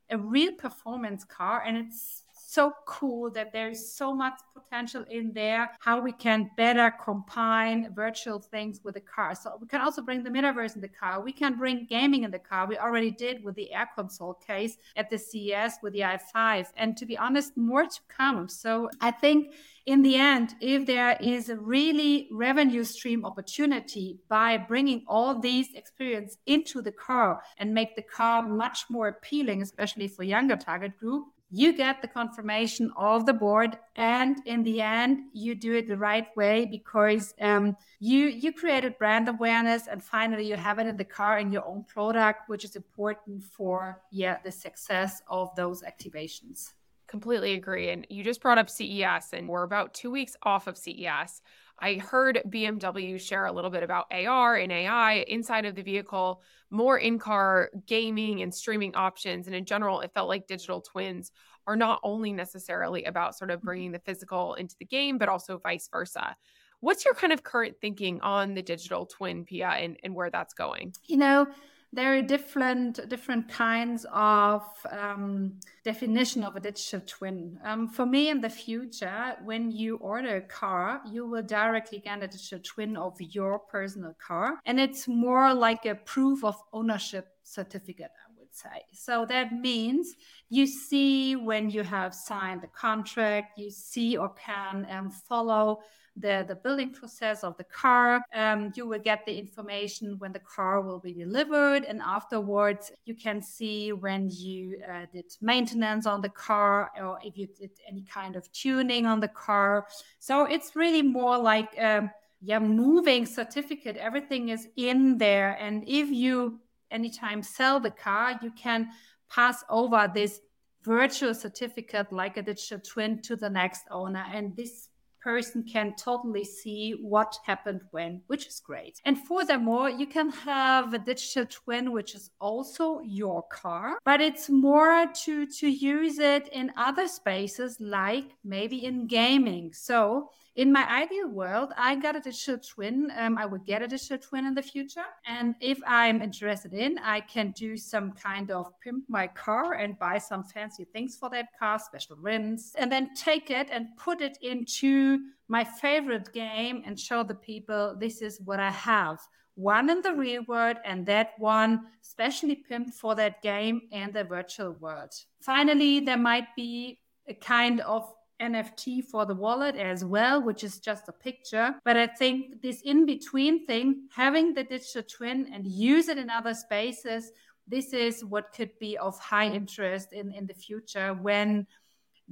a 0.09 0.17
real 0.17 0.51
performance 0.51 1.23
car, 1.23 1.63
and 1.65 1.77
it's 1.77 2.23
so 2.51 2.73
cool 2.85 3.31
that 3.31 3.53
there 3.53 3.69
is 3.69 3.93
so 3.93 4.13
much 4.13 4.33
potential 4.53 5.05
in 5.09 5.31
there 5.31 5.71
how 5.79 6.01
we 6.01 6.11
can 6.11 6.49
better 6.57 6.93
combine 7.03 7.93
virtual 7.95 8.39
things 8.39 8.81
with 8.83 8.95
the 8.95 9.01
car. 9.01 9.33
So 9.35 9.57
we 9.61 9.67
can 9.67 9.79
also 9.79 10.01
bring 10.01 10.21
the 10.23 10.29
metaverse 10.29 10.75
in 10.75 10.81
the 10.81 10.89
car. 10.89 11.21
We 11.21 11.31
can 11.31 11.57
bring 11.57 11.87
gaming 11.89 12.23
in 12.23 12.31
the 12.31 12.39
car. 12.39 12.67
We 12.67 12.77
already 12.77 13.11
did 13.11 13.41
with 13.43 13.55
the 13.55 13.69
AirConsole 13.73 14.45
case 14.45 14.77
at 14.97 15.09
the 15.09 15.17
ces 15.17 15.77
with 15.81 15.93
the 15.93 16.01
i5 16.01 16.67
and 16.75 16.97
to 16.97 17.05
be 17.05 17.17
honest 17.17 17.55
more 17.55 17.85
to 17.85 17.99
come. 18.09 18.49
So 18.49 18.89
i 18.99 19.11
think 19.11 19.53
in 19.87 20.03
the 20.03 20.15
end, 20.15 20.53
if 20.61 20.85
there 20.85 21.17
is 21.19 21.49
a 21.49 21.57
really 21.57 22.29
revenue 22.31 22.83
stream 22.83 23.25
opportunity 23.25 24.19
by 24.29 24.57
bringing 24.57 25.03
all 25.07 25.39
these 25.39 25.73
experience 25.73 26.37
into 26.45 26.83
the 26.83 26.91
car 26.91 27.41
and 27.57 27.73
make 27.73 27.95
the 27.95 28.03
car 28.03 28.47
much 28.47 28.85
more 28.89 29.07
appealing, 29.07 29.63
especially 29.63 30.07
for 30.07 30.21
younger 30.23 30.55
target 30.55 30.97
group, 30.99 31.25
you 31.51 31.73
get 31.73 32.01
the 32.01 32.07
confirmation 32.07 32.91
of 32.95 33.25
the 33.25 33.33
board 33.33 33.77
and 33.97 34.37
in 34.45 34.63
the 34.63 34.81
end 34.81 35.19
you 35.33 35.53
do 35.53 35.73
it 35.73 35.87
the 35.87 35.97
right 35.97 36.27
way 36.37 36.65
because 36.65 37.33
um, 37.41 37.75
you 37.99 38.27
you 38.27 38.53
created 38.53 38.97
brand 38.97 39.27
awareness 39.27 39.87
and 39.87 40.01
finally 40.01 40.47
you 40.47 40.55
have 40.55 40.79
it 40.79 40.87
in 40.87 40.95
the 40.95 41.03
car 41.03 41.39
in 41.39 41.51
your 41.51 41.65
own 41.67 41.83
product 41.83 42.47
which 42.47 42.63
is 42.63 42.75
important 42.75 43.43
for 43.43 44.01
yeah 44.11 44.37
the 44.43 44.51
success 44.51 45.21
of 45.29 45.53
those 45.55 45.83
activations. 45.83 46.73
Completely 47.07 47.53
agree 47.53 47.89
and 47.89 48.07
you 48.09 48.23
just 48.23 48.41
brought 48.41 48.57
up 48.57 48.69
ces 48.69 49.33
and 49.33 49.49
we're 49.49 49.63
about 49.63 49.93
two 49.93 50.09
weeks 50.09 50.37
off 50.43 50.67
of 50.67 50.77
ces 50.77 51.41
I 51.83 51.95
heard 51.95 52.43
BMW 52.47 53.19
share 53.19 53.47
a 53.47 53.51
little 53.51 53.71
bit 53.71 53.81
about 53.81 54.05
AR 54.11 54.55
and 54.55 54.71
AI 54.71 55.25
inside 55.27 55.65
of 55.65 55.73
the 55.73 55.81
vehicle, 55.81 56.43
more 56.71 56.97
in 56.97 57.19
car 57.19 57.69
gaming 57.85 58.41
and 58.41 58.53
streaming 58.53 58.95
options. 58.95 59.47
And 59.47 59.55
in 59.55 59.65
general, 59.65 60.01
it 60.01 60.11
felt 60.13 60.29
like 60.29 60.47
digital 60.47 60.81
twins 60.81 61.31
are 61.67 61.75
not 61.75 61.99
only 62.03 62.33
necessarily 62.33 63.03
about 63.03 63.37
sort 63.37 63.51
of 63.51 63.59
mm-hmm. 63.59 63.67
bringing 63.67 63.91
the 63.91 63.99
physical 63.99 64.55
into 64.55 64.75
the 64.79 64.85
game, 64.85 65.17
but 65.17 65.29
also 65.29 65.57
vice 65.57 65.87
versa. 65.91 66.35
What's 66.79 67.05
your 67.05 67.13
kind 67.13 67.31
of 67.31 67.43
current 67.43 67.75
thinking 67.79 68.21
on 68.21 68.55
the 68.55 68.63
digital 68.63 69.05
twin, 69.05 69.45
Pia, 69.45 69.67
and, 69.67 69.97
and 70.03 70.15
where 70.15 70.31
that's 70.31 70.55
going? 70.55 70.95
You 71.05 71.17
know, 71.17 71.47
there 71.93 72.17
are 72.17 72.21
different 72.21 73.09
different 73.09 73.49
kinds 73.49 74.05
of 74.13 74.63
um, 74.91 75.59
definition 75.83 76.43
of 76.43 76.55
a 76.55 76.59
digital 76.59 77.01
twin. 77.05 77.59
Um, 77.63 77.87
for 77.87 78.05
me, 78.05 78.29
in 78.29 78.39
the 78.39 78.49
future, 78.49 79.35
when 79.43 79.71
you 79.71 79.97
order 79.97 80.37
a 80.37 80.41
car, 80.41 81.01
you 81.11 81.27
will 81.27 81.43
directly 81.43 81.99
get 81.99 82.23
a 82.23 82.27
digital 82.27 82.59
twin 82.63 82.95
of 82.95 83.19
your 83.19 83.59
personal 83.59 84.15
car, 84.25 84.59
and 84.65 84.79
it's 84.79 85.07
more 85.07 85.53
like 85.53 85.85
a 85.85 85.95
proof 85.95 86.43
of 86.43 86.55
ownership 86.71 87.27
certificate. 87.43 88.11
I 88.25 88.31
would 88.39 88.55
say. 88.55 88.85
So 88.93 89.25
that 89.25 89.53
means 89.53 90.15
you 90.49 90.67
see 90.67 91.35
when 91.35 91.69
you 91.69 91.83
have 91.83 92.13
signed 92.13 92.61
the 92.61 92.67
contract, 92.67 93.57
you 93.57 93.69
see 93.69 94.17
or 94.17 94.29
can 94.29 94.87
um, 94.89 95.09
follow 95.09 95.79
the, 96.21 96.45
the 96.47 96.55
building 96.55 96.91
process 96.91 97.43
of 97.43 97.57
the 97.57 97.63
car. 97.63 98.23
Um, 98.33 98.71
you 98.75 98.87
will 98.87 98.99
get 98.99 99.25
the 99.25 99.37
information 99.37 100.15
when 100.19 100.31
the 100.31 100.39
car 100.39 100.81
will 100.81 100.99
be 100.99 101.13
delivered, 101.13 101.83
and 101.83 102.01
afterwards, 102.01 102.91
you 103.05 103.15
can 103.15 103.41
see 103.41 103.91
when 103.91 104.29
you 104.29 104.79
uh, 104.89 105.05
did 105.13 105.25
maintenance 105.41 106.05
on 106.05 106.21
the 106.21 106.29
car 106.29 106.91
or 107.01 107.19
if 107.23 107.37
you 107.37 107.47
did 107.47 107.71
any 107.87 108.03
kind 108.03 108.35
of 108.35 108.51
tuning 108.51 109.05
on 109.05 109.19
the 109.19 109.27
car. 109.27 109.87
So 110.19 110.45
it's 110.45 110.75
really 110.75 111.01
more 111.01 111.37
like 111.37 111.69
um, 111.79 112.11
yeah, 112.41 112.59
moving 112.59 113.25
certificate. 113.25 113.97
Everything 113.97 114.49
is 114.49 114.67
in 114.77 115.17
there, 115.17 115.57
and 115.59 115.83
if 115.87 116.09
you 116.09 116.59
anytime 116.89 117.41
sell 117.43 117.79
the 117.79 117.91
car, 117.91 118.39
you 118.41 118.51
can 118.51 118.89
pass 119.29 119.63
over 119.69 120.11
this 120.13 120.41
virtual 120.83 121.33
certificate 121.33 122.11
like 122.11 122.37
a 122.37 122.41
digital 122.41 122.79
twin 122.79 123.21
to 123.21 123.35
the 123.35 123.49
next 123.49 123.83
owner. 123.91 124.25
And 124.33 124.55
this 124.55 124.89
person 125.21 125.63
can 125.63 125.93
totally 125.95 126.43
see 126.43 126.91
what 127.01 127.37
happened 127.45 127.81
when, 127.91 128.21
which 128.27 128.47
is 128.47 128.59
great. 128.59 128.99
And 129.05 129.17
furthermore, 129.17 129.89
you 129.89 130.07
can 130.07 130.29
have 130.31 130.93
a 130.93 130.99
digital 130.99 131.45
twin, 131.45 131.91
which 131.91 132.15
is 132.15 132.31
also 132.39 133.01
your 133.01 133.43
car, 133.43 133.97
but 134.03 134.21
it's 134.21 134.49
more 134.49 135.07
to, 135.23 135.45
to 135.45 135.67
use 135.69 136.19
it 136.19 136.49
in 136.49 136.71
other 136.77 137.07
spaces, 137.07 137.77
like 137.79 138.25
maybe 138.43 138.85
in 138.85 139.07
gaming. 139.07 139.73
So 139.73 140.29
in 140.55 140.71
my 140.71 140.85
ideal 140.89 141.29
world, 141.29 141.71
I 141.77 141.95
got 141.95 142.15
a 142.15 142.19
digital 142.19 142.57
twin. 142.57 143.09
Um, 143.17 143.37
I 143.37 143.45
would 143.45 143.65
get 143.65 143.81
a 143.81 143.87
digital 143.87 144.17
twin 144.17 144.45
in 144.45 144.53
the 144.53 144.61
future. 144.61 145.05
And 145.25 145.55
if 145.61 145.79
I'm 145.87 146.21
interested 146.21 146.73
in, 146.73 146.97
I 146.99 147.21
can 147.21 147.51
do 147.51 147.77
some 147.77 148.11
kind 148.11 148.51
of 148.51 148.67
pimp 148.83 149.05
my 149.07 149.27
car 149.27 149.73
and 149.73 149.97
buy 149.97 150.17
some 150.17 150.43
fancy 150.43 150.85
things 150.85 151.15
for 151.15 151.29
that 151.29 151.47
car, 151.57 151.79
special 151.79 152.17
rims, 152.17 152.73
and 152.77 152.91
then 152.91 153.13
take 153.15 153.49
it 153.49 153.69
and 153.71 153.95
put 153.97 154.19
it 154.21 154.37
into 154.41 155.19
my 155.47 155.63
favorite 155.63 156.33
game 156.33 156.83
and 156.85 156.99
show 156.99 157.23
the 157.23 157.35
people 157.35 157.95
this 157.97 158.21
is 158.21 158.41
what 158.43 158.59
I 158.59 158.71
have. 158.71 159.19
One 159.55 159.89
in 159.89 160.01
the 160.01 160.13
real 160.13 160.43
world 160.47 160.77
and 160.83 161.05
that 161.05 161.31
one 161.37 161.81
specially 162.01 162.63
pimped 162.69 162.93
for 162.93 163.15
that 163.15 163.41
game 163.41 163.81
and 163.91 164.13
the 164.13 164.23
virtual 164.23 164.73
world. 164.73 165.11
Finally, 165.41 166.01
there 166.01 166.17
might 166.17 166.47
be 166.55 166.99
a 167.27 167.33
kind 167.33 167.81
of 167.81 168.13
NFT 168.41 169.05
for 169.05 169.25
the 169.25 169.35
wallet 169.35 169.75
as 169.75 170.03
well, 170.03 170.41
which 170.41 170.63
is 170.63 170.79
just 170.79 171.07
a 171.07 171.11
picture. 171.11 171.75
But 171.85 171.97
I 171.97 172.07
think 172.07 172.61
this 172.61 172.81
in 172.81 173.05
between 173.05 173.65
thing, 173.65 174.07
having 174.13 174.53
the 174.53 174.63
digital 174.63 175.03
twin 175.03 175.51
and 175.53 175.65
use 175.65 176.07
it 176.07 176.17
in 176.17 176.29
other 176.29 176.53
spaces, 176.53 177.31
this 177.67 177.93
is 177.93 178.25
what 178.25 178.53
could 178.53 178.71
be 178.79 178.97
of 178.97 179.17
high 179.19 179.47
interest 179.47 180.13
in, 180.13 180.31
in 180.31 180.47
the 180.47 180.53
future 180.53 181.13
when 181.13 181.67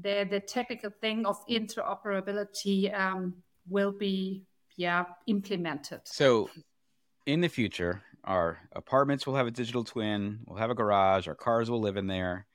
the, 0.01 0.27
the 0.29 0.39
technical 0.39 0.89
thing 0.89 1.25
of 1.25 1.45
interoperability 1.47 2.97
um, 2.97 3.35
will 3.67 3.91
be 3.91 4.43
yeah 4.77 5.05
implemented. 5.27 6.01
So 6.05 6.49
in 7.25 7.41
the 7.41 7.49
future, 7.49 8.01
our 8.23 8.59
apartments 8.73 9.27
will 9.27 9.35
have 9.35 9.47
a 9.47 9.51
digital 9.51 9.83
twin, 9.83 10.39
we'll 10.45 10.57
have 10.57 10.71
a 10.71 10.75
garage, 10.75 11.27
our 11.27 11.35
cars 11.35 11.69
will 11.69 11.81
live 11.81 11.97
in 11.97 12.07
there. 12.07 12.47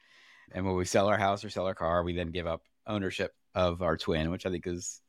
And 0.52 0.64
when 0.66 0.76
we 0.76 0.84
sell 0.84 1.08
our 1.08 1.18
house 1.18 1.44
or 1.44 1.50
sell 1.50 1.66
our 1.66 1.74
car, 1.74 2.02
we 2.02 2.14
then 2.14 2.30
give 2.30 2.46
up 2.46 2.62
ownership 2.86 3.34
of 3.54 3.82
our 3.82 3.96
twin, 3.96 4.30
which 4.30 4.46
I 4.46 4.50
think 4.50 4.66
is 4.66 5.00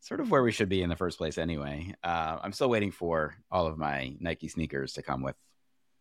sort 0.00 0.20
of 0.20 0.30
where 0.30 0.42
we 0.42 0.52
should 0.52 0.68
be 0.68 0.82
in 0.82 0.88
the 0.88 0.96
first 0.96 1.18
place 1.18 1.38
anyway. 1.38 1.94
Uh, 2.02 2.38
I'm 2.42 2.52
still 2.52 2.70
waiting 2.70 2.92
for 2.92 3.34
all 3.50 3.66
of 3.66 3.78
my 3.78 4.14
Nike 4.20 4.48
sneakers 4.48 4.92
to 4.94 5.02
come 5.02 5.22
with 5.22 5.36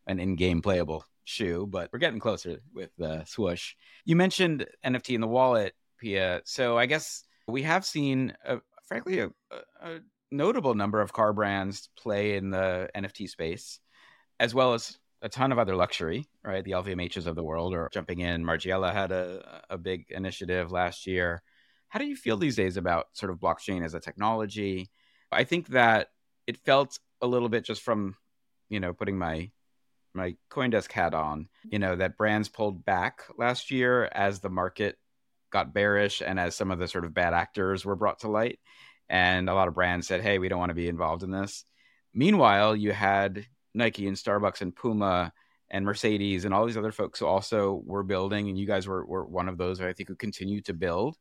an 0.06 0.20
in-game 0.20 0.62
playable 0.62 1.04
shoe, 1.24 1.68
but 1.70 1.90
we're 1.92 2.00
getting 2.00 2.20
closer 2.20 2.62
with 2.74 2.90
the 2.98 3.24
swoosh. 3.26 3.74
You 4.06 4.16
mentioned 4.16 4.66
NFT 4.86 5.16
in 5.16 5.22
the 5.22 5.28
wallet, 5.28 5.74
Pia. 6.00 6.42
So 6.46 6.78
I 6.78 6.86
guess 6.86 7.24
we 7.48 7.64
have 7.64 7.86
seen, 7.86 8.34
a, 8.46 8.60
frankly, 8.88 9.20
a, 9.20 9.30
a 9.82 10.00
notable 10.32 10.74
number 10.74 11.02
of 11.02 11.14
car 11.14 11.34
brands 11.34 11.90
play 11.98 12.38
in 12.38 12.52
the 12.52 12.90
NFT 12.96 13.30
space, 13.30 13.80
as 14.40 14.54
well 14.54 14.74
as 14.74 14.98
a 15.22 15.30
ton 15.30 15.52
of 15.52 15.60
other 15.60 15.76
luxury, 15.76 16.28
right? 16.44 16.64
The 16.64 16.72
LVMHs 16.72 17.26
of 17.26 17.36
the 17.36 17.44
world 17.44 17.74
are 17.74 17.90
jumping 17.92 18.20
in. 18.20 18.44
Margiela 18.44 18.94
had 18.94 19.12
a, 19.12 19.62
a 19.70 19.78
big 19.78 20.06
initiative 20.10 20.72
last 20.72 21.08
year. 21.08 21.42
How 21.90 22.00
do 22.00 22.06
you 22.06 22.16
feel 22.16 22.38
these 22.38 22.56
days 22.56 22.78
about 22.78 23.08
sort 23.14 23.32
of 23.32 23.40
blockchain 23.40 23.84
as 23.84 23.94
a 23.94 24.00
technology? 24.00 24.90
I 25.32 25.44
think 25.44 25.68
that 25.70 26.10
it 26.46 26.58
felt 26.58 27.00
a 27.22 27.28
little 27.28 27.50
bit 27.50 27.64
just 27.64 27.82
from, 27.82 28.16
you 28.70 28.80
know, 28.80 28.94
putting 28.94 29.18
my 29.18 29.52
my 30.14 30.36
CoinDesk 30.50 30.92
hat 30.92 31.14
on, 31.14 31.48
you 31.64 31.78
know, 31.78 31.96
that 31.96 32.18
brands 32.18 32.50
pulled 32.50 32.84
back 32.84 33.22
last 33.38 33.70
year 33.70 34.10
as 34.12 34.40
the 34.40 34.50
market 34.50 34.98
got 35.52 35.74
bearish 35.74 36.22
and 36.26 36.40
as 36.40 36.56
some 36.56 36.72
of 36.72 36.80
the 36.80 36.88
sort 36.88 37.06
of 37.06 37.14
bad 37.14 37.34
actors 37.34 37.86
were 37.86 37.96
brought 37.96 38.20
to 38.20 38.28
light. 38.28 38.60
And 39.10 39.48
a 39.48 39.54
lot 39.54 39.68
of 39.68 39.76
brands 39.76 40.08
said, 40.08 40.22
hey, 40.22 40.40
we 40.40 40.50
don't 40.50 40.60
want 40.60 40.72
to 40.72 40.76
be 40.76 40.90
involved 40.90 41.24
in 41.24 41.32
this. 41.32 41.64
Meanwhile, 42.14 42.76
you 42.76 42.92
had 42.92 43.46
Nike 43.74 44.08
and 44.08 44.18
Starbucks 44.18 44.62
and 44.62 44.76
Puma 44.76 45.32
and 45.70 45.86
Mercedes 45.86 46.46
and 46.46 46.54
all 46.54 46.66
these 46.66 46.78
other 46.78 46.92
folks 46.92 47.20
who 47.20 47.28
also 47.28 47.82
were 47.86 48.04
building, 48.04 48.50
and 48.50 48.58
you 48.58 48.66
guys 48.66 48.88
were, 48.88 49.06
were 49.06 49.26
one 49.26 49.48
of 49.48 49.58
those 49.58 49.80
I 49.80 49.94
think 49.94 50.10
who 50.10 50.16
continue 50.16 50.62
to 50.62 50.74
build. 50.74 51.16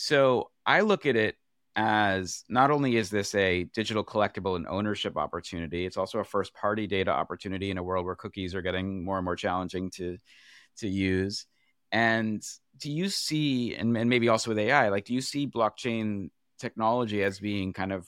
So 0.00 0.52
I 0.64 0.82
look 0.82 1.06
at 1.06 1.16
it 1.16 1.34
as 1.74 2.44
not 2.48 2.70
only 2.70 2.96
is 2.96 3.10
this 3.10 3.34
a 3.34 3.64
digital 3.64 4.04
collectible 4.04 4.54
and 4.54 4.64
ownership 4.68 5.16
opportunity, 5.16 5.86
it's 5.86 5.96
also 5.96 6.20
a 6.20 6.24
first 6.24 6.54
party 6.54 6.86
data 6.86 7.10
opportunity 7.10 7.72
in 7.72 7.78
a 7.78 7.82
world 7.82 8.06
where 8.06 8.14
cookies 8.14 8.54
are 8.54 8.62
getting 8.62 9.04
more 9.04 9.18
and 9.18 9.24
more 9.24 9.34
challenging 9.34 9.90
to 9.90 10.16
to 10.76 10.86
use. 10.88 11.46
And 11.90 12.40
do 12.76 12.92
you 12.92 13.08
see, 13.08 13.74
and, 13.74 13.96
and 13.96 14.08
maybe 14.08 14.28
also 14.28 14.52
with 14.52 14.60
AI, 14.60 14.88
like 14.90 15.04
do 15.04 15.14
you 15.14 15.20
see 15.20 15.48
blockchain 15.48 16.30
technology 16.60 17.24
as 17.24 17.40
being 17.40 17.72
kind 17.72 17.92
of 17.92 18.06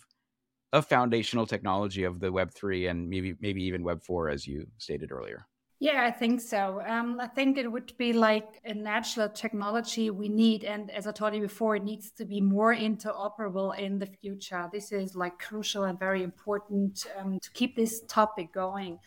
a 0.73 0.83
foundational 0.83 1.45
technology 1.45 2.05
of 2.05 2.21
the 2.21 2.31
Web 2.31 2.53
three 2.55 2.87
and 2.87 3.11
maybe 3.11 3.35
maybe 3.41 3.65
even 3.65 3.83
Web 3.83 4.01
four, 4.05 4.29
as 4.29 4.47
you 4.47 4.69
stated 4.79 5.11
earlier? 5.11 5.45
Yeah, 5.83 6.05
I 6.05 6.11
think 6.11 6.43
so. 6.43 6.83
Um, 6.87 7.19
I 7.19 7.27
think 7.27 7.57
it 7.57 7.67
would 7.73 7.97
be 7.97 8.13
like 8.13 8.61
a 8.67 8.75
natural 8.75 9.31
technology 9.31 10.11
we 10.11 10.29
need. 10.29 10.63
And 10.63 10.91
as 10.91 11.07
I 11.07 11.13
told 11.13 11.35
you 11.35 11.41
before, 11.41 11.77
it 11.77 11.85
needs 11.85 12.11
to 12.13 12.27
be 12.27 12.39
more 12.43 12.75
interoperable 12.75 13.79
in 13.79 13.99
the 13.99 14.05
future. 14.05 14.69
This 14.71 14.93
is 14.93 15.17
like 15.17 15.39
crucial 15.39 15.85
and 15.85 15.99
very 15.99 16.23
important 16.23 17.07
um, 17.19 17.41
to 17.41 17.51
keep 17.53 17.77
this 17.77 18.03
topic 18.09 18.53
going. 18.53 18.99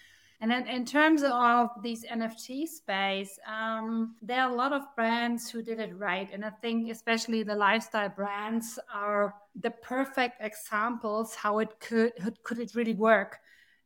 And 0.42 0.50
then 0.50 0.68
in 0.68 0.84
terms 0.84 1.22
of 1.24 1.70
these 1.84 2.06
NFT 2.06 2.68
space, 2.68 3.38
um, 3.48 4.16
there 4.24 4.42
are 4.42 4.50
a 4.50 4.56
lot 4.56 4.74
of 4.74 4.82
brands 4.96 5.52
who 5.52 5.62
did 5.62 5.80
it 5.80 5.96
right. 5.96 6.28
And 6.34 6.44
I 6.44 6.50
think 6.50 6.90
especially 6.90 7.44
the 7.44 7.56
lifestyle 7.56 8.10
brands 8.10 8.80
are 8.92 9.36
the 9.62 9.70
perfect 9.70 10.38
examples 10.42 11.36
how 11.36 11.60
it 11.60 11.80
could, 11.80 12.14
could 12.42 12.58
it 12.58 12.74
really 12.74 12.96
work 12.96 13.38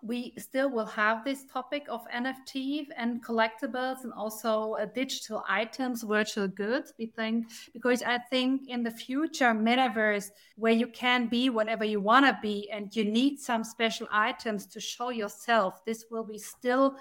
we 0.01 0.33
still 0.37 0.69
will 0.69 0.85
have 0.85 1.23
this 1.23 1.45
topic 1.45 1.85
of 1.89 2.07
NFT 2.13 2.87
and 2.95 3.23
collectibles 3.23 4.03
and 4.03 4.13
also 4.13 4.73
uh, 4.73 4.85
digital 4.85 5.43
items, 5.49 6.03
virtual 6.03 6.47
goods. 6.47 6.93
We 6.99 7.07
think 7.07 7.47
because 7.73 8.03
I 8.03 8.19
think 8.19 8.69
in 8.69 8.83
the 8.83 8.91
future 8.91 9.53
metaverse 9.53 10.29
where 10.55 10.73
you 10.73 10.87
can 10.87 11.27
be 11.27 11.49
whatever 11.49 11.83
you 11.83 11.99
want 11.99 12.25
to 12.27 12.37
be 12.41 12.69
and 12.71 12.95
you 12.95 13.05
need 13.05 13.39
some 13.39 13.63
special 13.63 14.07
items 14.11 14.67
to 14.67 14.79
show 14.79 15.09
yourself, 15.09 15.83
this 15.85 16.05
will 16.11 16.25
be 16.25 16.37
still 16.37 16.95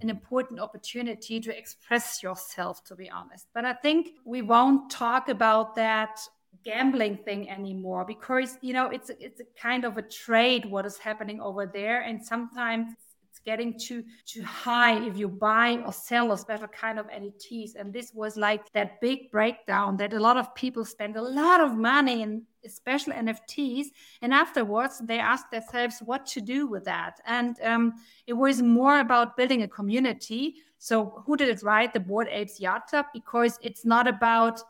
an 0.00 0.10
important 0.10 0.58
opportunity 0.60 1.40
to 1.40 1.56
express 1.56 2.22
yourself 2.22 2.82
to 2.84 2.96
be 2.96 3.08
honest. 3.10 3.46
But 3.54 3.64
I 3.64 3.74
think 3.74 4.10
we 4.24 4.42
won't 4.42 4.90
talk 4.90 5.28
about 5.28 5.76
that 5.76 6.20
gambling 6.64 7.18
thing 7.18 7.48
anymore 7.50 8.04
because 8.04 8.58
you 8.60 8.72
know 8.72 8.88
it's 8.90 9.10
it's 9.18 9.40
a 9.40 9.44
kind 9.60 9.84
of 9.84 9.96
a 9.96 10.02
trade 10.02 10.64
what 10.66 10.86
is 10.86 10.98
happening 10.98 11.40
over 11.40 11.66
there. 11.66 12.02
And 12.02 12.24
sometimes 12.24 12.94
it's 13.30 13.38
getting 13.40 13.78
too 13.78 14.04
too 14.26 14.42
high 14.42 14.98
if 15.06 15.16
you 15.16 15.28
buy 15.28 15.82
or 15.86 15.92
sell 15.92 16.32
a 16.32 16.38
special 16.38 16.68
kind 16.68 16.98
of 16.98 17.06
NFTs 17.08 17.76
and 17.76 17.92
this 17.92 18.12
was 18.12 18.36
like 18.36 18.72
that 18.72 19.00
big 19.00 19.30
breakdown 19.30 19.96
that 19.98 20.12
a 20.12 20.18
lot 20.18 20.36
of 20.36 20.54
people 20.54 20.84
spend 20.84 21.16
a 21.16 21.22
lot 21.22 21.60
of 21.60 21.76
money 21.76 22.22
in 22.22 22.42
special 22.66 23.12
NFTs 23.12 23.86
and 24.20 24.34
afterwards 24.34 25.00
they 25.04 25.18
ask 25.18 25.48
themselves 25.50 26.00
what 26.04 26.26
to 26.26 26.40
do 26.40 26.66
with 26.66 26.84
that. 26.84 27.20
And 27.24 27.56
um, 27.62 27.94
it 28.26 28.34
was 28.34 28.62
more 28.62 28.98
about 28.98 29.36
building 29.36 29.62
a 29.62 29.68
community. 29.68 30.56
So 30.78 31.22
who 31.24 31.36
did 31.36 31.48
it 31.48 31.62
right? 31.62 31.92
The 31.92 32.00
Bored 32.00 32.28
Apes 32.30 32.60
Yacht 32.60 32.88
Club 32.88 33.06
because 33.14 33.58
it's 33.62 33.84
not 33.84 34.08
about 34.08 34.60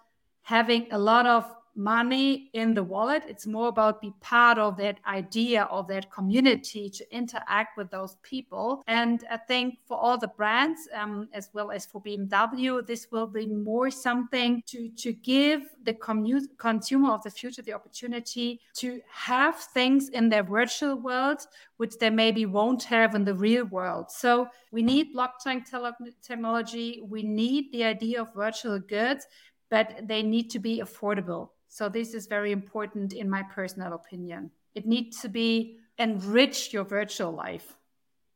having 0.43 0.87
a 0.91 0.99
lot 0.99 1.27
of 1.27 1.45
money 1.81 2.51
in 2.53 2.75
the 2.75 2.83
wallet. 2.83 3.23
It's 3.27 3.47
more 3.47 3.69
about 3.69 4.01
be 4.01 4.13
part 4.21 4.59
of 4.59 4.77
that 4.77 4.99
idea 5.07 5.63
of 5.65 5.89
that 5.89 6.11
community 6.13 6.91
to 6.91 7.15
interact 7.15 7.77
with 7.77 7.91
those 7.91 8.17
people. 8.23 8.83
And 8.87 9.25
I 9.31 9.39
think 9.39 9.79
for 9.89 9.97
all 9.97 10.19
the 10.19 10.29
brands, 10.29 10.81
um, 10.95 11.29
as 11.33 11.49
well 11.53 11.71
as 11.71 11.87
for 11.87 12.03
BMW, 12.03 12.87
this 12.87 13.09
will 13.11 13.27
be 13.27 13.47
more 13.47 13.91
something 13.91 14.63
to, 14.67 14.91
to 14.91 15.13
give 15.13 15.63
the 15.85 15.95
commu- 15.95 16.49
consumer 16.59 17.13
of 17.13 17.23
the 17.23 17.31
future 17.31 17.63
the 17.63 17.73
opportunity 17.73 18.61
to 18.75 19.01
have 19.11 19.57
things 19.57 20.11
in 20.11 20.29
their 20.29 20.43
virtual 20.43 20.97
world 20.97 21.47
which 21.79 21.97
they 21.99 22.11
maybe 22.11 22.45
won't 22.45 22.83
have 22.83 23.15
in 23.15 23.25
the 23.25 23.35
real 23.35 23.65
world. 23.65 24.11
So 24.11 24.49
we 24.71 24.83
need 24.83 25.15
blockchain 25.17 25.65
te- 25.65 26.13
technology. 26.21 27.01
We 27.03 27.23
need 27.23 27.73
the 27.73 27.85
idea 27.85 28.21
of 28.21 28.35
virtual 28.35 28.79
goods, 28.79 29.27
but 29.71 30.07
they 30.07 30.23
need 30.23 30.51
to 30.51 30.59
be 30.59 30.83
affordable. 30.83 31.49
So 31.71 31.89
this 31.89 32.15
is 32.15 32.27
very 32.27 32.51
important 32.51 33.13
in 33.13 33.31
my 33.31 33.45
personal 33.45 33.95
opinion. 33.95 34.51
It 34.75 34.87
needs 34.87 35.21
to 35.23 35.29
be 35.29 35.79
enrich 35.99 36.73
your 36.73 36.85
virtual 36.85 37.33
life. 37.33 37.77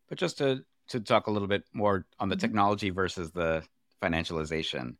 But 0.08 0.18
just 0.18 0.38
to 0.38 0.64
to 0.88 1.00
talk 1.00 1.26
a 1.26 1.30
little 1.30 1.48
bit 1.48 1.64
more 1.72 2.06
on 2.20 2.28
the 2.28 2.36
mm-hmm. 2.36 2.40
technology 2.40 2.90
versus 2.90 3.32
the 3.32 3.64
financialization, 4.02 4.96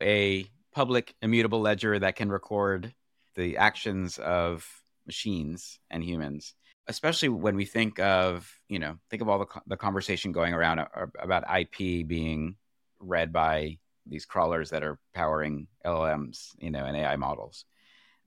a 0.00 0.46
public 0.72 1.14
immutable 1.20 1.60
ledger 1.60 1.98
that 1.98 2.16
can 2.16 2.30
record 2.30 2.94
the 3.34 3.58
actions 3.58 4.18
of 4.18 4.66
machines 5.06 5.78
and 5.90 6.02
humans 6.02 6.54
especially 6.88 7.28
when 7.28 7.54
we 7.54 7.64
think 7.64 8.00
of 8.00 8.50
you 8.68 8.78
know 8.78 8.96
think 9.10 9.22
of 9.22 9.28
all 9.28 9.38
the, 9.38 9.46
the 9.66 9.76
conversation 9.76 10.32
going 10.32 10.54
around 10.54 10.80
about 11.20 11.44
ip 11.60 11.76
being 12.08 12.56
read 12.98 13.32
by 13.32 13.78
these 14.08 14.26
crawlers 14.26 14.70
that 14.70 14.82
are 14.82 14.98
powering 15.14 15.66
LLMs, 15.84 16.54
you 16.58 16.70
know, 16.70 16.84
and 16.84 16.96
AI 16.96 17.16
models. 17.16 17.64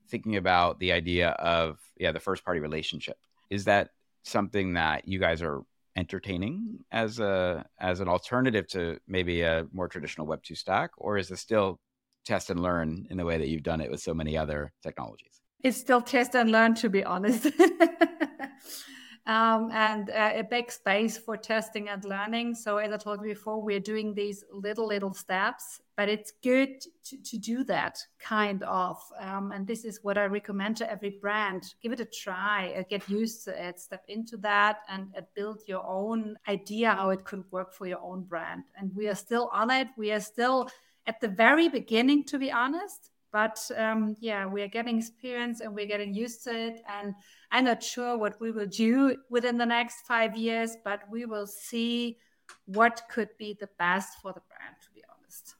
Thinking 0.09 0.35
about 0.35 0.79
the 0.79 0.91
idea 0.91 1.29
of 1.29 1.79
yeah, 1.97 2.11
the 2.11 2.19
first 2.19 2.43
party 2.43 2.59
relationship. 2.59 3.17
Is 3.49 3.65
that 3.65 3.89
something 4.23 4.73
that 4.73 5.07
you 5.07 5.19
guys 5.19 5.41
are 5.41 5.61
entertaining 5.95 6.79
as 6.91 7.19
a 7.19 7.65
as 7.79 7.99
an 7.99 8.07
alternative 8.07 8.67
to 8.67 8.97
maybe 9.07 9.41
a 9.41 9.67
more 9.73 9.89
traditional 9.89 10.25
web 10.25 10.41
2 10.41 10.55
stack 10.55 10.91
or 10.97 11.17
is 11.17 11.29
it 11.31 11.37
still 11.37 11.79
test 12.25 12.49
and 12.49 12.61
learn 12.61 13.05
in 13.09 13.17
the 13.17 13.25
way 13.25 13.37
that 13.37 13.49
you've 13.49 13.63
done 13.63 13.81
it 13.81 13.91
with 13.91 13.99
so 13.99 14.13
many 14.13 14.37
other 14.37 14.71
technologies 14.81 15.41
it's 15.59 15.77
still 15.77 16.01
test 16.01 16.33
and 16.33 16.49
learn 16.49 16.73
to 16.73 16.89
be 16.89 17.03
honest 17.03 17.47
um, 19.27 19.69
and 19.71 20.09
uh, 20.09 20.31
a 20.35 20.43
big 20.43 20.71
space 20.71 21.17
for 21.17 21.37
testing 21.37 21.89
and 21.89 22.03
learning. 22.03 22.55
So, 22.55 22.77
as 22.77 22.91
I 22.91 22.97
told 22.97 23.21
you 23.21 23.33
before, 23.33 23.61
we're 23.61 23.79
doing 23.79 24.13
these 24.13 24.43
little, 24.51 24.87
little 24.87 25.13
steps, 25.13 25.79
but 25.95 26.09
it's 26.09 26.33
good 26.43 26.81
to, 27.05 27.17
to 27.21 27.37
do 27.37 27.63
that 27.65 27.99
kind 28.19 28.63
of. 28.63 28.97
Um, 29.19 29.51
and 29.51 29.67
this 29.67 29.85
is 29.85 29.99
what 30.01 30.17
I 30.17 30.25
recommend 30.25 30.77
to 30.77 30.91
every 30.91 31.19
brand 31.21 31.75
give 31.83 31.91
it 31.91 31.99
a 31.99 32.05
try, 32.05 32.73
uh, 32.77 32.83
get 32.89 33.07
used 33.07 33.45
to 33.45 33.67
it, 33.67 33.79
step 33.79 34.03
into 34.07 34.37
that, 34.37 34.79
and 34.89 35.07
uh, 35.15 35.21
build 35.35 35.61
your 35.67 35.85
own 35.85 36.35
idea 36.47 36.91
how 36.91 37.11
it 37.11 37.23
could 37.23 37.43
work 37.51 37.73
for 37.73 37.85
your 37.85 38.01
own 38.01 38.23
brand. 38.23 38.63
And 38.75 38.91
we 38.95 39.07
are 39.07 39.15
still 39.15 39.49
on 39.53 39.69
it. 39.69 39.87
We 39.97 40.11
are 40.11 40.19
still 40.19 40.69
at 41.05 41.21
the 41.21 41.27
very 41.27 41.69
beginning, 41.69 42.23
to 42.25 42.39
be 42.39 42.51
honest 42.51 43.10
But 43.31 43.59
um, 43.77 44.15
yeah, 44.19 44.45
we 44.45 44.61
are 44.61 44.67
getting 44.67 44.97
experience 44.97 45.61
and 45.61 45.73
we're 45.73 45.85
getting 45.85 46.13
used 46.13 46.43
to 46.45 46.53
it. 46.53 46.81
And 46.89 47.15
I'm 47.51 47.65
not 47.65 47.81
sure 47.81 48.17
what 48.17 48.39
we 48.41 48.51
will 48.51 48.67
do 48.67 49.15
within 49.29 49.57
the 49.57 49.65
next 49.65 50.05
five 50.05 50.35
years, 50.35 50.75
but 50.83 51.01
we 51.09 51.25
will 51.25 51.47
see 51.47 52.17
what 52.65 53.03
could 53.09 53.29
be 53.37 53.55
the 53.59 53.69
best 53.79 54.19
for 54.21 54.33
the 54.33 54.41
brand, 54.49 54.75
to 54.83 54.91
be 54.93 55.01
honest. 55.09 55.55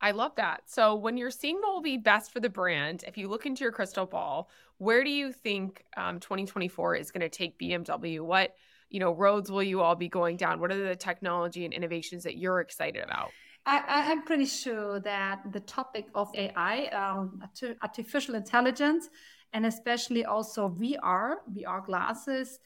I 0.00 0.10
love 0.10 0.32
that. 0.36 0.62
So, 0.66 0.94
when 0.96 1.16
you're 1.16 1.30
seeing 1.30 1.56
what 1.56 1.72
will 1.72 1.80
be 1.80 1.96
best 1.96 2.32
for 2.32 2.40
the 2.40 2.50
brand, 2.50 3.04
if 3.06 3.16
you 3.16 3.28
look 3.28 3.46
into 3.46 3.62
your 3.62 3.72
crystal 3.72 4.06
ball, 4.06 4.50
where 4.78 5.04
do 5.04 5.10
you 5.10 5.32
think 5.32 5.84
um, 5.96 6.20
2024 6.20 6.96
is 6.96 7.10
going 7.10 7.22
to 7.22 7.28
take 7.28 7.58
BMW? 7.58 8.20
What 8.20 8.54
you 8.90 9.00
know 9.00 9.14
roads 9.14 9.50
will 9.50 9.62
you 9.62 9.80
all 9.80 9.94
be 9.94 10.08
going 10.08 10.36
down? 10.36 10.60
What 10.60 10.72
are 10.72 10.88
the 10.88 10.96
technology 10.96 11.64
and 11.64 11.72
innovations 11.72 12.24
that 12.24 12.36
you're 12.36 12.60
excited 12.60 13.02
about? 13.02 13.30
I, 13.66 14.12
am 14.12 14.22
pretty 14.22 14.44
sure 14.44 15.00
that 15.00 15.52
the 15.52 15.60
topic 15.60 16.08
of 16.14 16.30
AI, 16.34 16.86
um, 16.88 17.42
artificial 17.82 18.34
intelligence, 18.34 19.08
and 19.52 19.64
especially 19.64 20.24
also 20.24 20.68
VR, 20.68 21.36
VR 21.50 21.84
glasses, 21.84 22.58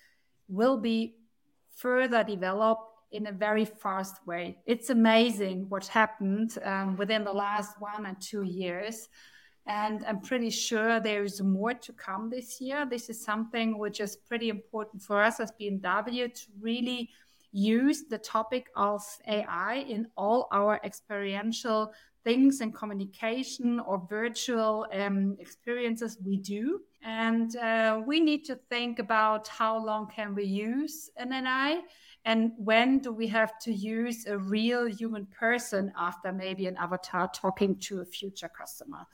will 0.49 0.77
be 0.77 1.15
further 1.77 2.25
developed 2.25 2.83
in 3.13 3.29
a 3.29 3.33
very 3.33 3.65
fast 3.65 4.27
way. 4.27 4.59
It's 4.67 4.91
amazing 4.91 5.67
what 5.69 5.87
happened 5.87 6.59
um, 6.65 6.97
within 6.97 7.25
the 7.25 7.33
last 7.33 7.81
one 7.81 8.07
and 8.07 8.21
two 8.21 8.43
years. 8.43 9.09
And 9.67 10.05
I'm 10.07 10.21
pretty 10.21 10.51
sure 10.51 10.99
there 10.99 11.23
is 11.23 11.43
more 11.43 11.75
to 11.75 11.93
come 11.93 12.31
this 12.31 12.61
year. 12.61 12.87
This 12.87 13.09
is 13.09 13.23
something 13.23 13.79
which 13.79 14.01
is 14.01 14.17
pretty 14.17 14.49
important 14.49 15.03
for 15.03 15.23
us 15.23 15.41
as 15.41 15.53
BMW 15.61 16.33
to 16.33 16.43
really 16.61 17.11
use 17.59 18.05
the 18.09 18.19
topic 18.19 18.69
of 18.77 19.03
AI 19.27 19.85
in 19.89 20.07
all 20.17 20.49
our 20.53 20.81
experiential 20.85 21.93
things 22.25 22.61
and 22.61 22.75
communication 22.75 23.81
or 23.81 24.07
virtual 24.09 24.87
um, 24.93 25.37
experiences 25.39 26.19
we 26.25 26.37
do. 26.37 26.81
And 27.03 27.55
uh, 27.57 28.01
we 28.07 28.21
need 28.21 28.45
to 28.47 28.57
think 28.69 28.99
about 28.99 29.49
how 29.49 29.85
long 29.85 30.09
can 30.09 30.35
we 30.35 30.45
use 30.45 31.11
an 31.17 31.33
AI 31.33 31.83
and 32.25 32.53
when 32.57 32.99
do 32.99 33.13
we 33.13 33.27
have 33.29 33.59
to 33.61 33.73
use 33.73 34.27
a 34.27 34.37
real 34.37 34.87
human 34.87 35.27
person 35.27 35.93
after 35.97 36.33
maybe 36.33 36.67
an 36.67 36.77
avatar 36.77 37.31
talking 37.33 37.77
to 37.77 38.01
a 38.01 38.05
future 38.05 38.51
customer. 38.51 39.07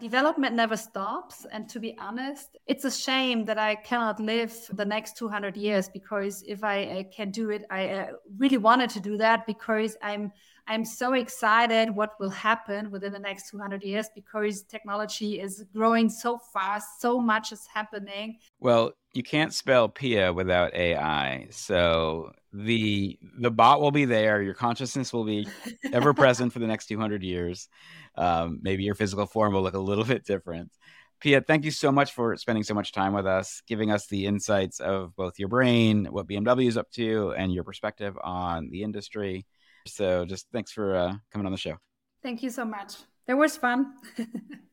Development 0.00 0.54
never 0.54 0.76
stops. 0.76 1.46
And 1.52 1.68
to 1.68 1.78
be 1.78 1.96
honest, 1.98 2.56
it's 2.66 2.84
a 2.84 2.90
shame 2.90 3.44
that 3.44 3.58
I 3.58 3.74
cannot 3.74 4.18
live 4.18 4.54
the 4.72 4.84
next 4.84 5.16
200 5.18 5.56
years 5.56 5.88
because 5.88 6.42
if 6.46 6.64
I 6.64 6.84
uh, 6.84 7.02
can 7.14 7.30
do 7.30 7.50
it, 7.50 7.64
I 7.70 7.88
uh, 7.88 8.06
really 8.38 8.56
wanted 8.56 8.90
to 8.90 9.00
do 9.00 9.16
that 9.18 9.46
because 9.46 9.96
I'm 10.02 10.32
I'm 10.66 10.84
so 10.84 11.14
excited 11.14 11.90
what 11.90 12.12
will 12.20 12.30
happen 12.30 12.92
within 12.92 13.12
the 13.12 13.18
next 13.18 13.50
200 13.50 13.82
years 13.82 14.08
because 14.14 14.62
technology 14.62 15.40
is 15.40 15.64
growing 15.74 16.08
so 16.08 16.38
fast, 16.38 17.00
so 17.00 17.20
much 17.20 17.50
is 17.50 17.66
happening. 17.66 18.38
Well, 18.60 18.92
you 19.12 19.22
can't 19.22 19.52
spell 19.52 19.88
Pia 19.88 20.32
without 20.32 20.74
AI. 20.74 21.48
So 21.50 22.32
the 22.52 23.18
the 23.38 23.50
bot 23.50 23.80
will 23.80 23.90
be 23.90 24.04
there, 24.04 24.42
your 24.42 24.54
consciousness 24.54 25.12
will 25.12 25.24
be 25.24 25.48
ever 25.92 26.14
present 26.14 26.52
for 26.52 26.58
the 26.58 26.66
next 26.66 26.86
200 26.86 27.22
years. 27.22 27.68
Um, 28.16 28.60
maybe 28.62 28.84
your 28.84 28.94
physical 28.94 29.26
form 29.26 29.52
will 29.52 29.62
look 29.62 29.74
a 29.74 29.78
little 29.78 30.04
bit 30.14 30.24
different. 30.24 30.70
Pia, 31.20 31.42
thank 31.42 31.64
you 31.64 31.70
so 31.70 31.92
much 31.92 32.12
for 32.12 32.34
spending 32.36 32.64
so 32.64 32.72
much 32.72 32.92
time 32.92 33.12
with 33.12 33.26
us, 33.26 33.62
giving 33.66 33.90
us 33.90 34.06
the 34.06 34.24
insights 34.24 34.80
of 34.80 35.14
both 35.16 35.38
your 35.38 35.48
brain, 35.48 36.06
what 36.06 36.26
BMW 36.26 36.66
is 36.66 36.78
up 36.78 36.90
to, 36.92 37.32
and 37.36 37.52
your 37.52 37.62
perspective 37.62 38.16
on 38.24 38.70
the 38.70 38.82
industry. 38.82 39.44
So 39.86 40.24
just 40.24 40.46
thanks 40.50 40.72
for 40.72 40.96
uh, 40.96 41.14
coming 41.30 41.44
on 41.44 41.52
the 41.52 41.58
show. 41.58 41.76
Thank 42.22 42.42
you 42.42 42.48
so 42.48 42.64
much. 42.64 42.94
It 43.26 43.34
was 43.34 43.56
fun. 43.56 43.94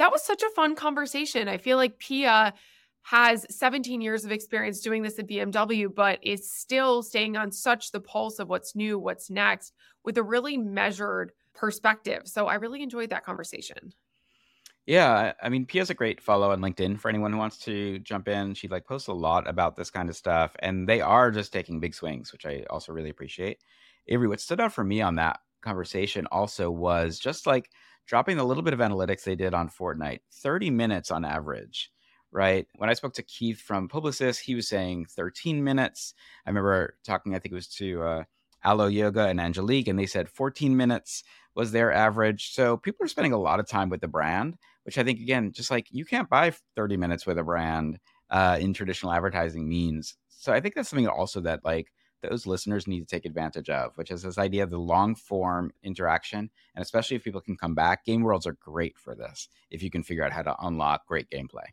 That 0.00 0.10
was 0.10 0.24
such 0.24 0.42
a 0.42 0.48
fun 0.56 0.76
conversation. 0.76 1.46
I 1.46 1.58
feel 1.58 1.76
like 1.76 1.98
Pia 1.98 2.54
has 3.02 3.44
17 3.54 4.00
years 4.00 4.24
of 4.24 4.32
experience 4.32 4.80
doing 4.80 5.02
this 5.02 5.18
at 5.18 5.28
BMW, 5.28 5.94
but 5.94 6.20
is 6.22 6.50
still 6.50 7.02
staying 7.02 7.36
on 7.36 7.52
such 7.52 7.92
the 7.92 8.00
pulse 8.00 8.38
of 8.38 8.48
what's 8.48 8.74
new, 8.74 8.98
what's 8.98 9.28
next, 9.28 9.74
with 10.02 10.16
a 10.16 10.22
really 10.22 10.56
measured 10.56 11.32
perspective. 11.54 12.22
So 12.24 12.46
I 12.46 12.54
really 12.54 12.82
enjoyed 12.82 13.10
that 13.10 13.26
conversation. 13.26 13.92
Yeah, 14.86 15.34
I 15.42 15.50
mean, 15.50 15.66
Pia's 15.66 15.90
a 15.90 15.94
great 15.94 16.22
follow 16.22 16.50
on 16.50 16.60
LinkedIn 16.60 16.98
for 16.98 17.10
anyone 17.10 17.34
who 17.34 17.38
wants 17.38 17.58
to 17.58 17.98
jump 17.98 18.26
in. 18.26 18.54
She 18.54 18.68
like 18.68 18.86
posts 18.86 19.08
a 19.08 19.12
lot 19.12 19.46
about 19.46 19.76
this 19.76 19.90
kind 19.90 20.08
of 20.08 20.16
stuff, 20.16 20.56
and 20.60 20.88
they 20.88 21.02
are 21.02 21.30
just 21.30 21.52
taking 21.52 21.78
big 21.78 21.94
swings, 21.94 22.32
which 22.32 22.46
I 22.46 22.64
also 22.70 22.94
really 22.94 23.10
appreciate. 23.10 23.58
Avery, 24.08 24.28
what 24.28 24.40
stood 24.40 24.60
out 24.60 24.72
for 24.72 24.82
me 24.82 25.02
on 25.02 25.16
that 25.16 25.40
conversation 25.60 26.26
also 26.32 26.70
was 26.70 27.18
just 27.18 27.46
like 27.46 27.68
dropping 28.06 28.36
the 28.36 28.44
little 28.44 28.62
bit 28.62 28.74
of 28.74 28.80
analytics 28.80 29.24
they 29.24 29.36
did 29.36 29.54
on 29.54 29.68
Fortnite, 29.68 30.20
30 30.32 30.70
minutes 30.70 31.10
on 31.10 31.24
average 31.24 31.90
right? 32.32 32.66
When 32.76 32.90
I 32.90 32.94
spoke 32.94 33.14
to 33.14 33.22
Keith 33.22 33.60
from 33.60 33.88
Publicis, 33.88 34.38
he 34.38 34.54
was 34.54 34.68
saying 34.68 35.06
13 35.06 35.62
minutes. 35.64 36.14
I 36.46 36.50
remember 36.50 36.96
talking, 37.04 37.34
I 37.34 37.38
think 37.38 37.52
it 37.52 37.56
was 37.56 37.68
to 37.74 38.02
uh, 38.02 38.24
Alo 38.64 38.86
Yoga 38.86 39.26
and 39.26 39.40
Angelique, 39.40 39.88
and 39.88 39.98
they 39.98 40.06
said 40.06 40.28
14 40.28 40.76
minutes 40.76 41.24
was 41.54 41.72
their 41.72 41.92
average. 41.92 42.52
So 42.52 42.76
people 42.76 43.04
are 43.04 43.08
spending 43.08 43.32
a 43.32 43.38
lot 43.38 43.60
of 43.60 43.68
time 43.68 43.88
with 43.88 44.00
the 44.00 44.08
brand, 44.08 44.56
which 44.84 44.98
I 44.98 45.02
think, 45.02 45.20
again, 45.20 45.52
just 45.52 45.70
like 45.70 45.86
you 45.90 46.04
can't 46.04 46.28
buy 46.28 46.52
30 46.76 46.96
minutes 46.96 47.26
with 47.26 47.38
a 47.38 47.44
brand 47.44 47.98
uh, 48.30 48.58
in 48.60 48.72
traditional 48.72 49.12
advertising 49.12 49.68
means. 49.68 50.16
So 50.28 50.52
I 50.52 50.60
think 50.60 50.74
that's 50.74 50.88
something 50.88 51.08
also 51.08 51.40
that 51.40 51.64
like 51.64 51.92
those 52.22 52.46
listeners 52.46 52.86
need 52.86 53.00
to 53.00 53.06
take 53.06 53.24
advantage 53.24 53.70
of, 53.70 53.96
which 53.96 54.10
is 54.10 54.22
this 54.22 54.38
idea 54.38 54.62
of 54.62 54.70
the 54.70 54.78
long 54.78 55.14
form 55.14 55.72
interaction. 55.82 56.50
And 56.74 56.82
especially 56.82 57.16
if 57.16 57.24
people 57.24 57.40
can 57.40 57.56
come 57.56 57.74
back, 57.74 58.04
game 58.04 58.22
worlds 58.22 58.46
are 58.46 58.56
great 58.60 58.98
for 58.98 59.14
this 59.14 59.48
if 59.70 59.82
you 59.82 59.90
can 59.90 60.02
figure 60.02 60.24
out 60.24 60.32
how 60.32 60.42
to 60.42 60.56
unlock 60.60 61.06
great 61.06 61.28
gameplay 61.30 61.66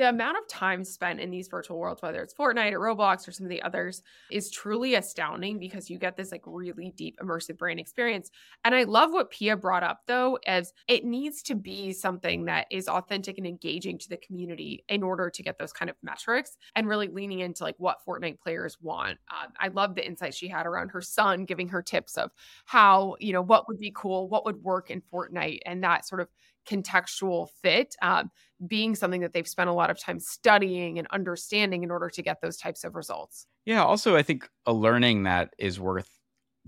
the 0.00 0.08
amount 0.08 0.38
of 0.38 0.48
time 0.48 0.82
spent 0.82 1.20
in 1.20 1.30
these 1.30 1.46
virtual 1.48 1.78
worlds, 1.78 2.00
whether 2.00 2.22
it's 2.22 2.32
Fortnite 2.32 2.72
or 2.72 2.80
Roblox 2.80 3.28
or 3.28 3.32
some 3.32 3.44
of 3.44 3.50
the 3.50 3.60
others, 3.60 4.02
is 4.30 4.50
truly 4.50 4.94
astounding 4.94 5.58
because 5.58 5.90
you 5.90 5.98
get 5.98 6.16
this 6.16 6.32
like 6.32 6.40
really 6.46 6.94
deep 6.96 7.18
immersive 7.22 7.58
brain 7.58 7.78
experience. 7.78 8.30
And 8.64 8.74
I 8.74 8.84
love 8.84 9.12
what 9.12 9.30
Pia 9.30 9.58
brought 9.58 9.82
up 9.82 10.00
though, 10.06 10.38
as 10.46 10.72
it 10.88 11.04
needs 11.04 11.42
to 11.42 11.54
be 11.54 11.92
something 11.92 12.46
that 12.46 12.66
is 12.70 12.88
authentic 12.88 13.36
and 13.36 13.46
engaging 13.46 13.98
to 13.98 14.08
the 14.08 14.16
community 14.16 14.82
in 14.88 15.02
order 15.02 15.28
to 15.28 15.42
get 15.42 15.58
those 15.58 15.72
kind 15.74 15.90
of 15.90 15.96
metrics 16.02 16.56
and 16.74 16.88
really 16.88 17.08
leaning 17.08 17.40
into 17.40 17.62
like 17.62 17.76
what 17.76 17.98
Fortnite 18.08 18.40
players 18.40 18.78
want. 18.80 19.18
Um, 19.30 19.52
I 19.60 19.68
love 19.68 19.94
the 19.94 20.06
insight 20.06 20.32
she 20.32 20.48
had 20.48 20.64
around 20.64 20.92
her 20.92 21.02
son, 21.02 21.44
giving 21.44 21.68
her 21.68 21.82
tips 21.82 22.16
of 22.16 22.30
how, 22.64 23.16
you 23.20 23.34
know, 23.34 23.42
what 23.42 23.68
would 23.68 23.78
be 23.78 23.92
cool, 23.94 24.30
what 24.30 24.46
would 24.46 24.62
work 24.62 24.90
in 24.90 25.02
Fortnite, 25.12 25.58
and 25.66 25.84
that 25.84 26.08
sort 26.08 26.22
of 26.22 26.28
contextual 26.68 27.48
fit 27.62 27.94
um, 28.02 28.30
being 28.66 28.94
something 28.94 29.20
that 29.20 29.32
they've 29.32 29.48
spent 29.48 29.70
a 29.70 29.72
lot 29.72 29.90
of 29.90 29.98
time 29.98 30.20
studying 30.20 30.98
and 30.98 31.08
understanding 31.10 31.82
in 31.82 31.90
order 31.90 32.08
to 32.10 32.22
get 32.22 32.40
those 32.40 32.56
types 32.56 32.84
of 32.84 32.94
results. 32.94 33.46
Yeah. 33.64 33.84
Also, 33.84 34.16
I 34.16 34.22
think 34.22 34.48
a 34.66 34.72
learning 34.72 35.24
that 35.24 35.54
is 35.58 35.80
worth 35.80 36.08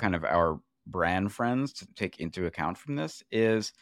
kind 0.00 0.14
of 0.14 0.24
our 0.24 0.60
brand 0.86 1.32
friends 1.32 1.72
to 1.74 1.86
take 1.94 2.18
into 2.18 2.46
account 2.46 2.78
from 2.78 2.96
this 2.96 3.22
is 3.30 3.72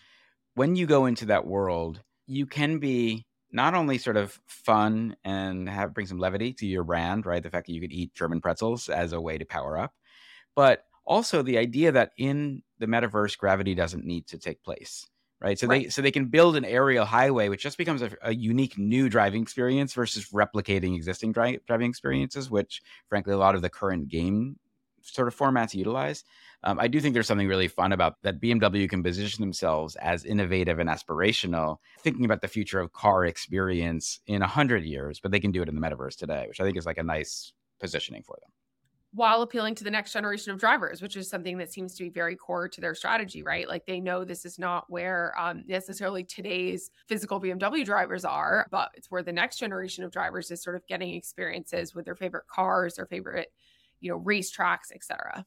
when 0.55 0.77
you 0.77 0.87
go 0.87 1.07
into 1.07 1.27
that 1.27 1.47
world, 1.47 2.03
you 2.27 2.47
can 2.47 2.79
be 2.79 3.27
not 3.53 3.75
only 3.75 3.99
sort 3.99 4.17
of 4.17 4.39
fun 4.47 5.17
and 5.25 5.69
have 5.69 5.95
bring 5.95 6.07
some 6.07 6.19
levity 6.19 6.53
to 6.53 6.67
your 6.67 6.85
brand, 6.85 7.27
right? 7.27 7.43
The 7.43 7.51
fact 7.51 7.67
that 7.67 7.73
you 7.73 7.81
could 7.81 7.93
eat 7.93 8.15
German 8.15 8.41
pretzels 8.41 8.89
as 8.89 9.13
a 9.13 9.21
way 9.21 9.39
to 9.39 9.45
power 9.45 9.79
up, 9.79 9.93
but 10.55 10.85
also 11.05 11.43
the 11.43 11.59
idea 11.59 11.91
that 11.93 12.13
in 12.17 12.63
the 12.79 12.87
metaverse, 12.87 13.37
gravity 13.37 13.75
doesn't 13.75 14.05
need 14.05 14.27
to 14.29 14.39
take 14.39 14.63
place 14.63 15.09
right? 15.41 15.59
So 15.59 15.67
right. 15.67 15.85
they 15.85 15.89
so 15.89 16.03
they 16.03 16.11
can 16.11 16.27
build 16.27 16.57
an 16.57 16.65
aerial 16.65 17.05
highway, 17.05 17.49
which 17.49 17.63
just 17.63 17.79
becomes 17.79 18.03
a, 18.03 18.11
a 18.23 18.35
unique 18.35 18.79
new 18.79 19.09
driving 19.09 19.43
experience 19.43 19.93
versus 19.95 20.29
replicating 20.31 20.95
existing 20.95 21.33
dri- 21.33 21.61
driving 21.67 21.89
experiences, 21.89 22.51
which 22.51 22.83
frankly 23.09 23.33
a 23.33 23.39
lot 23.39 23.55
of 23.55 23.63
the 23.63 23.71
current 23.71 24.09
game 24.09 24.59
sort 25.03 25.29
of 25.29 25.37
formats 25.37 25.75
utilize. 25.75 26.25
Um, 26.63 26.79
I 26.79 26.89
do 26.89 27.01
think 27.01 27.15
there's 27.15 27.27
something 27.27 27.49
really 27.49 27.69
fun 27.69 27.93
about 27.93 28.17
that 28.23 28.41
BMW 28.41 28.89
can 28.89 29.03
position 29.03 29.43
themselves 29.43 29.97
as 29.97 30.27
innovative 30.27 30.79
and 30.79 30.91
aspirational, 30.91 31.79
thinking 32.01 32.27
about 32.27 32.43
the 32.43 32.49
future 32.49 32.81
of 32.81 32.93
car 32.93 33.25
experience 33.25 34.21
in 34.27 34.43
a 34.43 34.47
hundred 34.47 34.85
years, 34.85 35.21
but 35.21 35.33
they 35.33 35.41
can 35.41 35.53
do 35.53 35.63
it 35.63 35.71
in 35.71 35.75
the 35.75 35.81
metaverse 35.81 36.17
today, 36.17 36.45
which 36.49 36.61
I 36.61 36.65
think 36.65 36.77
is 36.77 36.85
like 36.85 36.99
a 36.99 37.03
nice 37.03 37.55
positioning 37.81 38.23
for 38.23 38.37
them 38.43 38.51
while 39.13 39.43
appealing 39.43 39.75
to 39.75 39.85
the 39.85 39.91
next 39.91 40.13
generation 40.13 40.53
of 40.53 40.61
drivers, 40.61 41.03
which 41.03 41.17
is 41.17 41.29
something 41.29 41.59
that 41.59 41.73
seems 41.73 41.97
to 41.97 42.05
be 42.05 42.11
very 42.11 42.37
core 42.37 42.69
to 42.69 42.81
their 42.81 42.95
strategy, 42.95 43.43
right? 43.43 43.69
Like 43.69 43.85
they 43.85 43.99
know 43.99 44.25
this 44.25 44.45
is 44.45 44.59
not 44.59 44.85
where 44.89 45.35
um, 45.39 45.65
necessarily 45.67 46.23
today's 46.23 46.91
physical 47.09 47.41
BMW 47.41 47.85
drivers 47.85 48.25
are, 48.25 48.69
but 48.71 48.91
it's 48.95 49.11
where 49.11 49.25
the 49.25 49.33
next 49.33 49.59
generation 49.59 50.05
of 50.05 50.13
drivers 50.13 50.51
is 50.53 50.63
sort 50.63 50.77
of 50.77 50.87
getting 50.87 51.15
experiences 51.15 51.93
with 51.95 52.05
their 52.05 52.15
favorite 52.15 52.47
cars, 52.47 52.95
their 52.95 53.07
favorite, 53.07 53.53
you 54.01 54.11
know, 54.11 54.21
racetracks, 54.21 54.93
etc. 54.95 55.45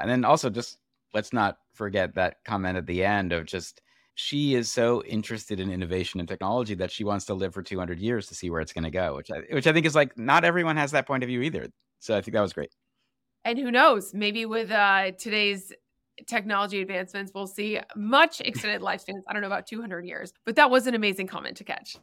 And 0.00 0.10
then 0.10 0.24
also 0.24 0.48
just 0.48 0.78
let's 1.12 1.34
not 1.34 1.58
forget 1.74 2.14
that 2.14 2.36
comment 2.46 2.78
at 2.78 2.86
the 2.86 3.04
end 3.04 3.32
of 3.32 3.44
just 3.44 3.82
she 4.14 4.54
is 4.54 4.72
so 4.72 5.02
interested 5.04 5.60
in 5.60 5.70
innovation 5.70 6.20
and 6.20 6.28
technology 6.28 6.74
that 6.74 6.90
she 6.90 7.04
wants 7.04 7.26
to 7.26 7.34
live 7.34 7.52
for 7.52 7.62
200 7.62 7.98
years 7.98 8.26
to 8.26 8.34
see 8.34 8.48
where 8.48 8.60
it's 8.60 8.72
going 8.72 8.84
to 8.84 8.90
go, 8.90 9.16
which 9.16 9.30
I, 9.30 9.40
which 9.50 9.66
I 9.66 9.72
think 9.72 9.84
is 9.84 9.94
like 9.94 10.16
not 10.16 10.44
everyone 10.44 10.76
has 10.78 10.92
that 10.92 11.06
point 11.06 11.22
of 11.22 11.28
view 11.28 11.42
either. 11.42 11.66
So 12.00 12.16
I 12.16 12.22
think 12.22 12.34
that 12.34 12.40
was 12.40 12.52
great. 12.52 12.70
And 13.44 13.58
who 13.58 13.70
knows, 13.70 14.14
maybe 14.14 14.46
with 14.46 14.70
uh, 14.70 15.12
today's 15.12 15.72
technology 16.26 16.80
advancements, 16.80 17.32
we'll 17.34 17.46
see 17.46 17.80
much 17.96 18.40
extended 18.40 18.80
lifespans. 18.82 19.22
I 19.28 19.32
don't 19.32 19.42
know 19.42 19.48
about 19.48 19.66
200 19.66 20.04
years, 20.04 20.32
but 20.44 20.56
that 20.56 20.70
was 20.70 20.86
an 20.86 20.94
amazing 20.94 21.26
comment 21.26 21.56
to 21.56 21.64
catch. 21.64 21.96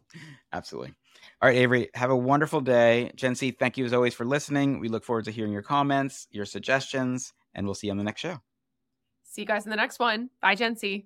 Absolutely. 0.51 0.93
All 1.41 1.49
right, 1.49 1.57
Avery, 1.57 1.89
have 1.93 2.09
a 2.09 2.15
wonderful 2.15 2.61
day. 2.61 3.11
Gen-C, 3.15 3.51
thank 3.51 3.77
you 3.77 3.85
as 3.85 3.93
always 3.93 4.13
for 4.13 4.25
listening. 4.25 4.79
We 4.79 4.89
look 4.89 5.03
forward 5.03 5.25
to 5.25 5.31
hearing 5.31 5.53
your 5.53 5.61
comments, 5.61 6.27
your 6.31 6.45
suggestions, 6.45 7.33
and 7.53 7.65
we'll 7.65 7.75
see 7.75 7.87
you 7.87 7.91
on 7.91 7.97
the 7.97 8.03
next 8.03 8.21
show. 8.21 8.39
See 9.23 9.41
you 9.41 9.47
guys 9.47 9.65
in 9.65 9.69
the 9.69 9.75
next 9.75 9.99
one. 9.99 10.29
Bye, 10.41 10.55
Gen-C. 10.55 11.05